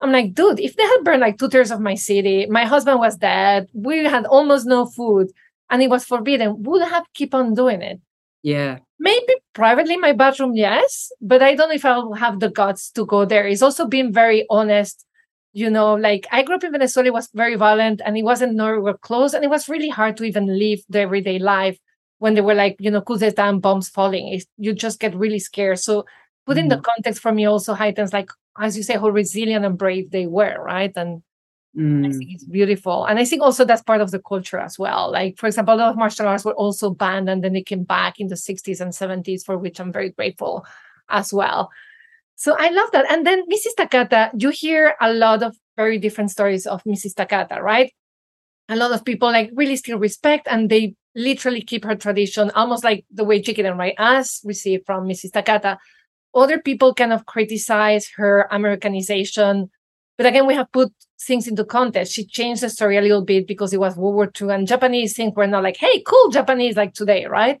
i'm 0.00 0.12
like 0.12 0.34
dude 0.34 0.60
if 0.60 0.76
they 0.76 0.82
had 0.82 1.04
burned 1.04 1.20
like 1.20 1.38
two-thirds 1.38 1.70
of 1.70 1.80
my 1.80 1.94
city 1.94 2.46
my 2.46 2.64
husband 2.64 2.98
was 2.98 3.16
dead 3.16 3.68
we 3.72 4.04
had 4.04 4.26
almost 4.26 4.66
no 4.66 4.86
food 4.86 5.28
and 5.70 5.82
it 5.82 5.90
was 5.90 6.04
forbidden 6.04 6.62
would 6.62 6.82
have 6.82 7.06
keep 7.14 7.32
on 7.32 7.54
doing 7.54 7.80
it. 7.80 8.00
Yeah. 8.42 8.78
Maybe 8.98 9.34
privately 9.52 9.96
my 9.96 10.12
bathroom 10.12 10.54
yes 10.54 11.12
but 11.20 11.42
i 11.42 11.54
don't 11.54 11.68
know 11.68 11.74
if 11.74 11.84
i'll 11.84 12.14
have 12.14 12.40
the 12.40 12.50
guts 12.50 12.90
to 12.92 13.06
go 13.06 13.24
there. 13.24 13.46
It's 13.46 13.62
also 13.62 13.86
being 13.86 14.12
very 14.12 14.46
honest 14.50 15.06
you 15.52 15.68
know 15.68 15.94
like 15.94 16.28
i 16.30 16.44
grew 16.44 16.54
up 16.54 16.62
in 16.62 16.70
venezuela 16.70 17.08
it 17.08 17.12
was 17.12 17.28
very 17.34 17.56
violent 17.56 18.00
and 18.04 18.16
it 18.16 18.22
wasn't 18.22 18.54
nowhere 18.54 18.94
close 18.94 19.34
and 19.34 19.42
it 19.42 19.50
was 19.50 19.68
really 19.68 19.88
hard 19.88 20.16
to 20.16 20.22
even 20.22 20.46
live 20.46 20.78
the 20.88 21.00
everyday 21.00 21.40
life 21.40 21.76
when 22.20 22.34
they 22.34 22.40
were 22.40 22.54
like 22.54 22.76
you 22.78 22.90
know 22.90 23.00
coups 23.00 23.20
d'etat 23.20 23.48
and 23.48 23.60
bombs 23.60 23.88
falling. 23.88 24.28
It's, 24.28 24.46
you 24.58 24.72
just 24.72 25.00
get 25.00 25.14
really 25.16 25.40
scared. 25.40 25.80
So 25.80 26.04
putting 26.46 26.66
mm. 26.66 26.70
the 26.70 26.80
context 26.80 27.20
for 27.20 27.32
me 27.32 27.46
also 27.46 27.74
heightens 27.74 28.12
like 28.12 28.30
as 28.58 28.76
you 28.76 28.82
say 28.82 28.94
how 28.94 29.08
resilient 29.08 29.64
and 29.64 29.78
brave 29.78 30.10
they 30.10 30.26
were 30.26 30.56
right 30.62 30.92
and 30.96 31.22
mm. 31.76 32.06
i 32.06 32.10
think 32.10 32.30
it's 32.32 32.44
beautiful 32.44 33.04
and 33.04 33.18
i 33.18 33.24
think 33.24 33.42
also 33.42 33.64
that's 33.64 33.82
part 33.82 34.00
of 34.00 34.10
the 34.10 34.20
culture 34.20 34.58
as 34.58 34.78
well 34.78 35.10
like 35.10 35.38
for 35.38 35.46
example 35.46 35.74
a 35.74 35.76
lot 35.76 35.90
of 35.90 35.96
martial 35.96 36.26
arts 36.26 36.44
were 36.44 36.54
also 36.54 36.90
banned 36.90 37.28
and 37.28 37.44
then 37.44 37.52
they 37.52 37.62
came 37.62 37.84
back 37.84 38.18
in 38.18 38.28
the 38.28 38.34
60s 38.34 38.80
and 38.80 38.92
70s 38.92 39.44
for 39.44 39.56
which 39.56 39.80
i'm 39.80 39.92
very 39.92 40.10
grateful 40.10 40.64
as 41.08 41.32
well 41.32 41.70
so 42.40 42.56
I 42.58 42.70
love 42.70 42.90
that. 42.92 43.04
And 43.10 43.26
then 43.26 43.44
Mrs. 43.52 43.76
Takata, 43.76 44.30
you 44.34 44.48
hear 44.48 44.94
a 44.98 45.12
lot 45.12 45.42
of 45.42 45.54
very 45.76 45.98
different 45.98 46.30
stories 46.30 46.66
of 46.66 46.82
Mrs. 46.84 47.14
Takata, 47.14 47.60
right? 47.60 47.92
A 48.70 48.76
lot 48.76 48.92
of 48.92 49.04
people 49.04 49.28
like 49.28 49.50
really 49.52 49.76
still 49.76 49.98
respect 49.98 50.48
and 50.50 50.70
they 50.70 50.94
literally 51.14 51.60
keep 51.60 51.84
her 51.84 51.94
tradition, 51.94 52.50
almost 52.52 52.82
like 52.82 53.04
the 53.10 53.24
way 53.24 53.42
Jikiden 53.42 53.76
Reiki 53.76 53.92
Us 53.98 54.40
received 54.42 54.86
from 54.86 55.06
Mrs. 55.06 55.32
Takata. 55.32 55.76
Other 56.34 56.58
people 56.60 56.94
kind 56.94 57.12
of 57.12 57.26
criticize 57.26 58.08
her 58.16 58.46
Americanization. 58.50 59.70
But 60.16 60.26
again, 60.26 60.46
we 60.46 60.54
have 60.54 60.70
put 60.70 60.92
things 61.20 61.48
into 61.48 61.64
context. 61.64 62.12
She 62.12 62.24
changed 62.24 62.62
the 62.62 62.70
story 62.70 62.96
a 62.96 63.02
little 63.02 63.24
bit 63.24 63.46
because 63.46 63.72
it 63.72 63.80
was 63.80 63.96
World 63.96 64.14
War 64.14 64.32
II 64.40 64.50
and 64.54 64.66
Japanese 64.66 65.16
things 65.16 65.34
were 65.34 65.46
not 65.46 65.62
like, 65.62 65.76
hey, 65.76 66.02
cool 66.06 66.30
Japanese 66.30 66.76
like 66.76 66.94
today, 66.94 67.26
right? 67.26 67.58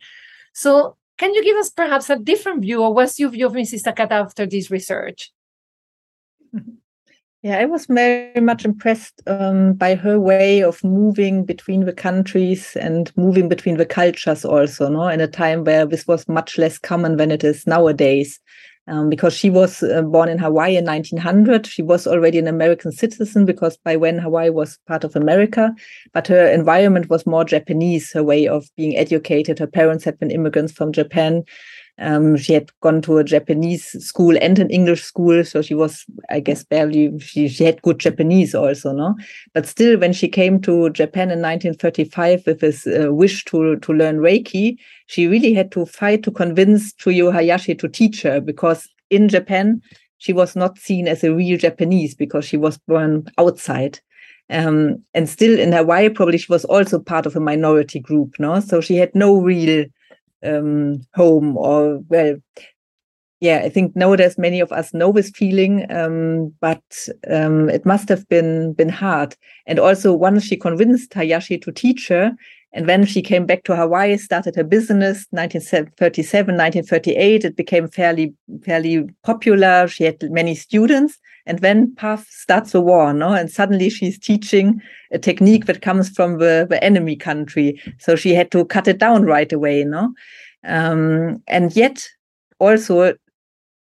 So 0.52 0.96
can 1.18 1.34
you 1.34 1.44
give 1.44 1.56
us 1.56 1.70
perhaps 1.70 2.10
a 2.10 2.16
different 2.16 2.62
view 2.62 2.82
or 2.82 2.94
what's 2.94 3.18
your 3.18 3.30
view 3.30 3.46
of 3.46 3.52
Mrs. 3.52 3.82
Takata 3.82 4.14
after 4.14 4.46
this 4.46 4.70
research? 4.70 5.32
Yeah, 7.42 7.58
I 7.58 7.64
was 7.64 7.86
very 7.86 8.40
much 8.42 8.66
impressed 8.66 9.22
um, 9.26 9.72
by 9.72 9.94
her 9.94 10.20
way 10.20 10.62
of 10.62 10.84
moving 10.84 11.46
between 11.46 11.86
the 11.86 11.92
countries 11.92 12.76
and 12.76 13.10
moving 13.16 13.48
between 13.48 13.78
the 13.78 13.86
cultures 13.86 14.44
also, 14.44 14.90
no? 14.90 15.08
in 15.08 15.22
a 15.22 15.26
time 15.26 15.64
where 15.64 15.86
this 15.86 16.06
was 16.06 16.28
much 16.28 16.58
less 16.58 16.76
common 16.76 17.16
than 17.16 17.30
it 17.30 17.42
is 17.42 17.66
nowadays 17.66 18.38
um, 18.88 19.08
because 19.08 19.32
she 19.32 19.48
was 19.48 19.82
uh, 19.82 20.02
born 20.02 20.28
in 20.28 20.38
Hawaii 20.38 20.76
in 20.76 20.84
1900. 20.84 21.66
She 21.66 21.80
was 21.80 22.06
already 22.06 22.38
an 22.38 22.48
American 22.48 22.92
citizen 22.92 23.46
because 23.46 23.78
by 23.78 23.96
when 23.96 24.18
Hawaii 24.18 24.50
was 24.50 24.78
part 24.86 25.04
of 25.04 25.16
America, 25.16 25.72
but 26.12 26.26
her 26.26 26.46
environment 26.46 27.08
was 27.08 27.26
more 27.26 27.44
Japanese, 27.44 28.12
her 28.12 28.24
way 28.24 28.48
of 28.48 28.68
being 28.76 28.96
educated. 28.96 29.58
Her 29.58 29.66
parents 29.66 30.04
had 30.04 30.18
been 30.18 30.30
immigrants 30.30 30.72
from 30.72 30.92
Japan. 30.92 31.44
Um, 32.00 32.36
she 32.38 32.54
had 32.54 32.70
gone 32.80 33.02
to 33.02 33.18
a 33.18 33.24
Japanese 33.24 33.84
school 34.04 34.34
and 34.40 34.58
an 34.58 34.70
English 34.70 35.02
school, 35.02 35.44
so 35.44 35.60
she 35.60 35.74
was, 35.74 36.06
I 36.30 36.40
guess, 36.40 36.64
barely. 36.64 37.18
She 37.18 37.46
she 37.46 37.64
had 37.64 37.82
good 37.82 37.98
Japanese 37.98 38.54
also, 38.54 38.92
no. 38.92 39.16
But 39.52 39.66
still, 39.66 39.98
when 39.98 40.14
she 40.14 40.26
came 40.26 40.60
to 40.62 40.88
Japan 40.90 41.30
in 41.30 41.42
1935 41.42 42.44
with 42.46 42.60
this 42.60 42.86
uh, 42.86 43.12
wish 43.12 43.44
to 43.46 43.76
to 43.76 43.92
learn 43.92 44.18
Reiki, 44.18 44.78
she 45.06 45.26
really 45.26 45.52
had 45.52 45.70
to 45.72 45.84
fight 45.84 46.22
to 46.22 46.30
convince 46.30 46.94
Chujiro 46.94 47.32
Hayashi 47.32 47.74
to 47.74 47.88
teach 47.88 48.22
her 48.22 48.40
because 48.40 48.88
in 49.10 49.28
Japan 49.28 49.82
she 50.16 50.32
was 50.32 50.56
not 50.56 50.78
seen 50.78 51.06
as 51.08 51.22
a 51.22 51.34
real 51.34 51.58
Japanese 51.58 52.14
because 52.14 52.44
she 52.44 52.56
was 52.56 52.78
born 52.78 53.26
outside. 53.38 54.00
Um, 54.50 55.02
and 55.14 55.28
still 55.28 55.58
in 55.58 55.72
Hawaii, 55.72 56.08
probably 56.08 56.38
she 56.38 56.52
was 56.52 56.64
also 56.64 56.98
part 56.98 57.24
of 57.24 57.36
a 57.36 57.40
minority 57.40 58.00
group, 58.00 58.34
no? 58.38 58.60
So 58.60 58.80
she 58.80 58.96
had 58.96 59.14
no 59.14 59.40
real 59.40 59.86
um, 60.44 61.00
home 61.14 61.56
or 61.56 61.98
well 62.08 62.36
yeah 63.40 63.62
i 63.64 63.68
think 63.68 63.94
nowadays 63.96 64.38
many 64.38 64.60
of 64.60 64.72
us 64.72 64.92
know 64.94 65.12
this 65.12 65.30
feeling 65.30 65.90
um, 65.90 66.54
but 66.60 66.82
um, 67.30 67.68
it 67.68 67.84
must 67.84 68.08
have 68.08 68.28
been 68.28 68.72
been 68.74 68.88
hard. 68.88 69.36
And 69.66 69.78
also 69.78 70.12
once 70.12 70.44
she 70.44 70.56
convinced 70.56 71.14
hayashi 71.14 71.58
to 71.58 71.72
teach 71.72 72.08
her 72.08 72.32
and 72.72 72.88
then 72.88 73.04
she 73.04 73.22
came 73.22 73.46
back 73.46 73.64
to 73.64 73.74
hawaii 73.74 74.16
started 74.16 74.54
her 74.56 74.64
business 74.64 75.26
1937 75.30 76.54
1938 76.54 77.44
it 77.44 77.56
became 77.56 77.88
fairly 77.88 78.34
fairly 78.64 79.08
popular. 79.24 79.88
She 79.88 80.04
had 80.04 80.22
many 80.30 80.54
students 80.54 81.18
and 81.46 81.60
then 81.60 81.94
puff 81.94 82.26
starts 82.30 82.72
the 82.72 82.80
war 82.80 83.12
no? 83.12 83.32
And 83.32 83.50
suddenly 83.50 83.90
she's 83.90 84.18
teaching 84.18 84.80
a 85.12 85.18
technique 85.18 85.66
that 85.66 85.82
comes 85.82 86.08
from 86.10 86.38
the, 86.38 86.66
the 86.68 86.82
enemy 86.82 87.16
country. 87.16 87.80
So 87.98 88.16
she 88.16 88.34
had 88.34 88.50
to 88.52 88.64
cut 88.64 88.88
it 88.88 88.98
down 88.98 89.24
right 89.24 89.52
away 89.52 89.84
no? 89.84 90.12
Um, 90.64 91.42
and 91.46 91.74
yet 91.74 92.06
also 92.58 93.14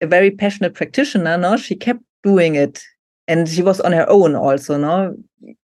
a 0.00 0.06
very 0.06 0.30
passionate 0.30 0.74
practitioner 0.74 1.36
no? 1.36 1.56
She 1.56 1.74
kept 1.74 2.02
doing 2.22 2.54
it. 2.54 2.82
And 3.28 3.48
she 3.48 3.62
was 3.62 3.80
on 3.80 3.92
her 3.92 4.08
own 4.08 4.34
also 4.34 4.76
no 4.76 5.14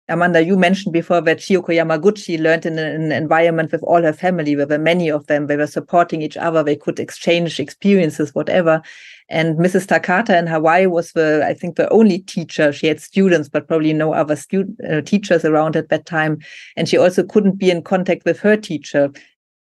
Amanda, 0.10 0.44
you 0.44 0.58
mentioned 0.58 0.92
before 0.92 1.22
that 1.22 1.38
Chiyoko 1.38 1.68
Yamaguchi 1.68 2.42
learned 2.42 2.66
in 2.66 2.80
an 2.80 3.12
environment 3.12 3.72
with 3.72 3.84
all 3.84 4.02
her 4.02 4.12
family. 4.12 4.56
There 4.56 4.66
were 4.66 4.80
many 4.80 5.10
of 5.10 5.28
them. 5.28 5.46
They 5.48 5.56
were 5.56 5.68
supporting 5.68 6.22
each 6.22 6.36
other. 6.36 6.64
They 6.64 6.76
could 6.76 7.00
exchange 7.00 7.60
experiences, 7.60 8.34
whatever. 8.34 8.82
And 9.30 9.58
Mrs. 9.60 9.88
Takata 9.88 10.38
in 10.38 10.48
Hawaii 10.48 10.88
was 10.88 11.12
the, 11.12 11.46
I 11.46 11.54
think, 11.54 11.76
the 11.76 11.88
only 11.90 12.20
teacher. 12.20 12.74
She 12.74 12.88
had 12.88 13.00
students, 13.00 13.50
but 13.50 13.68
probably 13.68 13.94
no 13.94 14.14
other 14.14 14.36
student 14.36 14.80
uh, 14.90 15.02
teachers 15.02 15.46
around 15.46 15.76
at 15.76 15.90
that 15.90 16.08
time. 16.08 16.40
And 16.76 16.90
she 16.90 16.98
also 16.98 17.24
couldn't 17.24 17.60
be 17.60 17.70
in 17.70 17.84
contact 17.84 18.26
with 18.26 18.40
her 18.40 18.58
teacher. 18.58 19.12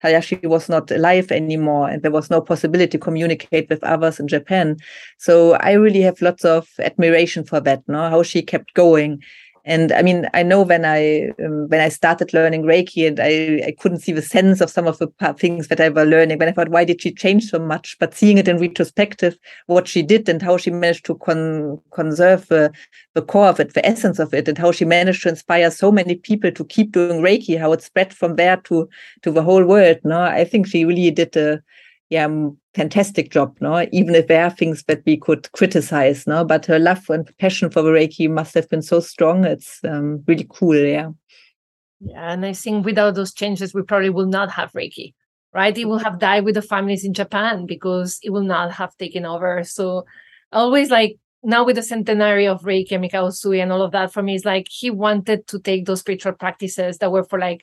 Hayashi 0.03 0.39
was 0.45 0.69
not 0.69 0.91
alive 0.91 1.33
anymore, 1.33 1.89
and 1.89 2.03
there 2.03 2.11
was 2.11 2.31
no 2.31 2.41
possibility 2.41 2.91
to 2.91 2.99
communicate 2.99 3.69
with 3.69 3.83
others 3.83 4.21
in 4.21 4.29
Japan. 4.29 4.77
So 5.19 5.55
I 5.55 5.73
really 5.73 6.03
have 6.03 6.21
lots 6.21 6.45
of 6.45 6.69
admiration 6.79 7.45
for 7.45 7.61
that, 7.61 7.83
no? 7.89 8.11
how 8.11 8.23
she 8.23 8.43
kept 8.43 8.75
going 8.75 9.23
and 9.67 9.91
I 9.91 10.01
mean, 10.01 10.29
I 10.33 10.45
know 10.45 10.63
when 10.63 10.85
I 10.85 11.33
um, 11.45 11.69
when 11.69 11.81
I 11.81 11.89
started 11.89 12.33
learning 12.33 12.63
Reiki, 12.63 13.05
and 13.05 13.19
I, 13.19 13.67
I 13.67 13.73
couldn't 13.73 13.99
see 13.99 14.13
the 14.13 14.23
sense 14.23 14.61
of 14.61 14.71
some 14.71 14.87
of 14.87 14.99
the 14.99 15.09
things 15.37 15.67
that 15.67 15.81
I 15.81 15.89
were 15.89 16.05
learning. 16.05 16.39
When 16.39 16.49
I 16.49 16.53
thought, 16.53 16.69
why 16.69 16.85
did 16.85 17.03
she 17.03 17.13
change 17.13 17.47
so 17.47 17.59
much? 17.59 17.97
But 17.99 18.15
seeing 18.15 18.39
it 18.39 18.47
in 18.47 18.59
retrospective, 18.59 19.37
what 19.67 19.89
she 19.89 20.05
did 20.05 20.29
and 20.29 20.41
how 20.41 20.57
she 20.57 20.71
managed 20.71 21.05
to 21.07 21.17
con- 21.17 21.81
conserve 21.91 22.47
the, 22.47 22.73
the 23.15 23.23
core 23.23 23.49
of 23.49 23.59
it, 23.59 23.75
the 23.75 23.85
essence 23.85 24.21
of 24.21 24.33
it, 24.33 24.47
and 24.47 24.57
how 24.57 24.71
she 24.71 24.85
managed 24.85 25.25
to 25.25 25.31
inspire 25.31 25.69
so 25.73 25.91
many 25.91 26.15
people 26.15 26.53
to 26.53 26.65
keep 26.65 26.93
doing 26.93 27.21
Reiki, 27.21 27.59
how 27.59 27.73
it 27.73 27.83
spread 27.83 28.15
from 28.15 28.37
there 28.37 28.59
to 28.59 28.89
to 29.23 29.33
the 29.33 29.43
whole 29.43 29.65
world. 29.65 29.99
No, 30.05 30.23
I 30.23 30.45
think 30.45 30.69
she 30.69 30.85
really 30.85 31.11
did 31.11 31.37
a 31.37 31.61
yeah 32.11 32.29
fantastic 32.75 33.31
job 33.31 33.57
no 33.61 33.87
even 33.93 34.15
if 34.15 34.29
there 34.29 34.45
are 34.45 34.51
things 34.51 34.85
that 34.85 35.03
we 35.07 35.17
could 35.17 35.51
criticize 35.53 36.27
no 36.27 36.45
but 36.45 36.67
her 36.67 36.79
love 36.79 37.09
and 37.11 37.37
passion 37.39 37.69
for 37.71 37.83
the 37.83 37.91
reiki 37.91 38.31
must 38.31 38.55
have 38.55 38.69
been 38.69 38.83
so 38.83 39.01
strong 39.01 39.45
it's 39.45 39.81
um, 39.85 40.23
really 40.27 40.47
cool 40.49 40.77
yeah. 40.77 41.09
Yeah 42.01 42.33
and 42.33 42.47
i 42.47 42.53
think 42.53 42.85
without 42.85 43.15
those 43.15 43.33
changes 43.33 43.75
we 43.75 43.83
probably 43.83 44.11
will 44.11 44.27
not 44.27 44.51
have 44.51 44.73
reiki 44.73 45.15
right? 45.57 45.77
It 45.77 45.87
will 45.87 45.99
have 45.99 46.19
died 46.19 46.45
with 46.45 46.55
the 46.55 46.63
families 46.63 47.03
in 47.03 47.15
japan 47.15 47.65
because 47.65 48.19
it 48.23 48.31
will 48.31 48.43
not 48.43 48.73
have 48.73 48.95
taken 48.99 49.25
over. 49.25 49.65
So 49.65 50.05
always 50.53 50.91
like 50.91 51.17
now 51.43 51.65
with 51.65 51.77
the 51.77 51.83
centenary 51.83 52.47
of 52.47 52.61
reiki 52.63 52.93
and 52.93 53.03
mikao 53.03 53.29
usui 53.31 53.63
and 53.63 53.73
all 53.73 53.83
of 53.83 53.93
that 53.93 54.13
for 54.13 54.23
me 54.23 54.35
is 54.35 54.45
like 54.45 54.67
he 54.71 54.91
wanted 54.91 55.47
to 55.47 55.59
take 55.59 55.87
those 55.87 56.01
spiritual 56.01 56.33
practices 56.33 56.99
that 56.99 57.11
were 57.11 57.25
for 57.25 57.39
like 57.39 57.63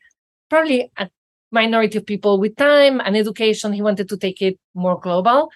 probably 0.50 0.92
a 0.98 1.08
minority 1.54 2.00
of 2.00 2.06
people 2.06 2.40
with 2.40 2.56
time 2.58 3.00
and 3.00 3.16
education. 3.16 3.72
He 3.72 3.82
wanted 3.82 4.10
to 4.10 4.18
take 4.18 4.42
it 4.42 4.60
more 4.74 5.00
global. 5.00 5.50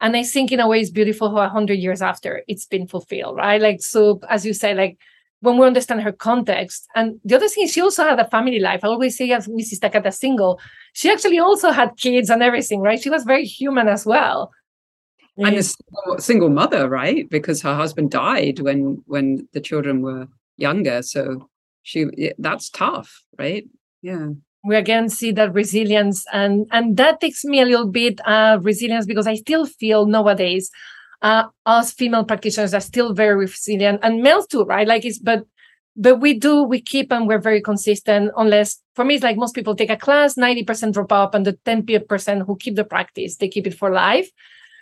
And 0.00 0.16
I 0.16 0.24
think 0.24 0.50
in 0.50 0.58
a 0.58 0.66
way 0.66 0.80
it's 0.80 0.90
beautiful 0.90 1.28
how 1.28 1.36
100 1.36 1.74
years 1.74 2.02
after 2.02 2.42
it's 2.48 2.66
been 2.66 2.88
fulfilled, 2.88 3.36
right? 3.36 3.60
Like, 3.60 3.82
so 3.82 4.20
as 4.28 4.44
you 4.44 4.52
say, 4.52 4.74
like 4.74 4.98
when 5.40 5.58
we 5.58 5.66
understand 5.66 6.02
her 6.02 6.12
context. 6.12 6.88
And 6.94 7.20
the 7.24 7.36
other 7.36 7.48
thing 7.48 7.64
is 7.64 7.72
she 7.72 7.80
also 7.80 8.04
had 8.04 8.18
a 8.18 8.28
family 8.28 8.58
life. 8.58 8.80
I 8.82 8.88
always 8.88 9.16
say 9.16 9.30
as 9.30 9.46
Mrs. 9.46 9.80
Takata 9.80 10.12
single, 10.12 10.60
she 10.92 11.10
actually 11.10 11.38
also 11.38 11.70
had 11.70 11.96
kids 11.96 12.30
and 12.30 12.42
everything, 12.42 12.80
right? 12.80 13.00
She 13.00 13.10
was 13.10 13.24
very 13.24 13.44
human 13.44 13.88
as 13.88 14.06
well. 14.06 14.52
And 15.38 15.56
a 15.56 15.62
single, 15.62 16.18
single 16.18 16.50
mother, 16.50 16.88
right? 16.88 17.28
Because 17.28 17.62
her 17.62 17.74
husband 17.74 18.10
died 18.10 18.60
when 18.60 19.02
when 19.06 19.48
the 19.52 19.60
children 19.60 20.02
were 20.02 20.28
younger. 20.56 21.02
So 21.02 21.48
she 21.82 22.32
that's 22.38 22.70
tough, 22.70 23.24
right? 23.38 23.64
Yeah 24.02 24.28
we 24.64 24.76
again 24.76 25.08
see 25.08 25.32
that 25.32 25.52
resilience 25.52 26.24
and 26.32 26.66
and 26.70 26.96
that 26.96 27.20
takes 27.20 27.44
me 27.44 27.60
a 27.60 27.64
little 27.64 27.86
bit 27.86 28.20
uh 28.26 28.58
resilience 28.62 29.06
because 29.06 29.26
i 29.26 29.34
still 29.34 29.66
feel 29.66 30.06
nowadays 30.06 30.70
uh 31.22 31.44
us 31.66 31.92
female 31.92 32.24
practitioners 32.24 32.74
are 32.74 32.80
still 32.80 33.14
very 33.14 33.36
resilient 33.36 34.00
and 34.02 34.22
males 34.22 34.46
too 34.46 34.64
right? 34.64 34.86
Like 34.86 35.04
it's 35.04 35.18
but 35.18 35.44
but 35.96 36.20
we 36.20 36.38
do 36.38 36.62
we 36.62 36.80
keep 36.80 37.12
and 37.12 37.28
we're 37.28 37.38
very 37.38 37.60
consistent 37.60 38.32
unless 38.36 38.80
for 38.94 39.04
me 39.04 39.14
it's 39.14 39.24
like 39.24 39.36
most 39.36 39.54
people 39.54 39.76
take 39.76 39.90
a 39.90 39.96
class 39.96 40.36
90% 40.36 40.92
drop 40.92 41.12
out 41.12 41.34
and 41.34 41.46
the 41.46 41.58
10% 41.66 42.46
who 42.46 42.56
keep 42.56 42.76
the 42.76 42.84
practice 42.84 43.36
they 43.36 43.48
keep 43.48 43.66
it 43.66 43.74
for 43.74 43.90
life. 43.90 44.28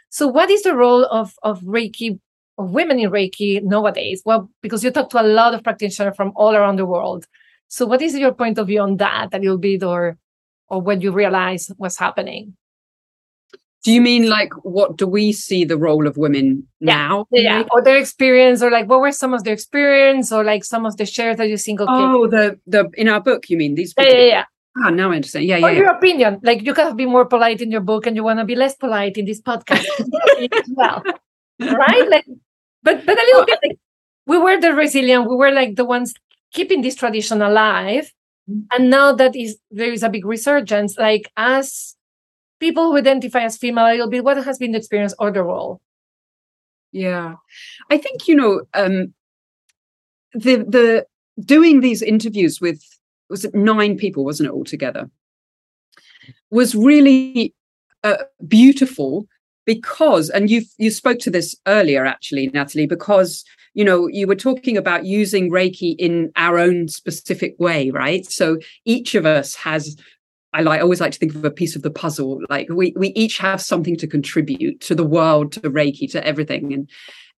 So 0.08 0.26
what 0.26 0.50
is 0.50 0.62
the 0.62 0.74
role 0.74 1.04
of 1.06 1.34
of 1.42 1.60
reiki 1.62 2.18
of 2.58 2.70
women 2.70 2.98
in 2.98 3.10
reiki 3.10 3.62
nowadays? 3.62 4.22
Well 4.24 4.50
because 4.62 4.84
you 4.84 4.90
talk 4.90 5.10
to 5.10 5.20
a 5.20 5.26
lot 5.26 5.54
of 5.54 5.62
practitioners 5.62 6.16
from 6.16 6.32
all 6.36 6.54
around 6.54 6.76
the 6.76 6.86
world 6.86 7.26
so 7.70 7.86
what 7.86 8.02
is 8.02 8.18
your 8.18 8.34
point 8.34 8.58
of 8.58 8.66
view 8.66 8.80
on 8.80 8.96
that 8.96 9.28
a 9.32 9.38
little 9.38 9.56
bit 9.56 9.84
or 9.84 10.18
or 10.66 10.82
when 10.82 11.00
you 11.00 11.12
realize 11.12 11.70
what's 11.76 11.98
happening? 11.98 12.56
Do 13.84 13.92
you 13.92 14.00
mean 14.00 14.28
like 14.28 14.52
what 14.62 14.96
do 14.98 15.06
we 15.06 15.32
see 15.32 15.64
the 15.64 15.78
role 15.78 16.06
of 16.06 16.16
women 16.16 16.66
yeah. 16.80 16.96
now? 16.96 17.26
Yeah, 17.30 17.62
or 17.70 17.80
their 17.80 17.96
experience, 17.96 18.60
or 18.60 18.70
like 18.70 18.88
what 18.88 19.00
were 19.00 19.12
some 19.12 19.32
of 19.32 19.44
their 19.44 19.54
experience, 19.54 20.32
or 20.32 20.42
like 20.42 20.64
some 20.64 20.84
of 20.84 20.96
the 20.96 21.06
shares 21.06 21.36
that 21.36 21.48
you 21.48 21.56
think? 21.56 21.80
Okay, 21.80 21.92
oh, 21.92 22.26
the 22.26 22.58
the 22.66 22.90
in 22.94 23.08
our 23.08 23.20
book, 23.20 23.48
you 23.48 23.56
mean 23.56 23.76
these? 23.76 23.94
People? 23.94 24.12
Yeah, 24.12 24.18
yeah, 24.18 24.26
yeah. 24.26 24.44
Ah, 24.84 24.90
now 24.90 25.12
I 25.12 25.16
understand. 25.16 25.46
Yeah, 25.46 25.58
yeah. 25.58 25.66
Or 25.66 25.70
yeah. 25.70 25.78
your 25.78 25.90
opinion, 25.90 26.40
like 26.42 26.62
you 26.62 26.74
can 26.74 26.96
be 26.96 27.06
more 27.06 27.24
polite 27.24 27.62
in 27.62 27.70
your 27.70 27.80
book, 27.80 28.06
and 28.06 28.16
you 28.16 28.24
want 28.24 28.40
to 28.40 28.44
be 28.44 28.56
less 28.56 28.74
polite 28.74 29.16
in 29.16 29.26
this 29.26 29.40
podcast 29.40 29.86
as 29.98 30.68
well, 30.74 31.02
right? 31.60 32.08
Like, 32.10 32.26
but 32.82 33.06
but 33.06 33.16
a 33.16 33.22
little 33.22 33.46
bit 33.46 33.58
like 33.62 33.78
we 34.26 34.38
were 34.38 34.60
the 34.60 34.74
resilient, 34.74 35.30
we 35.30 35.36
were 35.36 35.52
like 35.52 35.76
the 35.76 35.84
ones 35.84 36.12
keeping 36.52 36.82
this 36.82 36.94
tradition 36.94 37.42
alive. 37.42 38.12
Mm-hmm. 38.48 38.60
And 38.72 38.90
now 38.90 39.12
that 39.12 39.36
is 39.36 39.58
there 39.70 39.92
is 39.92 40.02
a 40.02 40.08
big 40.08 40.24
resurgence, 40.24 40.98
like 40.98 41.30
as 41.36 41.96
people 42.58 42.90
who 42.90 42.98
identify 42.98 43.40
as 43.40 43.56
female 43.56 43.86
a 43.86 43.92
little 43.92 44.10
bit, 44.10 44.24
what 44.24 44.42
has 44.44 44.58
been 44.58 44.72
the 44.72 44.78
experience 44.78 45.14
or 45.18 45.30
the 45.30 45.42
role? 45.42 45.80
Yeah. 46.92 47.34
I 47.90 47.98
think, 47.98 48.28
you 48.28 48.34
know, 48.34 48.62
um 48.74 49.14
the 50.32 50.56
the 50.56 51.06
doing 51.44 51.80
these 51.80 52.02
interviews 52.02 52.60
with 52.60 52.82
was 53.28 53.44
it 53.44 53.54
nine 53.54 53.96
people, 53.96 54.24
wasn't 54.24 54.48
it, 54.48 54.52
altogether? 54.52 55.08
Was 56.50 56.74
really 56.74 57.54
uh, 58.02 58.24
beautiful 58.48 59.26
because 59.74 60.30
and 60.30 60.50
you 60.50 60.62
you 60.78 60.90
spoke 60.90 61.18
to 61.20 61.30
this 61.30 61.56
earlier 61.66 62.04
actually 62.04 62.48
natalie 62.48 62.86
because 62.86 63.44
you 63.74 63.84
know 63.84 64.08
you 64.08 64.26
were 64.26 64.42
talking 64.48 64.76
about 64.76 65.04
using 65.04 65.50
reiki 65.50 65.94
in 65.98 66.32
our 66.36 66.58
own 66.58 66.88
specific 66.88 67.54
way 67.58 67.90
right 67.90 68.26
so 68.26 68.58
each 68.84 69.14
of 69.14 69.24
us 69.26 69.54
has 69.54 69.96
I 70.52 70.62
like 70.62 70.80
always 70.80 71.00
like 71.00 71.12
to 71.12 71.18
think 71.18 71.36
of 71.36 71.44
a 71.44 71.50
piece 71.50 71.76
of 71.76 71.82
the 71.82 71.92
puzzle. 71.92 72.40
Like 72.48 72.68
we 72.68 72.92
we 72.96 73.08
each 73.10 73.38
have 73.38 73.60
something 73.60 73.96
to 73.98 74.08
contribute 74.08 74.80
to 74.80 74.96
the 74.96 75.04
world, 75.04 75.52
to 75.52 75.60
Reiki, 75.60 76.10
to 76.10 76.26
everything. 76.26 76.72
And 76.72 76.90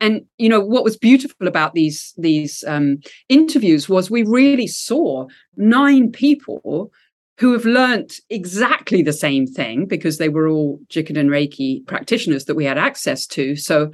and 0.01 0.23
you 0.39 0.49
know 0.49 0.61
what 0.61 0.85
was 0.85 0.97
beautiful 0.97 1.49
about 1.49 1.75
these 1.75 2.15
these 2.17 2.63
um, 2.69 2.99
interviews 3.29 3.89
was 3.89 4.11
we 4.11 4.23
really 4.23 4.69
saw 4.69 5.27
nine 5.57 6.13
people 6.13 6.93
who 7.41 7.55
have 7.55 7.65
learnt 7.65 8.21
exactly 8.29 9.03
the 9.03 9.15
same 9.15 9.47
thing 9.47 9.87
because 9.87 10.19
they 10.19 10.29
were 10.29 10.47
all 10.47 10.79
Jikiden 10.91 11.29
Reiki 11.29 11.85
practitioners 11.87 12.45
that 12.45 12.55
we 12.55 12.67
had 12.67 12.77
access 12.77 13.27
to. 13.29 13.57
So 13.57 13.91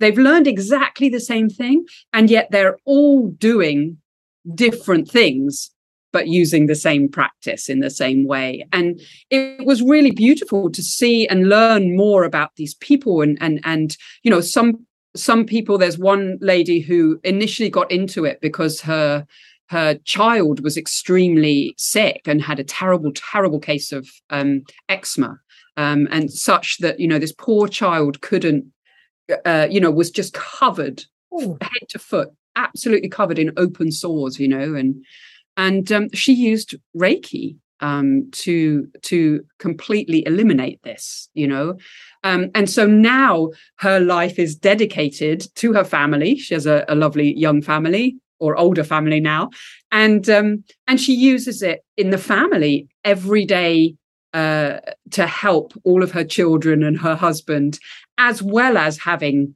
they've 0.00 0.18
learned 0.18 0.46
exactly 0.46 1.08
the 1.08 1.18
same 1.18 1.48
thing, 1.48 1.86
and 2.12 2.30
yet 2.30 2.50
they're 2.50 2.76
all 2.84 3.28
doing 3.30 3.96
different 4.54 5.08
things, 5.08 5.70
but 6.12 6.28
using 6.28 6.66
the 6.66 6.74
same 6.74 7.08
practice 7.08 7.70
in 7.70 7.80
the 7.80 7.88
same 7.88 8.26
way. 8.26 8.66
And 8.70 9.00
it 9.30 9.64
was 9.66 9.80
really 9.80 10.10
beautiful 10.10 10.70
to 10.70 10.82
see 10.82 11.26
and 11.28 11.48
learn 11.48 11.96
more 11.96 12.24
about 12.24 12.56
these 12.56 12.74
people 12.74 13.22
and 13.22 13.38
and 13.40 13.60
and 13.64 13.96
you 14.24 14.30
know 14.30 14.42
some 14.42 14.86
some 15.16 15.46
people 15.46 15.78
there's 15.78 15.98
one 15.98 16.36
lady 16.40 16.80
who 16.80 17.18
initially 17.24 17.70
got 17.70 17.90
into 17.90 18.26
it 18.26 18.40
because 18.42 18.82
her 18.82 19.26
her 19.70 19.94
child 20.04 20.64
was 20.64 20.76
extremely 20.76 21.74
sick 21.78 22.22
and 22.26 22.42
had 22.42 22.58
a 22.58 22.64
terrible, 22.64 23.12
terrible 23.14 23.60
case 23.60 23.92
of 23.92 24.08
um, 24.28 24.62
eczema, 24.88 25.38
um, 25.76 26.08
and 26.10 26.30
such 26.30 26.78
that 26.78 26.98
you 26.98 27.06
know 27.06 27.20
this 27.20 27.32
poor 27.32 27.68
child 27.68 28.20
couldn't, 28.20 28.64
uh, 29.46 29.68
you 29.70 29.80
know, 29.80 29.90
was 29.92 30.10
just 30.10 30.34
covered 30.34 31.04
Ooh. 31.32 31.56
head 31.60 31.88
to 31.90 32.00
foot, 32.00 32.30
absolutely 32.56 33.08
covered 33.08 33.38
in 33.38 33.52
open 33.56 33.92
sores, 33.92 34.40
you 34.40 34.48
know, 34.48 34.74
and 34.74 35.04
and 35.56 35.92
um, 35.92 36.08
she 36.12 36.32
used 36.32 36.74
Reiki 36.96 37.56
um, 37.78 38.28
to 38.32 38.88
to 39.02 39.40
completely 39.60 40.26
eliminate 40.26 40.82
this, 40.82 41.28
you 41.34 41.46
know. 41.46 41.76
Um, 42.24 42.50
and 42.56 42.68
so 42.68 42.88
now 42.88 43.50
her 43.76 44.00
life 44.00 44.36
is 44.36 44.56
dedicated 44.56 45.46
to 45.54 45.72
her 45.74 45.84
family. 45.84 46.36
She 46.36 46.54
has 46.54 46.66
a, 46.66 46.84
a 46.88 46.96
lovely 46.96 47.38
young 47.38 47.62
family, 47.62 48.16
or 48.40 48.56
older 48.56 48.84
family 48.84 49.20
now, 49.20 49.50
and 49.92 50.28
um, 50.28 50.64
and 50.88 51.00
she 51.00 51.14
uses 51.14 51.62
it 51.62 51.84
in 51.96 52.10
the 52.10 52.18
family 52.18 52.88
every 53.04 53.44
day 53.44 53.94
uh, 54.32 54.78
to 55.10 55.26
help 55.26 55.72
all 55.84 56.02
of 56.02 56.12
her 56.12 56.24
children 56.24 56.82
and 56.82 56.98
her 56.98 57.14
husband, 57.14 57.78
as 58.18 58.42
well 58.42 58.76
as 58.76 58.98
having 58.98 59.54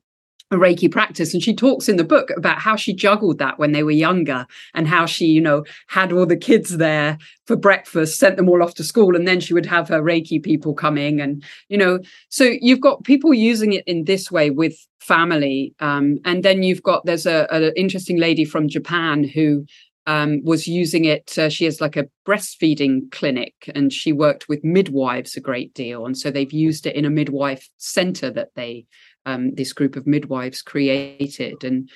Reiki 0.56 0.90
practice. 0.90 1.32
And 1.32 1.42
she 1.42 1.54
talks 1.54 1.88
in 1.88 1.96
the 1.96 2.04
book 2.04 2.30
about 2.36 2.58
how 2.58 2.76
she 2.76 2.94
juggled 2.94 3.38
that 3.38 3.58
when 3.58 3.72
they 3.72 3.82
were 3.82 3.90
younger 3.90 4.46
and 4.74 4.88
how 4.88 5.06
she, 5.06 5.26
you 5.26 5.40
know, 5.40 5.64
had 5.88 6.12
all 6.12 6.26
the 6.26 6.36
kids 6.36 6.76
there 6.76 7.18
for 7.46 7.56
breakfast, 7.56 8.18
sent 8.18 8.36
them 8.36 8.48
all 8.48 8.62
off 8.62 8.74
to 8.74 8.84
school, 8.84 9.16
and 9.16 9.28
then 9.28 9.40
she 9.40 9.54
would 9.54 9.66
have 9.66 9.88
her 9.88 10.02
Reiki 10.02 10.42
people 10.42 10.74
coming. 10.74 11.20
And, 11.20 11.42
you 11.68 11.78
know, 11.78 12.00
so 12.28 12.44
you've 12.60 12.80
got 12.80 13.04
people 13.04 13.34
using 13.34 13.72
it 13.72 13.84
in 13.86 14.04
this 14.04 14.30
way 14.30 14.50
with 14.50 14.76
family. 15.00 15.74
Um, 15.80 16.18
and 16.24 16.42
then 16.42 16.62
you've 16.62 16.82
got, 16.82 17.04
there's 17.04 17.26
a, 17.26 17.72
interesting 17.78 18.18
lady 18.18 18.44
from 18.44 18.68
Japan 18.68 19.24
who 19.24 19.66
um, 20.06 20.42
was 20.44 20.66
using 20.66 21.04
it. 21.04 21.36
Uh, 21.38 21.48
she 21.48 21.64
has 21.64 21.80
like 21.80 21.96
a 21.96 22.08
breastfeeding 22.26 23.10
clinic 23.10 23.54
and 23.74 23.92
she 23.92 24.12
worked 24.12 24.48
with 24.48 24.64
midwives 24.64 25.36
a 25.36 25.40
great 25.40 25.72
deal. 25.74 26.06
And 26.06 26.16
so 26.16 26.30
they've 26.30 26.52
used 26.52 26.86
it 26.86 26.96
in 26.96 27.04
a 27.04 27.10
midwife 27.10 27.68
center 27.78 28.30
that 28.30 28.50
they 28.54 28.86
um, 29.26 29.54
this 29.54 29.72
group 29.72 29.96
of 29.96 30.06
midwives 30.06 30.62
created 30.62 31.64
and 31.64 31.90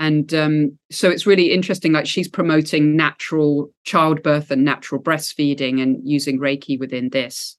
and 0.00 0.34
um, 0.34 0.76
so 0.90 1.08
it's 1.08 1.26
really 1.26 1.52
interesting 1.52 1.92
like 1.92 2.06
she's 2.06 2.28
promoting 2.28 2.96
natural 2.96 3.70
childbirth 3.84 4.50
and 4.50 4.64
natural 4.64 5.00
breastfeeding 5.00 5.80
and 5.80 5.98
using 6.04 6.38
reiki 6.38 6.78
within 6.78 7.10
this 7.10 7.56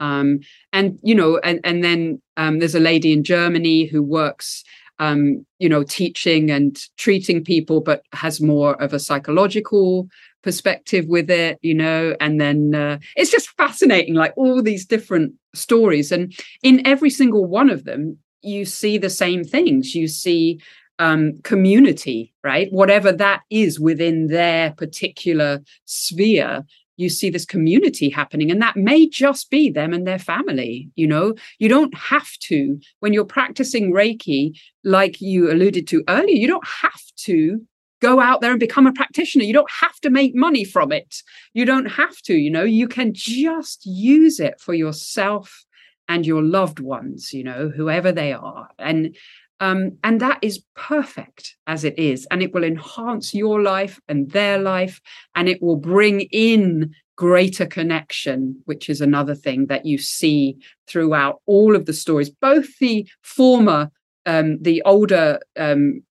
um, 0.00 0.40
and 0.72 0.98
you 1.02 1.14
know 1.14 1.38
and 1.38 1.60
and 1.64 1.82
then 1.82 2.20
um, 2.36 2.58
there's 2.58 2.74
a 2.74 2.80
lady 2.80 3.12
in 3.12 3.24
germany 3.24 3.86
who 3.86 4.02
works 4.02 4.64
um, 4.98 5.46
you 5.58 5.68
know, 5.68 5.84
teaching 5.84 6.50
and 6.50 6.76
treating 6.96 7.44
people, 7.44 7.80
but 7.80 8.02
has 8.12 8.40
more 8.40 8.80
of 8.82 8.92
a 8.92 8.98
psychological 8.98 10.08
perspective 10.42 11.06
with 11.06 11.30
it, 11.30 11.58
you 11.62 11.74
know, 11.74 12.16
and 12.20 12.40
then 12.40 12.74
uh, 12.74 12.98
it's 13.16 13.30
just 13.30 13.50
fascinating, 13.50 14.14
like 14.14 14.32
all 14.36 14.62
these 14.62 14.86
different 14.86 15.34
stories. 15.54 16.10
And 16.10 16.32
in 16.62 16.86
every 16.86 17.10
single 17.10 17.44
one 17.44 17.70
of 17.70 17.84
them, 17.84 18.18
you 18.42 18.64
see 18.64 18.98
the 18.98 19.10
same 19.10 19.44
things. 19.44 19.94
You 19.94 20.08
see 20.08 20.60
um, 20.98 21.38
community, 21.42 22.32
right? 22.42 22.72
Whatever 22.72 23.12
that 23.12 23.42
is 23.50 23.78
within 23.78 24.28
their 24.28 24.72
particular 24.72 25.60
sphere, 25.84 26.64
you 26.98 27.08
see 27.08 27.30
this 27.30 27.46
community 27.46 28.10
happening 28.10 28.50
and 28.50 28.60
that 28.60 28.76
may 28.76 29.08
just 29.08 29.50
be 29.50 29.70
them 29.70 29.94
and 29.94 30.06
their 30.06 30.18
family 30.18 30.90
you 30.96 31.06
know? 31.06 31.34
You 31.58 31.68
don't 31.68 31.96
have 31.96 32.28
to. 32.40 32.78
When 33.00 33.12
you're 33.12 33.24
practicing 33.24 33.92
reiki 33.92 34.58
like 34.84 35.20
you 35.20 35.50
alluded 35.50 35.86
to 35.88 36.04
earlier 36.08 36.36
you 36.36 36.48
don't 36.48 36.66
have 36.66 37.00
to 37.18 37.62
go 38.00 38.20
out 38.20 38.40
there 38.40 38.52
and 38.52 38.60
become 38.60 38.86
a 38.86 38.92
practitioner. 38.92 39.44
You 39.44 39.52
don't 39.52 39.70
have 39.70 39.98
to 40.00 40.10
make 40.10 40.34
money 40.34 40.64
from 40.64 40.92
it. 40.92 41.22
You 41.52 41.64
don't 41.64 41.86
have 41.86 42.20
to 42.22 42.34
you 42.34 42.50
know? 42.50 42.64
You 42.64 42.88
can 42.88 43.14
just 43.14 43.86
use 43.86 44.40
it 44.40 44.60
for 44.60 44.74
yourself 44.74 45.64
and 46.08 46.26
your 46.26 46.42
loved 46.42 46.80
ones 46.80 47.32
you 47.32 47.44
know 47.44 47.68
whoever 47.68 48.10
they 48.12 48.32
are 48.32 48.68
and 48.78 49.16
um, 49.60 49.98
and 50.04 50.20
that 50.20 50.38
is 50.42 50.62
perfect 50.76 51.56
as 51.66 51.84
it 51.84 51.98
is. 51.98 52.26
And 52.30 52.42
it 52.42 52.54
will 52.54 52.64
enhance 52.64 53.34
your 53.34 53.60
life 53.60 54.00
and 54.08 54.30
their 54.30 54.58
life, 54.58 55.00
and 55.34 55.48
it 55.48 55.62
will 55.62 55.76
bring 55.76 56.22
in 56.32 56.94
greater 57.16 57.66
connection, 57.66 58.60
which 58.66 58.88
is 58.88 59.00
another 59.00 59.34
thing 59.34 59.66
that 59.66 59.84
you 59.84 59.98
see 59.98 60.56
throughout 60.86 61.40
all 61.46 61.74
of 61.74 61.86
the 61.86 61.92
stories, 61.92 62.30
both 62.30 62.78
the 62.78 63.08
former, 63.22 63.90
um, 64.24 64.58
the 64.62 64.80
older 64.84 65.40
um, 65.56 66.02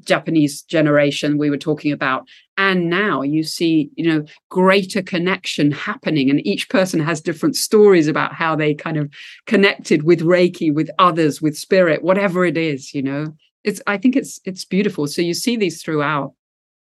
Japanese 0.00 0.62
generation 0.62 1.38
we 1.38 1.50
were 1.50 1.56
talking 1.58 1.92
about. 1.92 2.26
And 2.56 2.88
now 2.88 3.22
you 3.22 3.42
see, 3.42 3.90
you 3.96 4.06
know, 4.06 4.24
greater 4.48 5.02
connection 5.02 5.70
happening. 5.70 6.30
And 6.30 6.46
each 6.46 6.68
person 6.68 7.00
has 7.00 7.20
different 7.20 7.56
stories 7.56 8.08
about 8.08 8.34
how 8.34 8.56
they 8.56 8.74
kind 8.74 8.96
of 8.96 9.12
connected 9.46 10.02
with 10.04 10.20
Reiki, 10.20 10.72
with 10.72 10.90
others, 10.98 11.42
with 11.42 11.56
spirit, 11.56 12.02
whatever 12.02 12.44
it 12.44 12.56
is, 12.56 12.94
you 12.94 13.02
know. 13.02 13.34
It's 13.62 13.80
I 13.86 13.96
think 13.96 14.14
it's 14.14 14.40
it's 14.44 14.64
beautiful. 14.64 15.06
So 15.06 15.22
you 15.22 15.34
see 15.34 15.56
these 15.56 15.82
throughout. 15.82 16.34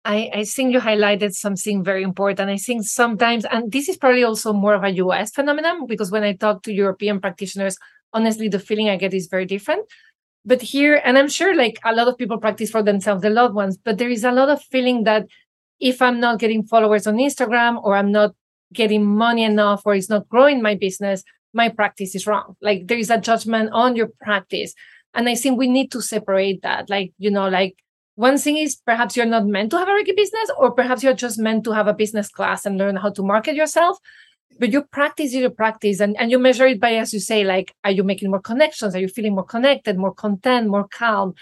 I, 0.05 0.29
I 0.33 0.43
think 0.45 0.71
you 0.71 0.79
highlighted 0.79 1.33
something 1.33 1.83
very 1.83 2.01
important. 2.01 2.49
I 2.49 2.55
think 2.55 2.85
sometimes, 2.85 3.43
and 3.43 3.69
this 3.71 3.89
is 3.89 3.97
probably 3.97 4.23
also 4.23 4.53
more 4.53 4.73
of 4.73 4.83
a 4.83 4.91
US 4.91 5.31
phenomenon, 5.31 5.85
because 5.85 6.11
when 6.11 6.23
I 6.23 6.33
talk 6.33 6.63
to 6.63 6.73
European 6.73 7.19
practitioners, 7.19 7.77
honestly, 8.13 8.47
the 8.47 8.59
feeling 8.59 8.87
I 8.87 8.95
get 8.95 9.13
is 9.13 9.27
very 9.27 9.45
different 9.45 9.85
but 10.47 10.61
here 10.61 10.99
and 11.05 11.17
i'm 11.17 11.29
sure 11.29 11.53
like 11.55 11.77
a 11.85 11.93
lot 11.93 12.07
of 12.07 12.17
people 12.17 12.39
practice 12.39 12.71
for 12.71 12.81
themselves 12.81 13.21
the 13.21 13.29
loved 13.29 13.53
ones 13.53 13.77
but 13.77 13.99
there 13.99 14.09
is 14.09 14.23
a 14.23 14.31
lot 14.31 14.49
of 14.49 14.63
feeling 14.63 15.03
that 15.03 15.27
if 15.79 16.01
i'm 16.01 16.19
not 16.19 16.39
getting 16.39 16.63
followers 16.63 17.05
on 17.05 17.17
instagram 17.17 17.79
or 17.83 17.95
i'm 17.95 18.11
not 18.11 18.33
getting 18.73 19.05
money 19.05 19.43
enough 19.43 19.83
or 19.85 19.93
it's 19.93 20.09
not 20.09 20.27
growing 20.29 20.61
my 20.61 20.73
business 20.73 21.23
my 21.57 21.69
practice 21.69 22.15
is 22.15 22.27
wrong. 22.27 22.55
Like 22.61 22.87
there 22.87 22.97
is 22.97 23.09
a 23.09 23.19
judgment 23.19 23.71
on 23.73 23.95
your 23.95 24.09
practice. 24.21 24.73
And 25.13 25.27
i 25.27 25.35
think 25.35 25.57
we 25.57 25.67
need 25.67 25.91
to 25.91 26.01
separate 26.01 26.61
that. 26.61 26.89
Like 26.89 27.11
you 27.17 27.31
know 27.31 27.49
like 27.49 27.75
one 28.15 28.37
thing 28.37 28.57
is 28.57 28.75
perhaps 28.75 29.15
you're 29.15 29.25
not 29.25 29.45
meant 29.45 29.69
to 29.71 29.77
have 29.77 29.87
a 29.87 29.91
reiki 29.91 30.15
business 30.15 30.49
or 30.57 30.71
perhaps 30.71 31.03
you're 31.03 31.13
just 31.13 31.37
meant 31.37 31.63
to 31.65 31.71
have 31.71 31.87
a 31.87 31.93
business 31.93 32.29
class 32.29 32.65
and 32.65 32.77
learn 32.77 32.95
how 32.95 33.09
to 33.11 33.23
market 33.23 33.55
yourself 33.55 33.99
but 34.59 34.71
you 34.71 34.83
practice 34.83 35.33
your 35.33 35.49
practice 35.49 35.99
and, 35.99 36.15
and 36.17 36.31
you 36.31 36.39
measure 36.39 36.67
it 36.67 36.79
by 36.79 36.95
as 36.95 37.13
you 37.13 37.19
say 37.19 37.43
like 37.43 37.73
are 37.83 37.91
you 37.91 38.03
making 38.03 38.29
more 38.29 38.41
connections? 38.41 38.95
Are 38.95 38.99
you 38.99 39.07
feeling 39.07 39.35
more 39.35 39.45
connected 39.45 39.97
more 39.97 40.13
content 40.13 40.67
more 40.67 40.87
calm? 40.87 41.33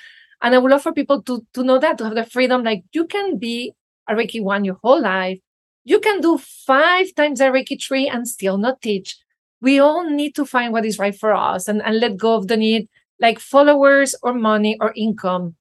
And 0.42 0.54
i 0.54 0.58
would 0.58 0.72
love 0.72 0.84
for 0.84 0.94
people 0.94 1.22
to 1.24 1.46
to 1.54 1.64
know 1.64 1.80
that 1.80 1.98
to 1.98 2.06
have 2.06 2.16
the 2.16 2.26
freedom 2.26 2.64
like 2.64 2.84
you 2.92 3.06
can 3.06 3.38
be 3.38 3.74
a 4.08 4.14
reiki 4.14 4.42
one 4.42 4.66
your 4.66 4.78
whole 4.84 5.02
life. 5.02 5.40
You 5.84 6.00
can 6.00 6.20
do 6.20 6.38
five 6.38 7.14
times 7.16 7.42
a 7.42 7.46
reiki 7.46 7.82
three 7.82 8.08
and 8.08 8.28
still 8.28 8.58
not 8.58 8.82
teach. 8.82 9.18
We 9.62 9.80
all 9.80 10.10
need 10.10 10.36
to 10.36 10.46
find 10.46 10.74
what 10.74 10.86
is 10.86 11.00
right 11.00 11.16
for 11.16 11.34
us 11.34 11.68
and, 11.68 11.82
and 11.82 12.00
let 12.00 12.18
go 12.18 12.36
of 12.36 12.48
the 12.48 12.58
need 12.58 12.90
like 13.20 13.40
followers 13.40 14.14
or 14.22 14.34
money 14.34 14.78
or 14.82 14.94
income. 14.96 15.56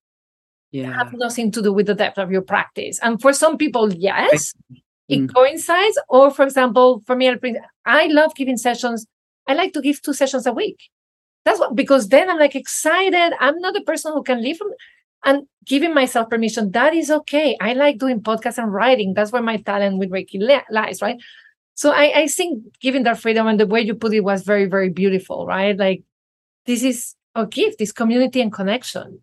Yeah. 0.73 0.93
have 0.93 1.13
nothing 1.13 1.53
to 1.53 1.63
do 1.63 1.73
with 1.73 1.87
the 1.87 1.95
depth 1.95 2.19
of 2.19 2.33
your 2.33 2.43
practice. 2.43 2.99
And 3.01 3.23
for 3.23 3.33
some 3.33 3.57
people 3.57 3.93
yes 3.95 4.53
it 5.09 5.21
mm. 5.21 5.35
coincides 5.35 5.99
or 6.09 6.31
for 6.31 6.45
example 6.45 7.03
for 7.07 7.15
me 7.17 7.35
i 7.85 8.07
love 8.07 8.35
giving 8.35 8.57
sessions. 8.57 9.07
I 9.47 9.53
like 9.53 9.75
to 9.75 9.83
give 9.83 10.01
two 10.01 10.15
sessions 10.15 10.47
a 10.47 10.53
week. 10.55 10.79
That's 11.45 11.61
what 11.61 11.77
because 11.77 12.09
then 12.09 12.31
i'm 12.31 12.39
like 12.39 12.55
excited. 12.55 13.33
I'm 13.39 13.59
not 13.61 13.75
the 13.75 13.83
person 13.83 14.13
who 14.13 14.23
can 14.23 14.43
live 14.43 14.57
from 14.57 14.71
and 15.27 15.47
giving 15.67 15.95
myself 15.95 16.31
permission 16.31 16.71
that 16.73 16.95
is 16.95 17.11
okay. 17.11 17.57
I 17.61 17.75
like 17.75 17.99
doing 17.99 18.21
podcasts 18.21 18.59
and 18.59 18.73
writing. 18.73 19.15
That's 19.15 19.33
where 19.33 19.43
my 19.43 19.59
talent 19.59 19.99
with 19.99 20.11
reiki 20.11 20.41
lies 20.71 21.03
right? 21.03 21.17
So 21.75 21.91
I, 21.91 22.21
I 22.21 22.27
think 22.29 22.63
giving 22.81 23.03
that 23.03 23.19
freedom 23.19 23.47
and 23.47 23.59
the 23.59 23.67
way 23.67 23.81
you 23.81 23.95
put 23.95 24.15
it 24.15 24.21
was 24.21 24.43
very 24.43 24.67
very 24.67 24.89
beautiful 24.89 25.47
right? 25.47 25.77
Like 25.77 26.03
this 26.67 26.83
is 26.83 27.15
a 27.35 27.47
gift 27.47 27.79
this 27.79 27.93
community 27.93 28.41
and 28.41 28.53
connection 28.53 29.21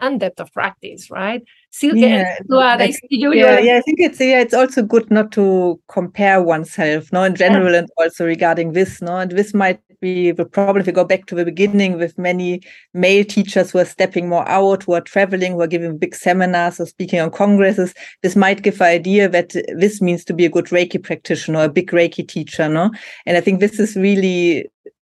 and 0.00 0.20
depth 0.20 0.40
of 0.40 0.52
practice, 0.52 1.10
right? 1.10 1.42
Yeah, 1.82 2.36
like, 2.48 2.96
yeah, 3.10 3.58
yeah, 3.60 3.76
I 3.76 3.80
think 3.80 4.00
it's 4.00 4.18
yeah, 4.20 4.40
it's 4.40 4.54
also 4.54 4.82
good 4.82 5.08
not 5.10 5.30
to 5.32 5.80
compare 5.88 6.42
oneself, 6.42 7.12
no, 7.12 7.22
in 7.22 7.36
general, 7.36 7.72
yeah. 7.72 7.80
and 7.80 7.88
also 7.96 8.26
regarding 8.26 8.72
this, 8.72 9.00
no, 9.00 9.18
and 9.18 9.30
this 9.30 9.54
might 9.54 9.80
be 10.00 10.32
the 10.32 10.44
problem 10.44 10.80
if 10.80 10.86
we 10.86 10.92
go 10.92 11.04
back 11.04 11.26
to 11.26 11.34
the 11.34 11.44
beginning 11.44 11.96
with 11.96 12.18
many 12.18 12.60
male 12.92 13.24
teachers 13.24 13.70
who 13.70 13.78
are 13.78 13.84
stepping 13.84 14.28
more 14.28 14.48
out, 14.48 14.82
who 14.82 14.94
are 14.94 15.00
traveling, 15.00 15.52
who 15.52 15.60
are 15.60 15.66
giving 15.66 15.96
big 15.96 16.14
seminars 16.14 16.80
or 16.80 16.86
speaking 16.86 17.20
on 17.20 17.30
congresses. 17.30 17.94
This 18.22 18.34
might 18.34 18.62
give 18.62 18.78
the 18.78 18.86
idea 18.86 19.28
that 19.28 19.50
this 19.76 20.00
means 20.00 20.24
to 20.24 20.34
be 20.34 20.46
a 20.46 20.50
good 20.50 20.66
Reiki 20.66 21.00
practitioner, 21.00 21.64
a 21.64 21.68
big 21.68 21.90
Reiki 21.90 22.26
teacher, 22.26 22.68
no, 22.68 22.90
and 23.26 23.36
I 23.36 23.40
think 23.40 23.60
this 23.60 23.78
is 23.78 23.94
really 23.94 24.68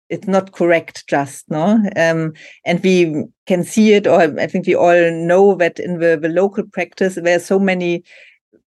it's 0.09 0.27
not 0.27 0.51
correct 0.51 1.07
just 1.07 1.49
no? 1.49 1.79
Um, 1.95 2.33
and 2.65 2.83
we 2.83 3.25
can 3.47 3.63
see 3.63 3.93
it 3.93 4.07
or 4.07 4.21
i 4.39 4.47
think 4.47 4.67
we 4.67 4.75
all 4.75 5.11
know 5.11 5.55
that 5.55 5.79
in 5.79 5.99
the, 5.99 6.17
the 6.21 6.29
local 6.29 6.63
practice 6.63 7.15
there 7.15 7.35
are 7.35 7.39
so 7.39 7.59
many 7.59 8.03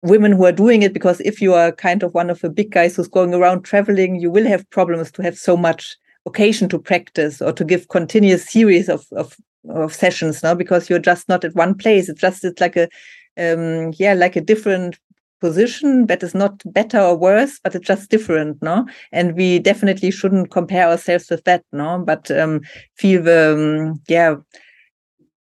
women 0.03 0.33
who 0.33 0.45
are 0.45 0.53
doing 0.53 0.83
it 0.83 0.93
because 0.93 1.21
if 1.21 1.41
you 1.43 1.55
are 1.55 1.73
kind 1.73 2.03
of 2.03 2.15
one 2.15 2.31
of 2.31 2.41
the 2.41 2.51
big 2.51 2.71
guys 2.71 2.97
who's 2.97 3.09
going 3.09 3.35
around 3.35 3.63
traveling 3.63 4.21
you 4.21 4.31
will 4.31 4.47
have 4.47 4.69
problems 4.71 5.11
to 5.13 5.23
have 5.23 5.37
so 5.37 5.57
much 5.57 5.97
occasion 6.29 6.69
to 6.69 6.79
practice 6.79 7.43
or 7.43 7.53
to 7.53 7.65
give 7.65 7.89
continuous 7.89 8.49
series 8.49 8.89
of 8.89 9.07
of, 9.13 9.37
of 9.71 9.93
sessions 9.93 10.43
now 10.43 10.55
because 10.55 10.89
you're 10.89 11.09
just 11.11 11.29
not 11.29 11.45
at 11.45 11.55
one 11.55 11.75
place. 11.75 12.09
It's 12.09 12.21
just 12.21 12.45
it's 12.45 12.61
like 12.61 12.77
a 12.77 12.89
um 13.37 13.93
yeah 13.99 14.15
like 14.15 14.37
a 14.37 14.41
different 14.41 14.99
position 15.41 16.07
that 16.07 16.23
is 16.23 16.35
not 16.35 16.63
better 16.73 16.99
or 16.99 17.17
worse 17.17 17.61
but 17.63 17.75
it's 17.75 17.87
just 17.87 18.11
different 18.11 18.61
no? 18.63 18.87
And 19.13 19.37
we 19.37 19.59
definitely 19.59 20.11
shouldn't 20.11 20.51
compare 20.51 20.89
ourselves 20.89 21.31
with 21.31 21.45
that 21.45 21.65
no? 21.73 22.03
But 22.05 22.31
um, 22.31 22.61
feel 22.97 23.23
the 23.23 23.55
um, 23.55 24.03
yeah 24.09 24.37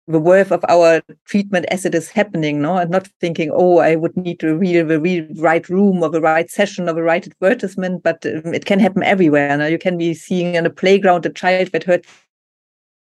the 0.07 0.18
worth 0.18 0.51
of 0.53 0.64
our 0.70 1.03
treatment 1.26 1.66
as 1.70 1.84
it 1.84 1.94
is 1.94 2.09
happening 2.09 2.62
no? 2.62 2.76
And 2.78 2.90
not 2.90 3.09
thinking 3.20 3.51
oh 3.53 3.78
i 3.78 3.96
would 3.96 4.16
need 4.16 4.40
to 4.40 4.57
read 4.57 4.88
the 4.88 5.01
real 5.01 5.26
right 5.36 5.68
room 5.68 6.03
or 6.03 6.11
the 6.11 6.20
right 6.20 6.51
session 6.51 6.88
or 6.88 6.94
the 6.94 7.03
right 7.03 7.26
advertisement 7.26 8.03
but 8.03 8.24
um, 8.24 8.55
it 8.55 8.64
can 8.64 8.80
happen 8.80 9.03
everywhere 9.03 9.57
now 9.57 9.66
you 9.66 9.78
can 9.78 9.99
be 9.99 10.14
seeing 10.14 10.55
in 10.55 10.66
a 10.66 10.70
playground 10.70 11.26
a 11.26 11.30
child 11.30 11.72
that 11.72 11.84
hurts 11.84 12.09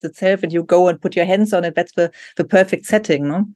itself 0.04 0.42
and 0.42 0.52
you 0.52 0.62
go 0.62 0.88
and 0.88 1.00
put 1.00 1.16
your 1.16 1.24
hands 1.24 1.52
on 1.52 1.64
it. 1.64 1.74
That's 1.74 1.92
the 1.92 2.12
the 2.36 2.44
perfect 2.44 2.86
setting 2.86 3.28
no 3.28 3.46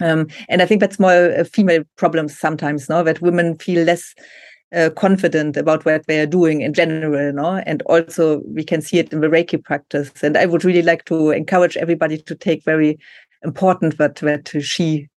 um, 0.00 0.26
and 0.48 0.62
I 0.62 0.66
think 0.66 0.80
that's 0.80 0.98
more 0.98 1.30
a 1.30 1.44
female 1.44 1.84
problem 1.96 2.28
sometimes, 2.28 2.88
no, 2.88 3.02
that 3.04 3.20
women 3.20 3.58
feel 3.58 3.84
less 3.84 4.14
uh, 4.74 4.90
confident 4.96 5.56
about 5.56 5.84
what 5.84 6.06
they 6.06 6.20
are 6.20 6.26
doing 6.26 6.62
in 6.62 6.72
general, 6.72 7.32
no, 7.32 7.62
and 7.66 7.82
also 7.82 8.40
we 8.46 8.64
can 8.64 8.80
see 8.80 8.98
it 8.98 9.12
in 9.12 9.20
the 9.20 9.28
Reiki 9.28 9.62
practice. 9.62 10.10
And 10.22 10.36
I 10.36 10.46
would 10.46 10.64
really 10.64 10.82
like 10.82 11.04
to 11.06 11.30
encourage 11.30 11.76
everybody 11.76 12.18
to 12.18 12.34
take 12.34 12.64
very 12.64 12.98
important 13.44 13.98
what 13.98 14.14
that 14.16 14.48
she 14.62 15.08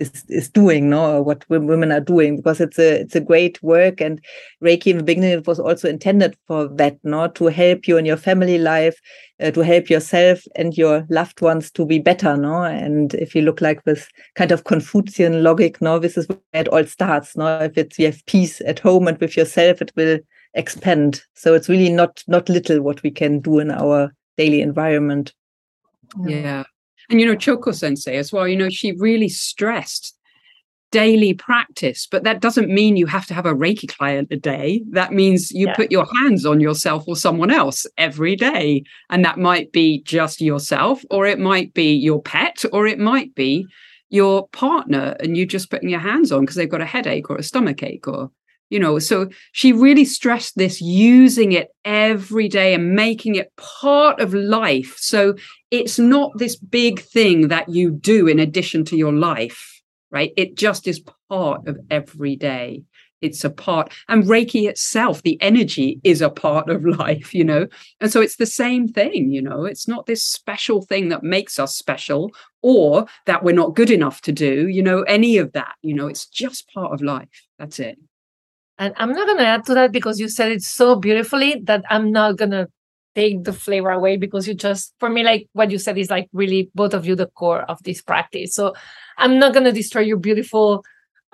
is 0.00 0.24
is 0.28 0.48
doing, 0.48 0.90
no, 0.90 1.22
what 1.22 1.44
women 1.48 1.92
are 1.92 2.00
doing, 2.00 2.36
because 2.36 2.60
it's 2.60 2.78
a 2.78 3.00
it's 3.00 3.14
a 3.14 3.20
great 3.20 3.62
work. 3.62 4.00
And 4.00 4.20
Reiki 4.64 4.88
in 4.88 4.96
the 4.98 5.04
beginning 5.04 5.30
it 5.30 5.46
was 5.46 5.60
also 5.60 5.88
intended 5.88 6.36
for 6.46 6.66
that, 6.76 6.98
no, 7.04 7.28
to 7.28 7.46
help 7.46 7.86
you 7.86 7.98
in 7.98 8.06
your 8.06 8.16
family 8.16 8.58
life, 8.58 8.98
uh, 9.40 9.50
to 9.52 9.60
help 9.60 9.90
yourself 9.90 10.40
and 10.56 10.76
your 10.76 11.06
loved 11.10 11.40
ones 11.40 11.70
to 11.72 11.86
be 11.86 11.98
better, 11.98 12.36
no. 12.36 12.62
And 12.62 13.14
if 13.14 13.34
you 13.34 13.42
look 13.42 13.60
like 13.60 13.84
this 13.84 14.08
kind 14.34 14.50
of 14.50 14.64
Confucian 14.64 15.42
logic, 15.42 15.80
no, 15.80 15.98
this 15.98 16.16
is 16.16 16.26
where 16.26 16.40
it 16.54 16.68
all 16.68 16.84
starts, 16.84 17.36
no. 17.36 17.60
If 17.60 17.78
it's 17.78 17.98
you 17.98 18.06
have 18.06 18.24
peace 18.26 18.60
at 18.66 18.78
home 18.78 19.06
and 19.06 19.18
with 19.18 19.36
yourself, 19.36 19.82
it 19.82 19.92
will 19.96 20.18
expand. 20.54 21.22
So 21.34 21.54
it's 21.54 21.68
really 21.68 21.90
not 21.90 22.24
not 22.26 22.48
little 22.48 22.80
what 22.82 23.02
we 23.02 23.10
can 23.10 23.40
do 23.40 23.58
in 23.58 23.70
our 23.70 24.12
daily 24.36 24.62
environment. 24.62 25.34
Yeah. 26.26 26.64
And, 27.10 27.20
you 27.20 27.26
know, 27.26 27.36
Chiyoko 27.36 27.74
Sensei 27.74 28.16
as 28.16 28.32
well, 28.32 28.46
you 28.46 28.56
know, 28.56 28.70
she 28.70 28.92
really 28.92 29.28
stressed 29.28 30.16
daily 30.92 31.34
practice, 31.34 32.06
but 32.10 32.24
that 32.24 32.40
doesn't 32.40 32.68
mean 32.68 32.96
you 32.96 33.06
have 33.06 33.26
to 33.26 33.34
have 33.34 33.46
a 33.46 33.54
Reiki 33.54 33.88
client 33.88 34.28
a 34.30 34.36
day. 34.36 34.82
That 34.90 35.12
means 35.12 35.50
you 35.50 35.66
yeah. 35.66 35.74
put 35.74 35.92
your 35.92 36.06
hands 36.16 36.44
on 36.44 36.60
yourself 36.60 37.04
or 37.06 37.16
someone 37.16 37.50
else 37.50 37.86
every 37.96 38.36
day. 38.36 38.84
And 39.08 39.24
that 39.24 39.38
might 39.38 39.72
be 39.72 40.02
just 40.02 40.40
yourself, 40.40 41.04
or 41.10 41.26
it 41.26 41.38
might 41.38 41.74
be 41.74 41.92
your 41.92 42.22
pet, 42.22 42.64
or 42.72 42.86
it 42.86 42.98
might 42.98 43.34
be 43.34 43.66
your 44.08 44.48
partner, 44.48 45.16
and 45.20 45.36
you 45.36 45.46
just 45.46 45.70
putting 45.70 45.88
your 45.88 46.00
hands 46.00 46.32
on 46.32 46.40
because 46.40 46.56
they've 46.56 46.68
got 46.68 46.80
a 46.80 46.86
headache 46.86 47.30
or 47.30 47.36
a 47.36 47.42
stomach 47.42 47.82
ache 47.82 48.08
or 48.08 48.30
you 48.70 48.78
know 48.78 48.98
so 48.98 49.28
she 49.52 49.72
really 49.72 50.04
stressed 50.04 50.56
this 50.56 50.80
using 50.80 51.52
it 51.52 51.68
every 51.84 52.48
day 52.48 52.74
and 52.74 52.94
making 52.94 53.34
it 53.34 53.52
part 53.56 54.20
of 54.20 54.32
life. 54.34 54.96
So 54.98 55.34
it's 55.70 55.98
not 55.98 56.32
this 56.36 56.56
big 56.56 57.00
thing 57.00 57.48
that 57.48 57.68
you 57.68 57.90
do 57.90 58.26
in 58.26 58.38
addition 58.38 58.84
to 58.86 58.96
your 58.96 59.12
life 59.12 59.80
right? 60.10 60.32
It 60.36 60.56
just 60.56 60.86
is 60.86 61.02
part 61.28 61.66
of 61.66 61.78
every 61.90 62.36
day. 62.36 62.82
It's 63.20 63.44
a 63.44 63.50
part 63.50 63.92
and 64.08 64.24
reiki 64.24 64.66
itself 64.66 65.22
the 65.22 65.40
energy 65.42 66.00
is 66.04 66.22
a 66.22 66.30
part 66.30 66.70
of 66.70 66.84
life 66.98 67.34
you 67.34 67.44
know? 67.44 67.66
And 68.00 68.10
so 68.10 68.20
it's 68.20 68.36
the 68.36 68.46
same 68.46 68.88
thing 68.88 69.30
you 69.30 69.42
know? 69.42 69.64
It's 69.64 69.86
not 69.86 70.06
this 70.06 70.24
special 70.24 70.82
thing 70.82 71.10
that 71.10 71.22
makes 71.22 71.58
us 71.58 71.76
special 71.76 72.30
or 72.62 73.06
that 73.26 73.44
we're 73.44 73.54
not 73.54 73.76
good 73.76 73.90
enough 73.90 74.20
to 74.22 74.32
do 74.32 74.68
you 74.68 74.82
know 74.82 75.02
any 75.02 75.36
of 75.36 75.52
that 75.52 75.74
you 75.82 75.94
know? 75.94 76.06
It's 76.06 76.26
just 76.26 76.68
part 76.72 76.92
of 76.92 77.02
life. 77.02 77.46
That's 77.58 77.78
it 77.78 77.98
and 78.80 78.94
I'm 78.96 79.12
not 79.12 79.26
going 79.26 79.38
to 79.38 79.46
add 79.46 79.66
to 79.66 79.74
that 79.74 79.92
because 79.92 80.18
you 80.18 80.26
said 80.26 80.50
it 80.50 80.62
so 80.62 80.96
beautifully 80.96 81.60
that 81.64 81.84
I'm 81.90 82.10
not 82.10 82.36
going 82.36 82.52
to 82.52 82.66
take 83.14 83.44
the 83.44 83.52
flavor 83.52 83.90
away 83.90 84.16
because 84.16 84.48
you 84.48 84.54
just, 84.54 84.94
for 84.98 85.10
me, 85.10 85.22
like 85.22 85.48
what 85.52 85.70
you 85.70 85.78
said 85.78 85.98
is 85.98 86.08
like 86.08 86.30
really 86.32 86.70
both 86.74 86.94
of 86.94 87.04
you 87.04 87.14
the 87.14 87.26
core 87.26 87.60
of 87.62 87.82
this 87.82 88.00
practice. 88.00 88.54
So 88.54 88.74
I'm 89.18 89.38
not 89.38 89.52
going 89.52 89.64
to 89.64 89.72
destroy 89.72 90.00
your 90.00 90.16
beautiful 90.16 90.82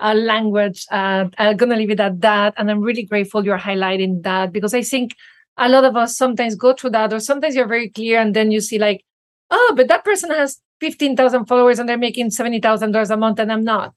uh, 0.01 0.13
language. 0.13 0.85
Uh, 0.91 1.29
I'm 1.37 1.55
going 1.55 1.69
to 1.69 1.77
leave 1.77 1.89
it 1.89 2.01
at 2.01 2.19
that. 2.19 2.53
And 2.57 2.69
I'm 2.69 2.81
really 2.81 3.03
grateful 3.03 3.45
you're 3.45 3.57
highlighting 3.57 4.23
that 4.23 4.51
because 4.51 4.73
I 4.73 4.81
think 4.81 5.15
a 5.55 5.69
lot 5.69 5.85
of 5.85 5.95
us 5.95 6.17
sometimes 6.17 6.53
go 6.55 6.73
through 6.73 6.91
that, 6.91 7.13
or 7.13 7.21
sometimes 7.21 7.55
you're 7.55 7.65
very 7.65 7.89
clear 7.89 8.19
and 8.19 8.35
then 8.35 8.51
you 8.51 8.59
see 8.59 8.77
like, 8.77 9.05
oh, 9.51 9.73
but 9.77 9.87
that 9.87 10.03
person 10.03 10.31
has 10.31 10.59
15,000 10.81 11.45
followers 11.45 11.79
and 11.79 11.87
they're 11.87 11.97
making 11.97 12.29
$70,000 12.29 13.09
a 13.09 13.15
month 13.15 13.39
and 13.39 13.53
I'm 13.53 13.63
not. 13.63 13.93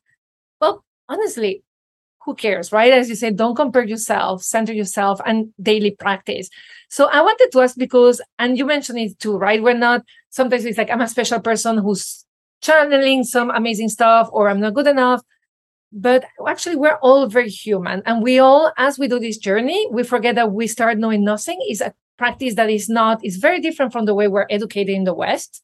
Well, 0.60 0.84
honestly, 1.08 1.64
who 2.24 2.34
cares, 2.34 2.72
right? 2.72 2.92
As 2.92 3.08
you 3.08 3.14
said, 3.14 3.36
don't 3.36 3.54
compare 3.54 3.84
yourself, 3.84 4.42
center 4.42 4.72
yourself, 4.72 5.20
and 5.24 5.52
daily 5.60 5.90
practice. 5.90 6.48
So 6.88 7.06
I 7.06 7.22
wanted 7.22 7.50
to 7.52 7.60
ask 7.60 7.76
because, 7.76 8.20
and 8.38 8.58
you 8.58 8.66
mentioned 8.66 8.98
it 8.98 9.18
too, 9.18 9.36
right? 9.36 9.62
We're 9.62 9.74
not, 9.74 10.02
sometimes 10.28 10.64
it's 10.64 10.78
like, 10.78 10.90
I'm 10.90 11.00
a 11.00 11.08
special 11.08 11.40
person 11.40 11.78
who's 11.78 12.24
channeling 12.60 13.24
some 13.24 13.50
amazing 13.50 13.88
stuff, 13.88 14.28
or 14.32 14.50
I'm 14.50 14.60
not 14.60 14.74
good 14.74 14.86
enough. 14.86 15.22
But 15.92 16.24
actually, 16.46 16.76
we're 16.76 16.98
all 17.02 17.26
very 17.26 17.48
human. 17.48 18.02
And 18.06 18.22
we 18.22 18.38
all, 18.38 18.72
as 18.76 18.98
we 18.98 19.08
do 19.08 19.18
this 19.18 19.38
journey, 19.38 19.88
we 19.90 20.04
forget 20.04 20.36
that 20.36 20.52
we 20.52 20.66
start 20.66 20.98
knowing 20.98 21.24
nothing 21.24 21.58
is 21.68 21.80
a 21.80 21.94
practice 22.16 22.54
that 22.54 22.70
is 22.70 22.88
not, 22.88 23.24
is 23.24 23.38
very 23.38 23.60
different 23.60 23.92
from 23.92 24.04
the 24.04 24.14
way 24.14 24.28
we're 24.28 24.46
educated 24.50 24.94
in 24.94 25.04
the 25.04 25.14
West 25.14 25.62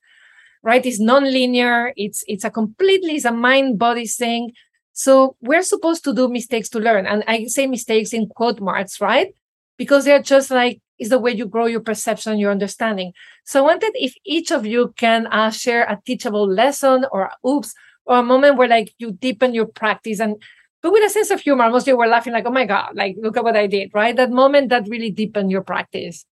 right? 0.67 0.85
It's 0.85 0.99
non-linear. 0.99 1.93
It's 1.97 2.25
it's 2.27 2.45
a 2.45 2.51
completely 2.51 3.15
it's 3.15 3.25
a 3.25 3.31
mind 3.31 3.79
body 3.79 4.07
thing. 4.07 4.51
So 4.97 5.36
we're 5.42 5.62
supposed 5.62 6.05
to 6.05 6.14
do 6.14 6.26
mistakes 6.26 6.70
to 6.70 6.78
learn. 6.80 7.07
And 7.07 7.22
I 7.28 7.47
say 7.49 7.66
mistakes 7.66 8.14
in 8.14 8.28
quote 8.28 8.61
marks, 8.61 8.99
right? 8.99 9.34
Because 9.76 10.07
they're 10.07 10.22
just 10.22 10.51
like, 10.51 10.80
is 10.99 11.11
the 11.11 11.18
way 11.18 11.32
you 11.32 11.44
grow 11.44 11.66
your 11.66 11.80
perception, 11.80 12.38
your 12.38 12.51
understanding. 12.51 13.12
So 13.44 13.61
I 13.61 13.62
wanted 13.64 13.92
if 13.94 14.14
each 14.24 14.51
of 14.51 14.64
you 14.64 14.94
can 14.97 15.26
uh, 15.26 15.51
share 15.51 15.82
a 15.82 16.01
teachable 16.07 16.49
lesson 16.51 17.05
or 17.12 17.30
oops, 17.47 17.74
or 18.07 18.20
a 18.20 18.22
moment 18.22 18.57
where 18.57 18.68
like 18.68 18.94
you 18.99 19.12
deepen 19.12 19.53
your 19.53 19.66
practice 19.66 20.18
and 20.18 20.42
but 20.82 20.92
with 20.92 21.05
a 21.05 21.11
sense 21.11 21.30
of 21.30 21.40
humor, 21.40 21.68
most 21.68 21.82
of 21.82 21.88
you 21.88 21.97
were 21.99 22.07
laughing 22.07 22.32
like, 22.32 22.47
oh 22.47 22.51
my 22.51 22.64
God, 22.64 22.92
like 22.94 23.16
look 23.20 23.36
at 23.36 23.44
what 23.44 23.57
I 23.57 23.66
did, 23.66 23.90
right? 23.92 24.16
That 24.16 24.30
moment 24.30 24.70
that 24.70 24.88
really 24.88 25.11
deepened 25.11 25.51
your 25.51 25.62
practice. 25.62 26.24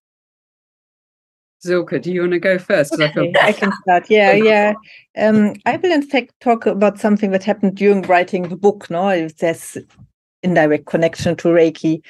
Silke, 1.65 2.01
do 2.01 2.11
you 2.11 2.21
want 2.21 2.33
to 2.33 2.39
go 2.39 2.57
first? 2.57 2.93
Okay, 2.93 3.05
I, 3.05 3.11
feel- 3.11 3.31
I, 3.41 3.51
can 3.51 3.71
start. 3.81 4.09
Yeah, 4.09 4.33
yeah. 4.33 4.73
Um, 5.17 5.53
I 5.65 5.77
will 5.77 5.91
in 5.91 6.03
fact 6.03 6.33
talk 6.39 6.65
about 6.65 6.99
something 6.99 7.31
that 7.31 7.43
happened 7.43 7.75
during 7.75 8.03
writing 8.03 8.49
the 8.49 8.55
book. 8.55 8.89
No, 8.89 9.09
if 9.09 9.37
there's 9.37 9.77
indirect 10.43 10.85
connection 10.85 11.35
to 11.37 11.49
Reiki. 11.49 12.01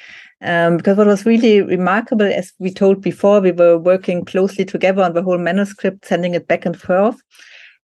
Um, 0.42 0.76
because 0.76 0.98
what 0.98 1.06
was 1.06 1.24
really 1.24 1.62
remarkable, 1.62 2.26
as 2.26 2.52
we 2.58 2.70
told 2.72 3.00
before, 3.00 3.40
we 3.40 3.52
were 3.52 3.78
working 3.78 4.24
closely 4.24 4.64
together 4.64 5.02
on 5.02 5.14
the 5.14 5.22
whole 5.22 5.38
manuscript, 5.38 6.04
sending 6.04 6.34
it 6.34 6.46
back 6.46 6.66
and 6.66 6.78
forth. 6.78 7.16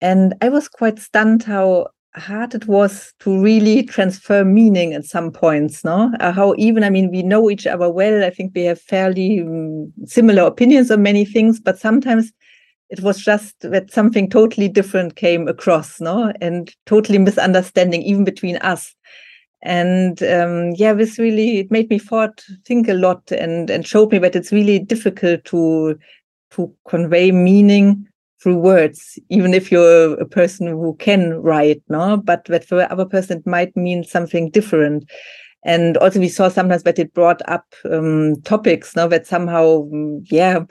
And 0.01 0.35
I 0.41 0.49
was 0.49 0.67
quite 0.67 0.99
stunned 0.99 1.43
how 1.43 1.89
hard 2.17 2.55
it 2.55 2.67
was 2.67 3.13
to 3.21 3.41
really 3.41 3.85
transfer 3.85 4.45
meaning 4.45 4.95
at 4.95 5.05
some 5.05 5.31
points 5.31 5.85
no? 5.85 6.11
Uh, 6.21 6.33
how 6.33 6.55
even 6.59 6.83
i 6.83 6.91
mean 6.91 7.11
we 7.11 7.23
know 7.23 7.49
each 7.51 7.67
other 7.67 7.89
well. 7.91 8.25
I 8.25 8.31
think 8.31 8.53
we 8.55 8.65
have 8.65 8.81
fairly 8.81 9.41
um, 9.41 9.93
similar 10.07 10.43
opinions 10.43 10.91
on 10.91 11.03
many 11.03 11.25
things 11.25 11.61
but 11.61 11.79
sometimes 11.79 12.33
it 12.89 13.01
was 13.01 13.19
just 13.23 13.55
that 13.61 13.93
something 13.93 14.29
totally 14.29 14.69
different 14.69 15.15
came 15.15 15.47
across 15.47 16.01
no? 16.01 16.33
And 16.41 16.75
totally 16.87 17.19
misunderstanding 17.19 18.03
even 18.03 18.25
between 18.25 18.57
us. 18.57 18.95
And 19.63 20.21
um, 20.25 20.73
yeah 20.75 20.95
this 20.95 21.19
really 21.19 21.61
it 21.61 21.71
made 21.71 21.89
me 21.91 21.99
thought 22.01 22.43
think 22.65 22.89
a 22.89 22.95
lot 22.95 23.31
and 23.31 23.71
and 23.71 23.87
showed 23.87 24.11
me 24.11 24.19
that 24.19 24.35
it's 24.35 24.51
really 24.51 24.81
difficult 24.81 25.45
to 25.45 25.97
to 26.53 26.75
convey 26.89 27.31
meaning 27.31 28.09
through 28.43 28.57
words, 28.57 29.19
even 29.29 29.53
if 29.55 29.71
you're 29.71 30.15
a 30.15 30.27
person 30.27 30.67
who 30.67 30.95
can 30.99 31.35
write, 31.35 31.83
no, 31.89 32.17
but 32.17 32.45
that 32.47 32.65
for 32.65 32.91
other 32.91 33.05
person 33.05 33.39
it 33.39 33.47
might 33.47 33.77
mean 33.77 34.05
something 34.05 34.51
different. 34.51 35.05
And 35.65 35.97
also 35.99 36.21
we 36.21 36.29
saw 36.29 36.49
sometimes 36.49 36.85
that 36.85 36.99
it 36.99 37.13
brought 37.13 37.43
up 37.47 37.67
um, 37.91 38.41
topics, 38.43 38.97
no, 38.97 39.09
that 39.09 39.27
somehow, 39.27 39.83
mm, 39.93 40.27
yeah, 40.31 40.65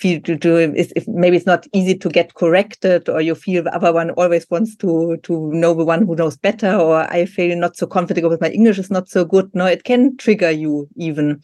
do 0.00 0.56
if, 0.56 0.92
if 0.96 1.06
maybe 1.08 1.36
it's 1.36 1.46
not 1.46 1.66
easy 1.72 1.96
to 1.96 2.08
get 2.08 2.34
corrected 2.34 3.08
or 3.08 3.20
you 3.20 3.34
feel 3.34 3.62
the 3.62 3.74
other 3.74 3.92
one 3.92 4.10
always 4.10 4.44
wants 4.50 4.74
to 4.76 5.16
to 5.22 5.50
know 5.52 5.72
the 5.72 5.84
one 5.84 6.04
who 6.04 6.16
knows 6.16 6.36
better 6.36 6.74
or 6.74 7.10
i 7.12 7.24
feel 7.24 7.56
not 7.56 7.76
so 7.76 7.86
confident 7.86 8.24
because 8.24 8.40
my 8.40 8.50
english 8.50 8.78
is 8.78 8.90
not 8.90 9.08
so 9.08 9.24
good 9.24 9.48
no? 9.54 9.66
It 9.66 9.84
can 9.84 10.16
trigger 10.16 10.50
you 10.50 10.88
even. 10.96 11.40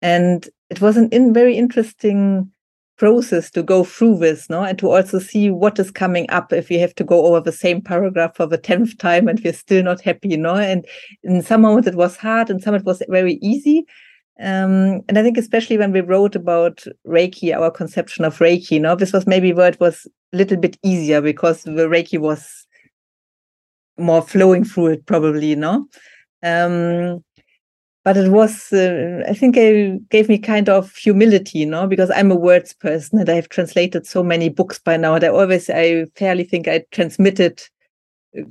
And 0.00 0.48
it 0.70 0.80
was 0.80 0.96
an 0.96 1.08
in 1.10 1.34
very 1.34 1.56
interesting 1.56 2.50
process 2.98 3.50
to 3.52 3.62
go 3.62 3.84
through 3.84 4.18
this, 4.18 4.50
no, 4.50 4.64
and 4.64 4.78
to 4.78 4.90
also 4.90 5.18
see 5.18 5.50
what 5.50 5.78
is 5.78 5.90
coming 5.90 6.28
up 6.30 6.52
if 6.52 6.68
we 6.68 6.78
have 6.78 6.94
to 6.96 7.04
go 7.04 7.26
over 7.26 7.40
the 7.40 7.52
same 7.52 7.80
paragraph 7.80 8.36
for 8.36 8.46
the 8.46 8.58
tenth 8.58 8.98
time 8.98 9.28
and 9.28 9.40
we're 9.40 9.52
still 9.52 9.82
not 9.82 10.00
happy, 10.00 10.28
you 10.28 10.36
know. 10.36 10.56
And 10.56 10.84
in 11.22 11.42
some 11.42 11.62
moments 11.62 11.88
it 11.88 11.94
was 11.94 12.16
hard, 12.16 12.50
and 12.50 12.62
some 12.62 12.74
it 12.74 12.84
was 12.84 13.02
very 13.08 13.34
easy. 13.40 13.86
Um, 14.40 15.00
and 15.08 15.18
I 15.18 15.22
think 15.22 15.36
especially 15.36 15.78
when 15.78 15.92
we 15.92 16.00
wrote 16.00 16.36
about 16.36 16.84
Reiki, 17.06 17.56
our 17.56 17.70
conception 17.70 18.24
of 18.24 18.38
Reiki, 18.38 18.72
you 18.72 18.80
know, 18.80 18.94
this 18.94 19.12
was 19.12 19.26
maybe 19.26 19.52
where 19.52 19.68
it 19.68 19.80
was 19.80 20.06
a 20.32 20.36
little 20.36 20.56
bit 20.56 20.78
easier 20.84 21.20
because 21.20 21.62
the 21.62 21.88
Reiki 21.88 22.18
was 22.18 22.66
more 23.96 24.22
flowing 24.22 24.64
through 24.64 24.86
it, 24.88 25.06
probably, 25.06 25.48
you 25.48 25.56
know. 25.56 25.86
Um, 26.44 27.24
but 28.08 28.16
it 28.16 28.30
was 28.30 28.72
uh, 28.72 29.22
i 29.28 29.34
think 29.34 29.54
it 29.54 30.08
gave 30.08 30.30
me 30.30 30.38
kind 30.38 30.70
of 30.70 30.96
humility 30.96 31.58
you 31.58 31.66
know 31.66 31.86
because 31.86 32.10
i'm 32.12 32.30
a 32.30 32.34
words 32.34 32.72
person 32.72 33.18
and 33.18 33.28
i've 33.28 33.50
translated 33.50 34.06
so 34.06 34.22
many 34.22 34.48
books 34.48 34.78
by 34.78 34.96
now 34.96 35.12
and 35.14 35.24
i 35.24 35.28
always 35.28 35.68
i 35.68 36.06
fairly 36.16 36.42
think 36.42 36.66
i 36.66 36.82
transmitted 36.90 37.62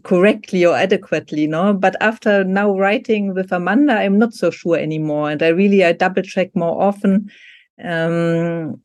correctly 0.03 0.63
or 0.65 0.75
adequately 0.75 1.41
you 1.41 1.47
know. 1.47 1.73
But 1.73 1.95
after 2.01 2.43
now 2.43 2.77
writing 2.77 3.33
with 3.33 3.51
amanda 3.51 3.93
i'm 3.93 4.19
not 4.19 4.35
so 4.35 4.51
sure 4.51 4.77
anymore 4.77 5.31
and 5.31 5.41
i 5.41 5.47
really 5.47 5.83
i 5.83 5.91
double 5.91 6.21
check 6.21 6.55
more 6.55 6.79
often. 6.79 7.31
Um, 7.83 8.79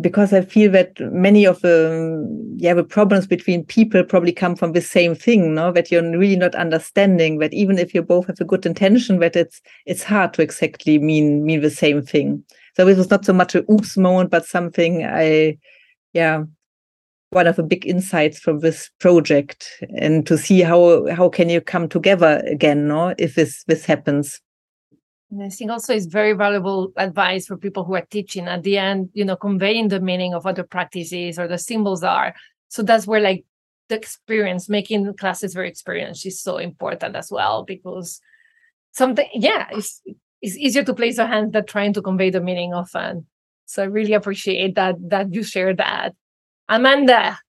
because 0.00 0.32
I 0.32 0.40
feel 0.40 0.70
that 0.72 0.98
many 1.12 1.44
of 1.44 1.60
the 1.60 2.26
yeah 2.56 2.74
the 2.74 2.84
problems 2.84 3.26
between 3.26 3.64
people 3.64 4.02
probably 4.02 4.32
come 4.32 4.56
from 4.56 4.72
the 4.72 4.80
same 4.80 5.14
thing, 5.14 5.54
no? 5.54 5.72
That 5.72 5.90
you're 5.90 6.02
really 6.02 6.36
not 6.36 6.54
understanding 6.54 7.38
that 7.38 7.54
even 7.54 7.78
if 7.78 7.94
you 7.94 8.02
both 8.02 8.26
have 8.26 8.40
a 8.40 8.44
good 8.44 8.66
intention, 8.66 9.20
that 9.20 9.36
it's 9.36 9.60
it's 9.86 10.02
hard 10.02 10.34
to 10.34 10.42
exactly 10.42 10.98
mean 10.98 11.44
mean 11.44 11.60
the 11.60 11.70
same 11.70 12.02
thing. 12.02 12.44
So 12.76 12.88
it 12.88 12.96
was 12.96 13.10
not 13.10 13.24
so 13.24 13.32
much 13.32 13.54
a 13.54 13.70
oops 13.70 13.96
moment, 13.96 14.30
but 14.30 14.46
something 14.46 15.04
I 15.04 15.58
yeah 16.12 16.44
one 17.30 17.46
of 17.48 17.56
the 17.56 17.62
big 17.64 17.84
insights 17.84 18.38
from 18.38 18.60
this 18.60 18.90
project 19.00 19.68
and 19.98 20.24
to 20.26 20.38
see 20.38 20.60
how 20.60 21.06
how 21.12 21.28
can 21.28 21.48
you 21.50 21.60
come 21.60 21.88
together 21.88 22.40
again 22.46 22.86
no 22.86 23.12
if 23.18 23.34
this 23.34 23.64
this 23.64 23.84
happens 23.84 24.40
and 25.34 25.42
I 25.42 25.48
think 25.48 25.72
also 25.72 25.92
it's 25.92 26.06
very 26.06 26.32
valuable 26.32 26.92
advice 26.96 27.48
for 27.48 27.56
people 27.56 27.82
who 27.82 27.96
are 27.96 28.06
teaching 28.08 28.46
at 28.46 28.62
the 28.62 28.78
end, 28.78 29.10
you 29.14 29.24
know, 29.24 29.34
conveying 29.34 29.88
the 29.88 29.98
meaning 29.98 30.32
of 30.32 30.44
what 30.44 30.54
the 30.54 30.62
practices 30.62 31.40
or 31.40 31.48
the 31.48 31.58
symbols 31.58 32.04
are. 32.04 32.36
So 32.68 32.84
that's 32.84 33.04
where 33.04 33.20
like 33.20 33.44
the 33.88 33.96
experience, 33.96 34.68
making 34.68 35.02
the 35.02 35.12
classes 35.12 35.52
very 35.52 35.68
experienced 35.68 36.24
is 36.24 36.40
so 36.40 36.58
important 36.58 37.16
as 37.16 37.32
well 37.32 37.64
because 37.64 38.20
something, 38.92 39.28
yeah, 39.34 39.66
it's 39.72 40.00
it's 40.40 40.56
easier 40.56 40.84
to 40.84 40.94
place 40.94 41.18
a 41.18 41.26
hand 41.26 41.52
than 41.52 41.66
trying 41.66 41.94
to 41.94 42.02
convey 42.02 42.30
the 42.30 42.40
meaning 42.40 42.72
often. 42.72 43.26
So 43.66 43.82
I 43.82 43.86
really 43.86 44.12
appreciate 44.12 44.76
that 44.76 44.94
that 45.08 45.34
you 45.34 45.42
share 45.42 45.74
that. 45.74 46.14
Amanda, 46.68 47.40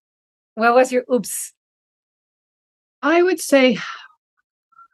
what 0.56 0.74
was 0.74 0.92
your 0.92 1.04
oops? 1.14 1.54
I 3.04 3.22
would 3.22 3.40
say 3.40 3.78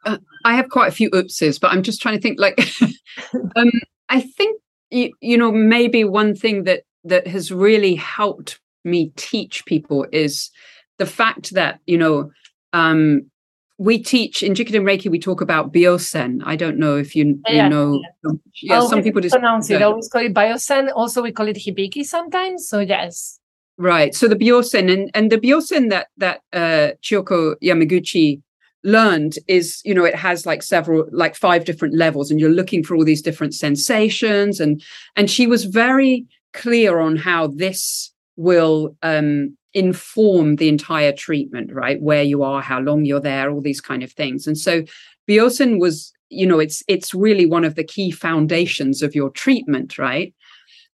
uh, 0.04 0.18
I 0.44 0.54
have 0.54 0.68
quite 0.68 0.88
a 0.88 0.94
few 0.94 1.10
oopses, 1.10 1.60
but 1.60 1.72
I'm 1.72 1.82
just 1.82 2.00
trying 2.00 2.16
to 2.16 2.20
think. 2.20 2.38
Like, 2.38 2.58
um, 3.56 3.70
I 4.08 4.20
think 4.20 4.60
you, 4.90 5.12
you 5.20 5.36
know 5.36 5.52
maybe 5.52 6.04
one 6.04 6.34
thing 6.34 6.64
that 6.64 6.82
that 7.04 7.26
has 7.26 7.52
really 7.52 7.94
helped 7.94 8.60
me 8.84 9.12
teach 9.16 9.64
people 9.64 10.06
is 10.12 10.50
the 10.98 11.06
fact 11.06 11.54
that 11.54 11.80
you 11.86 11.98
know 11.98 12.30
um, 12.72 13.30
we 13.78 14.02
teach 14.02 14.42
in 14.42 14.54
Jikiden 14.54 14.82
Reiki. 14.82 15.10
We 15.10 15.18
talk 15.18 15.40
about 15.40 15.72
byosen. 15.72 16.42
I 16.44 16.56
don't 16.56 16.78
know 16.78 16.96
if 16.96 17.16
you, 17.16 17.40
yeah, 17.48 17.64
you 17.64 17.70
know. 17.70 18.00
Yeah, 18.24 18.32
yeah 18.62 18.86
some 18.86 19.02
people 19.02 19.20
just 19.20 19.34
pronounce 19.34 19.70
it. 19.70 19.82
Always 19.82 20.08
call 20.08 20.22
it 20.22 20.34
byosen. 20.34 20.90
Also, 20.94 21.22
we 21.22 21.32
call 21.32 21.48
it 21.48 21.56
hibiki 21.56 22.04
sometimes. 22.04 22.68
So 22.68 22.80
yes. 22.80 23.38
Right. 23.78 24.14
So 24.14 24.28
the 24.28 24.36
byosen 24.36 24.92
and 24.92 25.10
and 25.14 25.30
the 25.32 25.38
byosen 25.38 25.90
that 25.90 26.08
that 26.18 26.42
uh, 26.52 26.92
Chiyoko 27.02 27.56
Yamaguchi 27.62 28.42
learned 28.84 29.38
is 29.46 29.80
you 29.84 29.94
know 29.94 30.04
it 30.04 30.14
has 30.14 30.44
like 30.44 30.62
several 30.62 31.06
like 31.12 31.36
five 31.36 31.64
different 31.64 31.94
levels 31.94 32.30
and 32.30 32.40
you're 32.40 32.50
looking 32.50 32.82
for 32.82 32.96
all 32.96 33.04
these 33.04 33.22
different 33.22 33.54
sensations 33.54 34.58
and 34.58 34.82
and 35.14 35.30
she 35.30 35.46
was 35.46 35.64
very 35.64 36.26
clear 36.52 36.98
on 36.98 37.16
how 37.16 37.46
this 37.46 38.12
will 38.36 38.96
um 39.02 39.56
inform 39.74 40.56
the 40.56 40.68
entire 40.68 41.12
treatment 41.12 41.72
right? 41.72 42.02
Where 42.02 42.22
you 42.22 42.42
are 42.42 42.60
how 42.60 42.80
long 42.80 43.04
you're 43.04 43.20
there 43.20 43.50
all 43.50 43.62
these 43.62 43.80
kind 43.80 44.02
of 44.02 44.12
things. 44.12 44.46
And 44.46 44.58
so 44.58 44.82
byosen 45.28 45.78
was 45.78 46.12
you 46.28 46.46
know 46.46 46.58
it's 46.58 46.82
it's 46.88 47.14
really 47.14 47.46
one 47.46 47.64
of 47.64 47.76
the 47.76 47.84
key 47.84 48.10
foundations 48.10 49.02
of 49.02 49.14
your 49.14 49.30
treatment 49.30 49.98
right? 49.98 50.34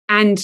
And 0.09 0.43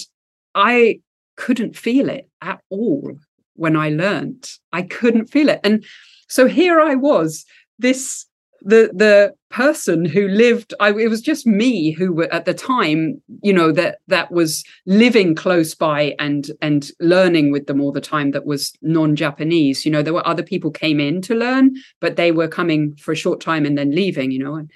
i 0.55 1.01
couldn't 1.37 1.77
feel 1.77 2.09
it 2.09 2.29
at 2.43 2.61
all 2.71 3.13
when 3.55 3.77
i 3.77 3.89
learned. 3.89 4.51
I 4.73 4.83
couldn't 4.83 5.27
feel 5.27 5.49
it. 5.49 5.61
And 5.65 5.85
so 6.29 6.47
here 6.47 6.81
I 6.81 6.95
was, 6.95 7.45
this 7.79 8.27
the 8.65 8.91
the 8.95 9.35
person 9.51 10.05
who 10.05 10.27
lived 10.27 10.75
I, 10.81 10.91
it 10.91 11.09
was 11.09 11.21
just 11.21 11.47
me 11.47 11.93
who 11.93 12.13
were 12.13 12.33
at 12.33 12.47
the 12.47 12.55
time 12.55 13.21
you 13.43 13.53
know 13.53 13.71
that 13.73 13.99
that 14.09 14.33
was 14.33 14.65
living 14.87 15.35
close 15.35 15.75
by 15.75 16.17
and 16.19 16.51
and 16.63 16.91
learning 16.99 17.53
with 17.53 17.67
them 17.67 17.81
all 17.81 17.93
the 17.93 18.01
time 18.01 18.31
that 18.33 18.47
was 18.47 18.73
non-japanese. 18.81 19.85
You 19.85 19.93
know 19.93 20.03
there 20.03 20.15
were 20.15 20.27
other 20.27 20.43
people 20.43 20.71
came 20.71 20.99
in 20.99 21.21
to 21.23 21.35
learn 21.35 21.75
but 22.01 22.17
they 22.17 22.33
were 22.33 22.49
coming 22.49 22.97
for 22.97 23.13
a 23.13 23.17
short 23.17 23.41
time 23.41 23.67
and 23.67 23.77
then 23.77 23.95
leaving 23.95 24.31
you 24.31 24.43
know 24.43 24.67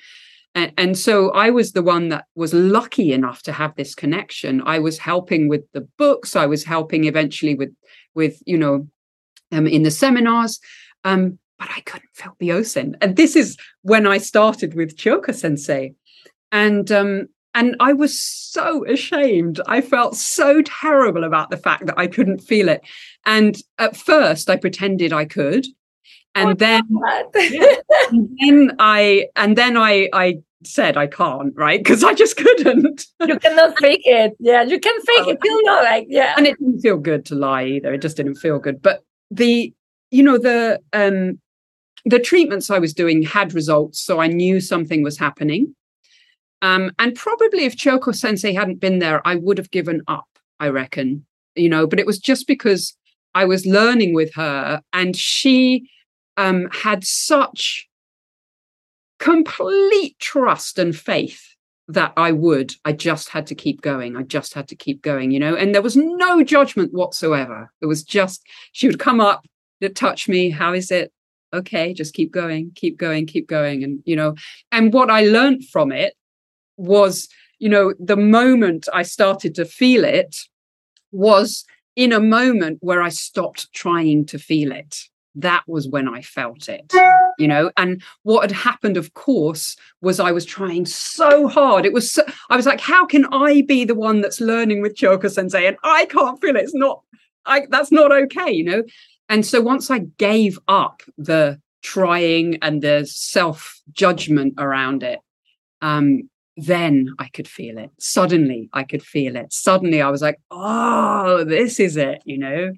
and, 0.54 0.72
and 0.76 0.98
so 0.98 1.30
i 1.30 1.50
was 1.50 1.72
the 1.72 1.82
one 1.82 2.10
that 2.10 2.26
was 2.34 2.52
lucky 2.52 3.12
enough 3.12 3.42
to 3.42 3.52
have 3.52 3.74
this 3.76 3.94
connection. 3.94 4.62
I 4.66 4.78
was 4.78 4.98
helping 4.98 5.48
with 5.48 5.62
the 5.72 5.86
books. 5.96 6.36
I 6.36 6.46
was 6.46 6.64
helping 6.64 7.04
eventually 7.04 7.54
with 7.54 7.70
with 8.18 8.42
you 8.44 8.58
know 8.58 8.86
um, 9.52 9.66
in 9.66 9.82
the 9.82 9.90
seminars 9.90 10.60
um, 11.04 11.38
but 11.58 11.68
I 11.76 11.80
couldn't 11.80 12.14
feel 12.14 12.36
byosen. 12.40 12.94
And 13.00 13.16
this 13.16 13.34
is 13.34 13.56
when 13.82 14.06
I 14.06 14.18
started 14.18 14.74
with 14.74 14.96
Chiyoko 14.96 15.34
Sensei. 15.34 15.94
And 16.52 16.90
um, 16.92 17.28
and 17.54 17.74
I 17.80 17.92
was 17.92 18.18
so 18.20 18.86
ashamed. 18.86 19.60
I 19.66 19.80
felt 19.80 20.14
so 20.14 20.62
terrible 20.62 21.24
about 21.24 21.50
the 21.50 21.56
fact 21.56 21.86
that 21.86 21.98
I 21.98 22.06
couldn't 22.06 22.38
feel 22.38 22.68
it. 22.68 22.82
And 23.26 23.56
at 23.78 23.96
first 23.96 24.48
I 24.48 24.56
pretended 24.56 25.12
I 25.12 25.24
could. 25.24 25.66
And 26.34 26.50
oh, 26.50 26.54
then, 26.54 26.82
and 28.10 28.28
then 28.38 28.76
I 28.78 29.26
and 29.34 29.56
then 29.56 29.76
I 29.76 30.08
I 30.12 30.38
said 30.64 30.96
I 30.96 31.06
can't, 31.06 31.54
right? 31.56 31.80
Because 31.82 32.04
I 32.04 32.14
just 32.14 32.36
couldn't. 32.44 33.06
you 33.20 33.38
cannot 33.38 33.78
fake 33.78 34.02
it. 34.04 34.36
Yeah, 34.38 34.62
you 34.62 34.80
can 34.80 35.00
fake 35.00 35.20
oh, 35.20 35.30
it. 35.30 35.38
Feel 35.42 35.62
not 35.62 35.84
like 35.84 36.06
yeah. 36.09 36.34
And 36.36 36.46
it 36.46 36.59
didn't 36.59 36.80
feel 36.80 36.98
good 36.98 37.24
to 37.26 37.34
lie 37.34 37.64
either. 37.64 37.92
It 37.94 38.02
just 38.02 38.16
didn't 38.16 38.36
feel 38.36 38.59
good. 38.59 38.82
But 38.82 39.04
the 39.30 39.72
you 40.11 40.22
know 40.22 40.38
the 40.38 40.80
um 40.92 41.38
the 42.04 42.18
treatments 42.18 42.70
I 42.70 42.78
was 42.78 42.94
doing 42.94 43.22
had 43.22 43.54
results, 43.54 44.00
so 44.00 44.20
I 44.20 44.28
knew 44.28 44.61
something 44.61 45.02
was 45.02 45.18
happening. 45.18 45.74
Um, 46.62 46.90
and 46.98 47.14
probably 47.14 47.64
if 47.64 47.76
Chiyoko 47.76 48.14
Sensei 48.14 48.52
hadn't 48.52 48.80
been 48.80 48.98
there, 48.98 49.26
I 49.26 49.36
would 49.36 49.59
have 49.59 49.70
given 49.70 50.02
up, 50.09 50.26
I 50.59 50.68
reckon, 50.68 51.24
you 51.54 51.68
know, 51.68 51.86
but 51.86 52.00
it 52.00 52.06
was 52.06 52.18
just 52.18 52.46
because 52.46 52.96
I 53.34 53.44
was 53.44 53.66
learning 53.66 54.14
with 54.14 54.34
her 54.34 54.82
and 54.92 55.14
she 55.14 55.88
um, 56.36 56.68
had 56.72 57.04
such 57.04 57.88
complete 59.18 60.18
trust 60.18 60.78
and 60.78 60.96
faith 60.96 61.54
that 61.88 62.12
I 62.16 62.32
would. 62.32 62.74
I 62.84 62.92
just 62.92 63.30
had 63.30 63.46
to 63.48 63.54
keep 63.54 63.80
going. 63.80 64.16
I 64.16 64.22
just 64.22 64.54
had 64.54 64.68
to 64.68 64.76
keep 64.76 65.02
going, 65.02 65.30
you 65.30 65.40
know, 65.40 65.56
and 65.56 65.74
there 65.74 65.82
was 65.82 65.96
no 65.96 66.42
judgment 66.42 66.92
whatsoever. 66.92 67.72
It 67.80 67.86
was 67.86 68.02
just, 68.02 68.42
she 68.72 68.86
would 68.86 68.98
come 68.98 69.20
up, 69.20 69.46
touch 69.94 70.28
me. 70.28 70.50
How 70.50 70.74
is 70.74 70.90
it? 70.90 71.12
okay 71.52 71.94
just 71.94 72.14
keep 72.14 72.30
going 72.30 72.70
keep 72.74 72.98
going 72.98 73.26
keep 73.26 73.46
going 73.48 73.82
and 73.82 74.00
you 74.04 74.14
know 74.14 74.34
and 74.72 74.92
what 74.92 75.10
i 75.10 75.22
learned 75.22 75.64
from 75.66 75.90
it 75.92 76.14
was 76.76 77.28
you 77.58 77.68
know 77.68 77.94
the 77.98 78.16
moment 78.16 78.88
i 78.92 79.02
started 79.02 79.54
to 79.54 79.64
feel 79.64 80.04
it 80.04 80.36
was 81.12 81.64
in 81.96 82.12
a 82.12 82.20
moment 82.20 82.78
where 82.80 83.02
i 83.02 83.08
stopped 83.08 83.72
trying 83.72 84.24
to 84.26 84.38
feel 84.38 84.72
it 84.72 84.96
that 85.41 85.62
was 85.66 85.89
when 85.89 86.09
i 86.09 86.20
felt 86.20 86.68
it 86.68 86.93
you 87.39 87.49
know 87.49 87.70
and 87.76 88.03
what 88.22 88.43
had 88.43 88.53
happened 88.53 88.97
of 88.97 89.14
course 89.14 89.76
was 90.01 90.20
i 90.20 90.32
was 90.32 90.45
trying 90.45 90.84
so 90.84 91.49
hard 91.49 91.86
it 91.86 91.93
was 91.93 92.11
so, 92.11 92.22
i 92.51 92.57
was 92.57 92.66
like 92.66 92.80
how 92.80 93.07
can 93.07 93.24
i 93.32 93.62
be 93.62 93.84
the 93.84 93.95
one 93.95 94.20
that's 94.20 94.41
learning 94.41 94.82
with 94.82 94.97
chiyoko 94.97 95.30
sensei 95.30 95.66
and 95.66 95.76
i 95.84 96.05
can't 96.07 96.41
feel 96.41 96.57
it 96.57 96.62
it's 96.62 96.74
not 96.74 97.03
I, 97.47 97.66
that's 97.70 97.91
not 97.91 98.12
okay 98.12 98.51
you 98.51 98.64
know 98.64 98.82
and 99.28 99.45
so 99.45 99.61
once 99.61 99.91
I 99.91 100.01
gave 100.18 100.59
up 100.68 101.03
the 101.16 101.61
trying 101.82 102.59
and 102.62 102.82
the 102.82 103.07
self 103.07 103.80
judgment 103.93 104.55
around 104.59 105.03
it, 105.03 105.20
um, 105.82 106.28
then 106.57 107.14
I 107.18 107.28
could 107.28 107.47
feel 107.47 107.78
it. 107.78 107.91
Suddenly, 108.01 108.68
I 108.72 108.84
could 108.84 109.03
feel 109.03 109.36
it. 109.36 109.53
Suddenly, 109.53 110.01
I 110.01 110.11
was 110.11 110.22
like, 110.22 110.41
"Oh, 110.51 111.45
this 111.45 111.78
is 111.78 111.97
it," 111.97 112.22
you 112.24 112.39
know. 112.39 112.72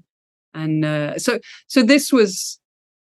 And 0.55 0.85
uh, 0.85 1.19
so, 1.19 1.39
so 1.67 1.83
this 1.83 2.13
was 2.13 2.59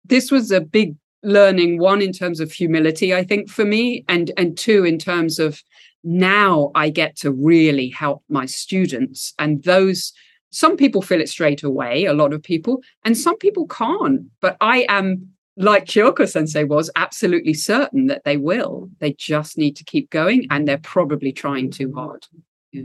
this 0.06 0.32
was 0.32 0.52
a 0.52 0.62
big 0.62 0.96
learning. 1.24 1.80
One 1.80 2.02
in 2.02 2.12
terms 2.12 2.40
of 2.40 2.52
humility, 2.52 3.14
I 3.14 3.24
think, 3.24 3.50
for 3.50 3.66
me, 3.66 4.06
and 4.08 4.32
and 4.38 4.58
two 4.58 4.86
in 4.86 4.98
terms 4.98 5.40
of 5.40 5.62
now 6.04 6.72
I 6.76 6.90
get 6.90 7.16
to 7.18 7.32
really 7.32 7.90
help 7.90 8.24
my 8.30 8.46
students, 8.46 9.34
and 9.40 9.64
those 9.64 10.14
some 10.56 10.78
people 10.78 11.02
feel 11.02 11.20
it 11.20 11.28
straight 11.28 11.64
away, 11.64 12.06
a 12.06 12.14
lot 12.14 12.32
of 12.32 12.42
people, 12.42 12.82
and 13.04 13.18
some 13.18 13.38
people 13.38 13.68
can't. 13.68 14.22
But 14.40 14.56
I 14.62 14.86
am, 14.88 15.28
like 15.58 15.84
Chiyoko 15.84 16.30
sensei 16.30 16.64
was, 16.64 16.90
absolutely 16.96 17.54
certain 17.54 18.08
that 18.08 18.24
they 18.24 18.38
will. 18.38 18.90
They 19.00 19.12
just 19.14 19.58
need 19.58 19.76
to 19.76 19.84
keep 19.84 20.10
going, 20.12 20.48
and 20.50 20.66
they're 20.66 20.78
probably 20.78 21.34
trying 21.34 21.72
too 21.72 21.94
hard. 21.94 22.26
Yeah. 22.72 22.84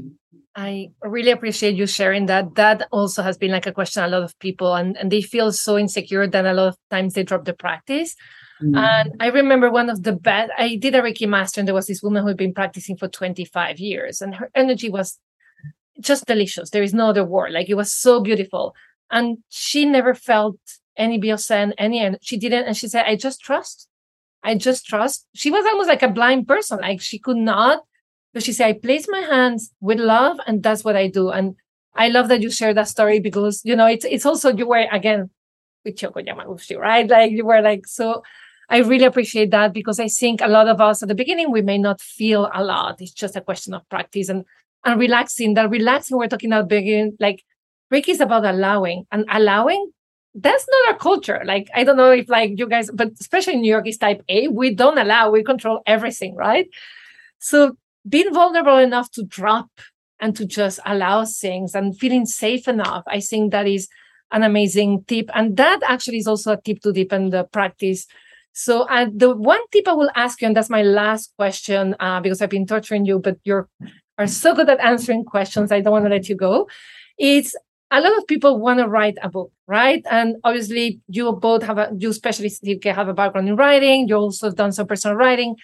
I 0.61 0.91
really 1.03 1.31
appreciate 1.31 1.75
you 1.75 1.87
sharing 1.87 2.27
that. 2.27 2.55
That 2.57 2.87
also 2.93 3.23
has 3.23 3.39
been 3.39 3.51
like 3.51 3.67
a 3.67 3.73
question 3.73 4.05
a 4.05 4.09
lot 4.09 4.23
of 4.23 4.39
people, 4.41 4.75
and, 4.75 4.95
and 4.99 5.11
they 5.11 5.23
feel 5.23 5.53
so 5.53 5.79
insecure 5.79 6.27
that 6.27 6.45
a 6.45 6.53
lot 6.53 6.69
of 6.69 6.77
times 6.91 7.15
they 7.15 7.23
drop 7.23 7.47
the 7.47 7.55
practice. 7.55 8.15
Mm. 8.63 8.77
And 8.77 9.17
I 9.21 9.29
remember 9.29 9.71
one 9.71 9.89
of 9.89 10.03
the 10.03 10.13
best, 10.13 10.53
I 10.59 10.77
did 10.77 10.95
a 10.95 11.01
Reiki 11.01 11.27
master, 11.27 11.61
and 11.61 11.67
there 11.67 11.75
was 11.75 11.87
this 11.87 12.03
woman 12.03 12.23
who 12.23 12.29
had 12.29 12.37
been 12.37 12.53
practicing 12.53 12.99
for 12.99 13.09
25 13.09 13.79
years, 13.79 14.21
and 14.21 14.35
her 14.35 14.51
energy 14.55 14.91
was 14.91 15.19
just 15.99 16.27
delicious. 16.27 16.69
There 16.69 16.83
is 16.83 16.93
no 16.93 17.09
other 17.09 17.25
word. 17.25 17.53
Like 17.53 17.71
it 17.71 17.75
was 17.75 17.93
so 17.93 18.21
beautiful. 18.21 18.75
And 19.11 19.39
she 19.49 19.87
never 19.87 20.15
felt 20.15 20.59
any 20.97 21.19
byosen, 21.19 21.73
any, 21.79 22.01
and 22.01 22.19
she 22.21 22.37
didn't. 22.37 22.65
And 22.67 22.77
she 22.77 22.87
said, 22.89 23.07
I 23.07 23.17
just 23.17 23.41
trust. 23.41 23.89
I 24.43 24.57
just 24.57 24.87
trust. 24.87 25.27
She 25.35 25.51
was 25.51 25.65
almost 25.65 25.89
like 25.89 26.03
a 26.03 26.09
blind 26.09 26.47
person. 26.47 26.81
Like 26.81 27.01
she 27.01 27.19
could 27.19 27.39
not, 27.39 27.81
but 28.33 28.43
she 28.43 28.53
said, 28.53 28.69
I 28.69 28.73
place 28.75 29.07
my 29.09 29.21
hands 29.21 29.73
with 29.81 29.99
love 29.99 30.39
and 30.47 30.63
that's 30.63 30.85
what 30.85 30.97
I 30.97 31.09
do. 31.09 31.31
And 31.31 31.57
I 31.95 32.09
love 32.09 32.29
that 32.29 32.43
you 32.43 32.51
share 32.51 32.75
that 32.75 32.89
story 32.89 33.21
because, 33.21 33.63
you 33.65 33.75
know, 33.75 33.87
it's, 33.87 34.05
it's 34.05 34.27
also, 34.27 34.55
you 34.55 34.67
were 34.67 34.87
again 34.93 35.31
with 35.85 35.97
Chiyoko 35.97 36.27
Yamaguchi, 36.27 36.79
right? 36.79 37.09
Like 37.09 37.33
you 37.33 37.45
were 37.45 37.61
like, 37.61 37.87
so 37.87 38.23
I 38.69 38.79
really 38.79 39.05
appreciate 39.05 39.51
that 39.51 39.73
because 39.73 39.99
I 39.99 40.09
think 40.09 40.41
a 40.41 40.49
lot 40.49 40.69
of 40.69 40.81
us 40.81 41.03
at 41.03 41.09
the 41.09 41.15
beginning, 41.15 41.51
we 41.51 41.63
may 41.63 41.79
not 41.79 42.01
feel 42.01 42.49
a 42.55 42.63
lot. 42.63 43.01
It's 43.01 43.13
just 43.13 43.35
a 43.35 43.41
question 43.41 43.75
of 43.75 43.89
practice. 43.89 44.29
And 44.29 44.45
and 44.85 44.99
relaxing. 44.99 45.55
That 45.55 45.71
relaxing 45.71 46.17
we're 46.17 46.29
talking 46.29 46.53
about 46.53 46.69
beginning, 46.69 47.17
like 47.21 47.45
Reiki 47.93 48.11
is 48.11 48.21
about 48.21 48.45
allowing 48.45 49.07
and 49.13 49.25
allowing. 49.31 49.91
That's 50.35 50.67
not 50.71 50.93
our 50.93 50.99
culture. 50.99 51.43
Like 51.45 51.69
I 51.75 51.85
don't 51.85 51.97
know 51.97 52.13
if 52.13 52.29
like 52.29 52.53
you 52.57 52.69
guys, 52.69 52.91
but 52.93 53.11
especially 53.21 53.55
in 53.55 53.63
New 53.63 53.71
York 53.71 53.89
is 53.89 53.99
type 53.99 54.23
A. 54.29 54.49
We 54.49 54.75
don't 54.75 54.99
allow. 54.99 55.31
We 55.31 55.43
control 55.43 55.81
everything, 55.87 56.37
right? 56.37 56.69
So 57.39 57.77
being 58.09 58.33
vulnerable 58.33 58.79
enough 58.79 59.11
to 59.13 59.25
drop 59.25 59.69
and 60.21 60.37
to 60.37 60.45
just 60.45 60.81
allow 60.85 61.25
things 61.25 61.75
and 61.75 61.99
feeling 61.99 62.27
safe 62.27 62.69
enough, 62.69 63.05
I 63.07 63.21
think 63.21 63.53
that 63.53 63.67
is 63.67 63.89
an 64.33 64.43
amazing 64.43 65.05
tip. 65.07 65.31
And 65.35 65.57
that 65.57 65.81
actually 65.87 66.19
is 66.19 66.27
also 66.27 66.53
a 66.53 66.61
tip 66.61 66.81
to 66.83 66.93
deepen 66.93 67.31
the 67.31 67.45
practice. 67.45 68.07
So 68.53 68.83
uh, 68.83 69.07
the 69.15 69.35
one 69.35 69.61
tip 69.73 69.89
I 69.89 69.93
will 69.93 70.11
ask 70.15 70.41
you, 70.41 70.47
and 70.47 70.57
that's 70.57 70.71
my 70.71 70.83
last 70.83 71.33
question, 71.37 71.95
uh, 72.01 72.21
because 72.21 72.43
I've 72.43 72.51
been 72.51 72.67
torturing 72.67 73.07
you, 73.07 73.19
but 73.19 73.39
you're 73.45 73.69
are 74.19 74.27
so 74.27 74.55
good 74.55 74.69
at 74.69 74.81
answering 74.81 75.25
questions. 75.25 75.73
I 75.73 75.81
don't 75.81 75.93
want 75.93 76.05
to 76.05 76.11
let 76.11 76.29
you 76.29 76.37
go. 76.37 76.69
It's 77.17 77.55
a 77.91 78.01
lot 78.01 78.17
of 78.19 78.27
people 78.27 78.59
want 78.59 78.79
to 78.79 78.87
write 78.87 79.17
a 79.23 79.29
book, 79.29 79.51
right? 79.67 80.05
And 80.11 80.37
obviously, 80.45 81.01
you 81.09 81.33
both 81.33 81.63
have 81.63 81.79
a, 81.79 81.91
you 81.97 82.11
especially 82.11 82.51
can 82.79 82.95
have 82.95 83.09
a 83.09 83.15
background 83.15 83.49
in 83.49 83.57
writing. 83.57 84.09
You 84.09 84.17
also 84.17 84.49
have 84.49 84.57
done 84.57 84.73
some 84.73 84.87
personal 84.87 85.17
writing. 85.17 85.57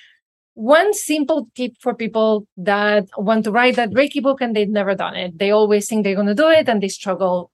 One 0.56 0.94
simple 0.94 1.48
tip 1.54 1.72
for 1.80 1.94
people 1.94 2.46
that 2.56 3.08
want 3.18 3.44
to 3.44 3.52
write 3.52 3.76
that 3.76 3.90
Reiki 3.90 4.22
book 4.22 4.40
and 4.40 4.56
they've 4.56 4.66
never 4.68 4.94
done 4.94 5.14
it. 5.14 5.38
They 5.38 5.50
always 5.50 5.86
think 5.86 6.02
they're 6.02 6.14
going 6.14 6.28
to 6.28 6.34
do 6.34 6.48
it 6.48 6.66
and 6.66 6.82
they 6.82 6.88
struggle. 6.88 7.52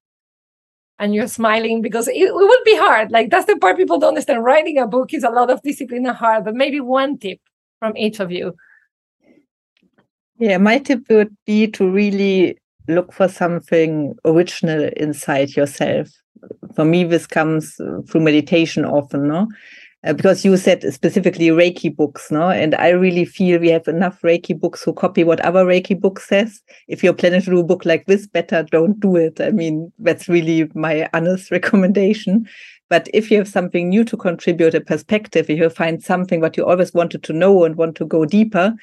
And 1.01 1.13
you're 1.13 1.27
smiling 1.27 1.83
because 1.83 2.07
it, 2.07 2.15
it 2.15 2.33
would 2.33 2.65
be 2.65 2.77
hard. 2.77 3.11
Like 3.11 3.31
that's 3.31 3.47
the 3.47 3.57
part 3.57 3.77
people 3.77 3.99
don't 3.99 4.11
understand. 4.11 4.45
Writing 4.45 4.79
a 4.79 4.87
book 4.87 5.13
is 5.13 5.25
a 5.25 5.31
lot 5.31 5.51
of 5.51 5.61
discipline 5.63 6.07
and 6.07 6.17
hard, 6.17 6.45
but 6.45 6.55
maybe 6.55 6.79
one 6.79 7.19
tip 7.19 7.41
from 7.81 7.97
each 7.97 8.21
of 8.21 8.31
you. 8.31 8.55
Yeah, 10.39 10.59
my 10.59 10.79
tip 10.79 11.01
would 11.11 11.37
be 11.45 11.67
to 11.73 11.91
really 11.91 12.57
look 12.87 13.13
for 13.13 13.27
something 13.27 14.15
original 14.25 14.91
inside 14.97 15.57
yourself. 15.57 16.09
For 16.77 16.85
me, 16.85 17.03
this 17.03 17.27
comes 17.27 17.75
through 17.75 18.21
meditation 18.21 18.85
often, 18.85 19.27
no? 19.27 19.49
Uh, 20.05 20.13
because 20.13 20.45
you 20.45 20.57
said 20.57 20.83
specifically 20.93 21.49
Reiki 21.49 21.95
books, 21.95 22.31
no? 22.31 22.51
And 22.51 22.75
I 22.75 22.89
really 22.89 23.25
feel 23.25 23.61
we 23.61 23.69
have 23.69 23.87
enough 23.87 24.21
Reiki 24.23 24.59
books 24.59 24.83
who 24.83 24.93
copy 24.93 25.23
what 25.23 25.41
other 25.41 25.65
Reiki 25.65 25.99
book 25.99 26.19
says. 26.19 26.61
If 26.89 27.05
you're 27.05 27.13
planning 27.13 27.41
to 27.43 27.51
do 27.51 27.61
a 27.61 27.65
book 27.65 27.85
like 27.85 28.07
this, 28.07 28.27
better 28.27 28.65
don't 28.65 28.99
do 28.99 29.15
it. 29.15 29.41
I 29.41 29.51
mean, 29.51 29.93
that's 30.01 30.29
really 30.29 30.69
my 30.75 31.09
honest 31.15 31.51
recommendation. 31.53 32.49
But 32.89 33.09
if 33.15 33.31
you 33.31 33.39
have 33.39 33.49
something 33.49 33.89
new 33.89 34.05
to 34.05 34.17
contribute, 34.17 34.75
a 34.75 34.81
perspective, 34.81 35.49
if 35.49 35.59
you 35.59 35.71
find 35.71 36.03
something 36.03 36.41
what 36.41 36.57
you 36.57 36.67
always 36.67 36.93
wanted 36.93 37.23
to 37.23 37.33
know 37.33 37.65
and 37.65 37.77
want 37.77 37.97
to 37.97 38.05
go 38.05 38.25
deeper, 38.25 38.75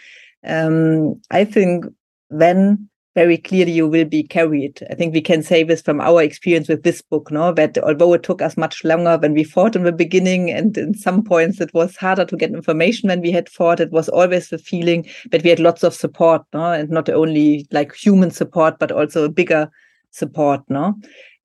um, 0.45 1.21
I 1.31 1.43
think 1.43 1.85
then 2.29 2.89
very 3.15 3.37
clearly 3.37 3.71
you 3.71 3.87
will 3.87 4.05
be 4.05 4.23
carried. 4.23 4.85
I 4.89 4.95
think 4.95 5.13
we 5.13 5.21
can 5.21 5.41
say 5.41 5.63
this 5.63 5.81
from 5.81 5.99
our 5.99 6.21
experience 6.21 6.67
with 6.67 6.83
this 6.83 7.01
book, 7.01 7.31
no, 7.31 7.51
that 7.53 7.77
although 7.79 8.13
it 8.13 8.23
took 8.23 8.41
us 8.41 8.55
much 8.55 8.83
longer 8.83 9.17
than 9.17 9.33
we 9.33 9.43
thought 9.43 9.75
in 9.75 9.83
the 9.83 9.91
beginning, 9.91 10.51
and 10.51 10.77
in 10.77 10.93
some 10.93 11.23
points 11.23 11.59
it 11.59 11.73
was 11.73 11.95
harder 11.95 12.25
to 12.25 12.37
get 12.37 12.51
information 12.51 13.09
than 13.09 13.21
we 13.21 13.31
had 13.31 13.49
thought, 13.49 13.79
it 13.79 13.91
was 13.91 14.09
always 14.09 14.49
the 14.49 14.57
feeling 14.57 15.07
that 15.31 15.43
we 15.43 15.49
had 15.49 15.59
lots 15.59 15.83
of 15.83 15.93
support, 15.93 16.43
no, 16.53 16.71
and 16.71 16.89
not 16.89 17.09
only 17.09 17.67
like 17.71 17.93
human 17.95 18.31
support, 18.31 18.77
but 18.79 18.91
also 18.91 19.27
bigger 19.27 19.69
support, 20.11 20.61
no. 20.69 20.95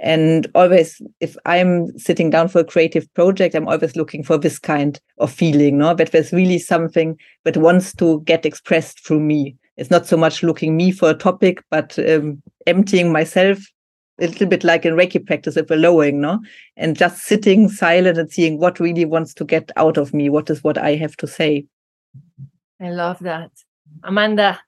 And 0.00 0.46
always, 0.54 1.00
if 1.20 1.36
I'm 1.46 1.96
sitting 1.96 2.28
down 2.28 2.48
for 2.48 2.58
a 2.58 2.64
creative 2.64 3.12
project, 3.14 3.54
I'm 3.54 3.68
always 3.68 3.96
looking 3.96 4.22
for 4.22 4.36
this 4.36 4.58
kind 4.58 5.00
of 5.18 5.32
feeling, 5.32 5.78
no, 5.78 5.94
that 5.94 6.12
there's 6.12 6.32
really 6.32 6.58
something 6.58 7.16
that 7.44 7.56
wants 7.56 7.94
to 7.96 8.20
get 8.22 8.44
expressed 8.44 9.06
through 9.06 9.20
me 9.20 9.56
it's 9.76 9.90
not 9.90 10.06
so 10.06 10.16
much 10.16 10.42
looking 10.42 10.76
me 10.76 10.90
for 10.92 11.10
a 11.10 11.14
topic, 11.14 11.62
but 11.70 11.98
um, 11.98 12.42
emptying 12.66 13.12
myself 13.12 13.58
a 14.20 14.28
little 14.28 14.46
bit 14.46 14.62
like 14.62 14.84
in 14.84 14.94
Reiki 14.94 15.24
practice, 15.24 15.56
if 15.56 15.70
allowing, 15.70 16.20
no? 16.20 16.40
And 16.76 16.96
just 16.96 17.22
sitting 17.22 17.68
silent 17.68 18.16
and 18.16 18.30
seeing 18.30 18.58
what 18.58 18.78
really 18.78 19.04
wants 19.04 19.34
to 19.34 19.44
get 19.44 19.72
out 19.76 19.96
of 19.96 20.14
me. 20.14 20.28
What 20.28 20.50
is 20.50 20.62
what 20.62 20.78
I 20.78 20.94
have 20.94 21.16
to 21.18 21.26
say. 21.26 21.66
I 22.80 22.90
love 22.90 23.18
that. 23.20 23.50
Amanda. 24.04 24.60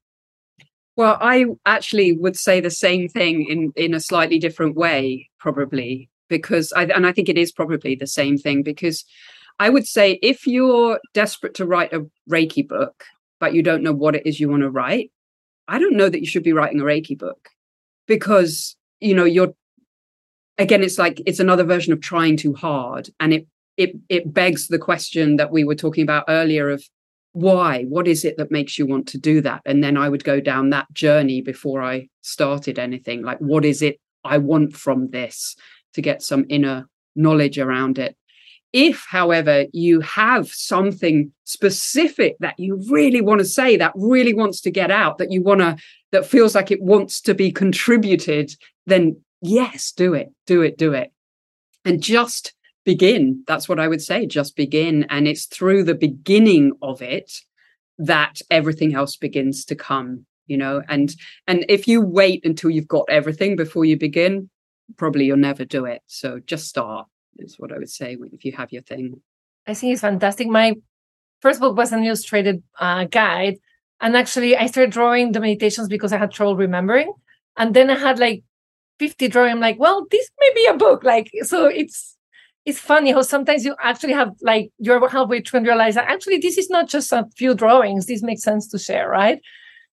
Well, 0.97 1.19
I 1.21 1.47
actually 1.67 2.13
would 2.13 2.37
say 2.37 2.61
the 2.61 2.71
same 2.71 3.09
thing 3.09 3.45
in, 3.49 3.73
in 3.77 3.95
a 3.95 4.01
slightly 4.01 4.39
different 4.39 4.77
way, 4.77 5.29
probably, 5.39 6.09
because 6.29 6.73
I, 6.73 6.85
and 6.85 7.07
I 7.07 7.13
think 7.13 7.29
it 7.29 7.37
is 7.37 7.53
probably 7.53 7.95
the 7.95 8.07
same 8.07 8.39
thing 8.39 8.63
because 8.63 9.05
I 9.59 9.69
would 9.69 9.87
say 9.87 10.19
if 10.23 10.47
you're 10.47 10.99
desperate 11.13 11.55
to 11.55 11.67
write 11.67 11.93
a 11.93 12.07
Reiki 12.31 12.67
book, 12.67 13.05
but 13.41 13.55
you 13.55 13.63
don't 13.63 13.83
know 13.83 13.93
what 13.93 14.15
it 14.15 14.27
is 14.27 14.41
you 14.41 14.49
want 14.49 14.63
to 14.63 14.71
write, 14.71 15.11
I 15.69 15.79
don't 15.79 15.97
know 15.97 16.09
that 16.09 16.21
you 16.21 16.27
should 16.27 16.43
be 16.43 16.53
writing 16.53 16.81
a 16.81 16.85
Reiki 16.85 17.19
book 17.19 17.51
because, 18.07 18.77
you 19.01 19.15
know, 19.15 19.25
you're, 19.25 19.55
again, 20.59 20.83
it's 20.83 20.99
like 20.99 21.21
it's 21.27 21.41
another 21.41 21.65
version 21.65 21.93
of 21.93 22.01
trying 22.01 22.37
too 22.37 22.55
hard. 22.55 23.11
And 23.21 23.33
it, 23.33 23.47
it, 23.77 23.97
it 24.09 24.33
begs 24.33 24.69
the 24.69 24.79
question 24.79 25.37
that 25.37 25.51
we 25.51 25.65
were 25.65 25.75
talking 25.75 26.03
about 26.03 26.25
earlier 26.29 26.71
of 26.71 26.85
why? 27.33 27.83
What 27.83 28.09
is 28.09 28.25
it 28.25 28.39
that 28.39 28.51
makes 28.51 28.79
you 28.79 28.87
want 28.87 29.07
to 29.09 29.19
do 29.19 29.43
that? 29.43 29.61
And 29.67 29.85
then 29.85 29.99
I 29.99 30.09
would 30.09 30.25
go 30.25 30.41
down 30.41 30.71
that 30.71 30.91
journey 30.95 31.43
before 31.43 31.83
I 31.83 32.09
started 32.23 32.79
anything. 32.79 33.23
Like, 33.23 33.39
what 33.39 33.65
is 33.65 33.83
it 33.83 34.01
I 34.25 34.39
want 34.39 34.75
from 34.75 35.11
this 35.11 35.55
to 35.93 36.01
get 36.01 36.23
some 36.23 36.47
inner 36.49 36.89
knowledge 37.15 37.59
around 37.59 37.99
it? 37.99 38.17
If, 38.73 39.07
however, 39.09 39.67
you 39.73 40.01
have 40.01 40.49
something 40.49 41.33
specific 41.45 42.37
that 42.41 42.59
you 42.59 42.83
really 42.91 43.21
want 43.21 43.39
to 43.39 43.45
say, 43.45 43.77
that 43.77 43.93
really 43.95 44.35
wants 44.35 44.61
to 44.63 44.71
get 44.71 44.91
out, 44.91 45.19
that 45.19 45.33
you 45.33 45.43
want 45.43 45.61
to, 45.61 45.77
that 46.13 46.27
feels 46.27 46.55
like 46.55 46.71
it 46.71 46.83
wants 46.83 47.21
to 47.23 47.35
be 47.35 47.51
contributed, 47.51 48.55
then 48.87 49.21
yes, 49.41 49.93
do 49.93 50.15
it, 50.15 50.33
do 50.47 50.63
it, 50.63 50.77
do 50.77 50.93
it. 50.93 51.13
And 51.85 52.03
just 52.03 52.53
begin. 52.85 53.45
That's 53.47 53.69
what 53.69 53.81
I 53.81 53.89
would 53.89 54.03
say. 54.03 54.27
Just 54.27 54.57
begin. 54.57 55.07
And 55.09 55.27
it's 55.27 55.47
through 55.47 55.85
the 55.85 55.95
beginning 55.95 56.73
of 56.83 57.01
it 57.03 57.33
that 57.99 58.41
everything 58.51 58.95
else 58.95 59.17
begins 59.17 59.65
to 59.65 59.75
come 59.75 60.27
you 60.47 60.57
know 60.57 60.83
and 60.89 61.15
and 61.47 61.65
if 61.69 61.87
you 61.87 62.01
wait 62.01 62.45
until 62.45 62.71
you've 62.71 62.89
got 62.89 63.05
everything 63.09 63.57
before 63.57 63.85
you 63.85 63.97
begin 63.97 64.49
probably 64.97 65.25
you'll 65.25 65.37
never 65.37 65.65
do 65.65 65.85
it 65.85 66.03
so 66.07 66.41
just 66.47 66.69
start 66.69 67.07
is 67.39 67.59
what 67.59 67.73
I 67.73 67.79
would 67.79 67.91
say 67.91 68.17
if 68.33 68.45
you 68.45 68.53
have 68.53 68.73
your 68.73 68.83
thing. 68.83 69.21
I 69.67 69.75
think 69.75 69.93
it's 69.93 70.03
fantastic. 70.03 70.49
My 70.49 70.75
first 71.41 71.61
book 71.61 71.77
was 71.77 71.93
an 71.93 72.05
illustrated 72.05 72.63
uh, 72.79 73.05
guide. 73.05 73.59
And 74.01 74.17
actually, 74.17 74.57
I 74.57 74.67
started 74.67 74.93
drawing 74.93 75.33
the 75.33 75.41
meditations 75.41 75.89
because 75.89 76.13
I 76.13 76.19
had 76.19 76.31
trouble 76.31 76.57
remembering. 76.57 77.13
And 77.57 77.75
then 77.75 77.91
I 77.91 77.99
had 77.99 78.19
like 78.19 78.45
50 78.99 79.29
drawing. 79.29 79.53
I'm 79.53 79.61
like, 79.61 79.79
well, 79.79 80.07
this 80.11 80.31
may 80.41 80.51
be 80.55 80.67
a 80.67 80.75
book. 80.77 81.03
Like, 81.03 81.31
so 81.43 81.67
it's 81.67 82.17
it's 82.67 82.81
funny 82.81 83.13
how 83.13 83.23
sometimes 83.23 83.65
you 83.65 83.77
actually 83.81 84.13
have 84.13 84.33
like 84.43 84.71
you're 84.79 85.09
halfway 85.09 85.41
through 85.41 85.59
and 85.59 85.67
realize 85.67 85.95
that 85.95 86.11
actually 86.11 86.39
this 86.39 86.59
is 86.59 86.69
not 86.69 86.89
just 86.89 87.13
a 87.13 87.25
few 87.37 87.55
drawings. 87.55 88.07
This 88.07 88.23
makes 88.23 88.43
sense 88.43 88.69
to 88.69 88.79
share, 88.79 89.09
right? 89.09 89.41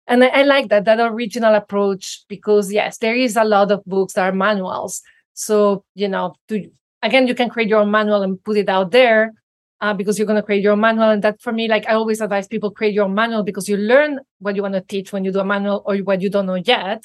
And 0.08 0.24
I, 0.24 0.28
I 0.28 0.42
like 0.42 0.70
that 0.70 0.86
that 0.86 1.00
original 1.00 1.54
approach 1.54 2.26
because 2.28 2.74
yes, 2.74 2.98
there 2.98 3.16
is 3.16 3.38
a 3.38 3.44
lot 3.44 3.72
of 3.72 3.86
books 3.86 4.14
that 4.14 4.28
are 4.28 4.36
manuals. 4.36 5.02
So 5.34 5.86
you 5.94 6.08
know, 6.08 6.36
to 6.50 6.70
again, 7.04 7.28
you 7.28 7.36
can 7.36 7.50
create 7.50 7.70
your 7.70 7.82
own 7.82 7.92
manual 7.92 8.24
and 8.24 8.44
put 8.44 8.58
it 8.58 8.70
out 8.70 8.92
there 8.92 9.34
uh, 9.82 9.94
because 9.94 10.18
you're 10.18 10.26
going 10.26 10.40
to 10.40 10.44
create 10.44 10.64
your 10.64 10.74
own 10.74 10.80
manual. 10.80 11.10
And 11.10 11.22
that 11.24 11.42
for 11.42 11.52
me, 11.52 11.68
like 11.68 11.88
I 11.88 11.94
always 11.94 12.22
advise 12.22 12.48
people 12.48 12.72
create 12.72 12.94
your 12.94 13.06
own 13.06 13.14
manual 13.14 13.44
because 13.44 13.68
you 13.68 13.78
learn 13.78 14.20
what 14.40 14.56
you 14.56 14.62
want 14.62 14.74
to 14.74 14.82
teach 14.82 15.12
when 15.12 15.24
you 15.26 15.32
do 15.32 15.40
a 15.40 15.46
manual 15.46 15.84
or 15.86 15.98
what 15.98 16.22
you 16.22 16.30
don't 16.30 16.46
know 16.46 16.56
yet. 16.56 17.04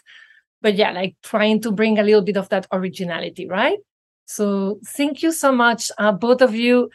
But 0.62 0.76
yeah, 0.76 0.92
like 0.92 1.16
trying 1.22 1.61
to 1.62 1.72
bring 1.72 1.99
a 1.99 2.03
little 2.03 2.22
bit 2.22 2.36
of 2.36 2.49
that 2.49 2.66
originality, 2.72 3.46
right? 3.46 3.78
So 4.26 4.78
thank 4.86 5.22
you 5.22 5.32
so 5.32 5.53
much, 5.53 5.90
uh, 5.99 6.12
both 6.12 6.42
of 6.42 6.55
you. 6.55 6.90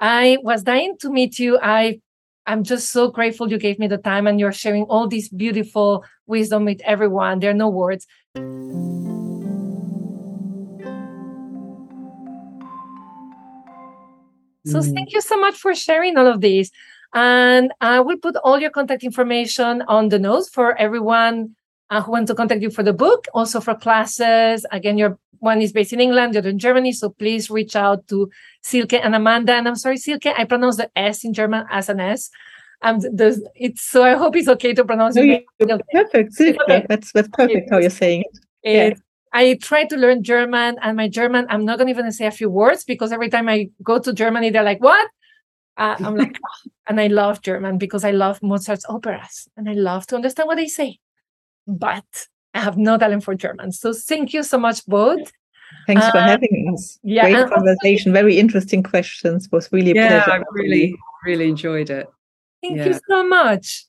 I 0.00 0.38
was 0.42 0.62
dying 0.62 0.96
to 1.00 1.10
meet 1.10 1.38
you. 1.38 1.58
I 1.62 2.00
I'm 2.46 2.62
just 2.62 2.90
so 2.90 3.10
grateful 3.10 3.50
you 3.50 3.58
gave 3.58 3.78
me 3.78 3.88
the 3.88 3.98
time 3.98 4.26
and 4.28 4.38
you're 4.38 4.52
sharing 4.52 4.84
all 4.84 5.08
this 5.08 5.28
beautiful 5.28 6.04
wisdom 6.26 6.64
with 6.64 6.80
everyone. 6.84 7.40
There 7.40 7.50
are 7.50 7.54
no 7.54 7.68
words. 7.68 8.06
So 14.66 14.80
mm. 14.80 14.94
thank 14.94 15.12
you 15.12 15.20
so 15.20 15.38
much 15.38 15.54
for 15.54 15.74
sharing 15.74 16.16
all 16.16 16.26
of 16.26 16.40
this. 16.40 16.70
And 17.14 17.72
I 17.80 18.00
will 18.00 18.18
put 18.18 18.36
all 18.44 18.60
your 18.60 18.70
contact 18.70 19.02
information 19.04 19.82
on 19.88 20.08
the 20.08 20.18
notes 20.18 20.48
for 20.48 20.76
everyone 20.76 21.54
uh, 21.90 22.02
who 22.02 22.12
wants 22.12 22.30
to 22.30 22.34
contact 22.34 22.62
you 22.62 22.70
for 22.70 22.82
the 22.82 22.92
book, 22.92 23.26
also 23.32 23.60
for 23.60 23.74
classes. 23.74 24.66
Again, 24.72 24.98
your 24.98 25.18
one 25.38 25.62
is 25.62 25.72
based 25.72 25.92
in 25.92 26.00
England, 26.00 26.34
the 26.34 26.38
other 26.40 26.48
in 26.48 26.58
Germany. 26.58 26.92
So 26.92 27.10
please 27.10 27.48
reach 27.48 27.76
out 27.76 28.06
to 28.08 28.28
Silke 28.62 28.94
and 28.94 29.14
Amanda. 29.14 29.54
And 29.54 29.68
I'm 29.68 29.76
sorry, 29.76 29.98
Silke, 29.98 30.26
I 30.26 30.44
pronounce 30.44 30.76
the 30.76 30.90
S 30.96 31.24
in 31.24 31.32
German 31.32 31.64
as 31.70 31.88
an 31.88 32.00
S. 32.00 32.30
Um, 32.82 32.98
the, 33.00 33.40
it's 33.54 33.82
so 33.82 34.02
I 34.02 34.14
hope 34.14 34.36
it's 34.36 34.48
okay 34.48 34.74
to 34.74 34.84
pronounce 34.84 35.14
no, 35.14 35.22
it. 35.22 35.44
Perfect, 35.92 36.32
Silke. 36.34 36.60
Okay. 36.62 36.84
That's 36.88 37.12
that's 37.12 37.28
perfect 37.28 37.70
how 37.70 37.78
you're 37.78 37.90
saying 37.90 38.24
it. 38.62 38.92
It's 38.92 39.00
I 39.32 39.58
try 39.60 39.84
to 39.84 39.96
learn 39.96 40.22
German, 40.22 40.76
and 40.82 40.96
my 40.96 41.08
German, 41.08 41.46
I'm 41.50 41.64
not 41.64 41.78
going 41.78 41.88
to 41.88 41.92
even 41.92 42.10
say 42.12 42.26
a 42.26 42.30
few 42.30 42.48
words 42.48 42.84
because 42.84 43.12
every 43.12 43.28
time 43.28 43.48
I 43.48 43.70
go 43.82 43.98
to 43.98 44.12
Germany, 44.12 44.50
they're 44.50 44.62
like, 44.62 44.80
"What?" 44.80 45.08
Uh, 45.76 45.96
I'm 45.98 46.16
like, 46.16 46.38
oh. 46.46 46.70
and 46.88 47.00
I 47.00 47.08
love 47.08 47.42
German 47.42 47.78
because 47.78 48.04
I 48.04 48.12
love 48.12 48.42
Mozart's 48.42 48.86
operas 48.88 49.48
and 49.56 49.68
I 49.68 49.74
love 49.74 50.06
to 50.08 50.16
understand 50.16 50.46
what 50.46 50.56
they 50.56 50.68
say, 50.68 50.98
but 51.66 52.04
I 52.54 52.60
have 52.60 52.78
no 52.78 52.96
talent 52.96 53.24
for 53.24 53.34
German. 53.34 53.72
So 53.72 53.92
thank 53.92 54.32
you 54.32 54.42
so 54.42 54.58
much, 54.58 54.86
both. 54.86 55.30
Thanks 55.86 56.04
uh, 56.04 56.12
for 56.12 56.20
having 56.20 56.72
us. 56.72 56.98
Yeah, 57.02 57.30
great 57.30 57.48
conversation. 57.48 58.12
Very 58.12 58.38
interesting 58.38 58.82
questions. 58.82 59.48
Was 59.52 59.70
really 59.72 59.90
a 59.90 59.94
yeah, 59.94 60.24
pleasure. 60.24 60.40
I 60.40 60.44
really, 60.52 60.96
really 61.24 61.48
enjoyed 61.48 61.90
it. 61.90 62.08
Thank 62.62 62.78
yeah. 62.78 62.86
you 62.86 63.00
so 63.08 63.26
much. 63.26 63.86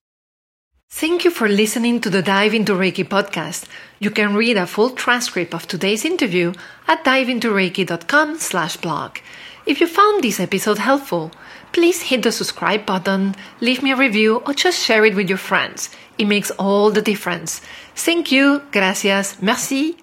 Thank 0.89 1.25
you 1.25 1.31
for 1.31 1.49
listening 1.49 1.99
to 2.01 2.09
the 2.09 2.21
Dive 2.21 2.53
into 2.53 2.73
Reiki 2.73 3.03
podcast. 3.03 3.65
You 3.99 4.09
can 4.09 4.35
read 4.35 4.55
a 4.57 4.65
full 4.65 4.91
transcript 4.91 5.53
of 5.53 5.67
today's 5.67 6.05
interview 6.05 6.53
at 6.87 7.03
diveintoreiki.com 7.03 8.39
slash 8.39 8.77
blog. 8.77 9.17
If 9.65 9.81
you 9.81 9.87
found 9.87 10.23
this 10.23 10.39
episode 10.39 10.77
helpful, 10.77 11.31
please 11.73 12.03
hit 12.03 12.23
the 12.23 12.31
subscribe 12.31 12.85
button, 12.85 13.35
leave 13.59 13.83
me 13.83 13.91
a 13.91 13.97
review, 13.97 14.37
or 14.47 14.53
just 14.53 14.81
share 14.83 15.05
it 15.05 15.15
with 15.15 15.27
your 15.27 15.37
friends. 15.37 15.89
It 16.17 16.25
makes 16.25 16.51
all 16.51 16.89
the 16.89 17.01
difference. 17.01 17.61
Thank 17.93 18.31
you, 18.31 18.61
gracias, 18.71 19.41
merci, 19.41 19.97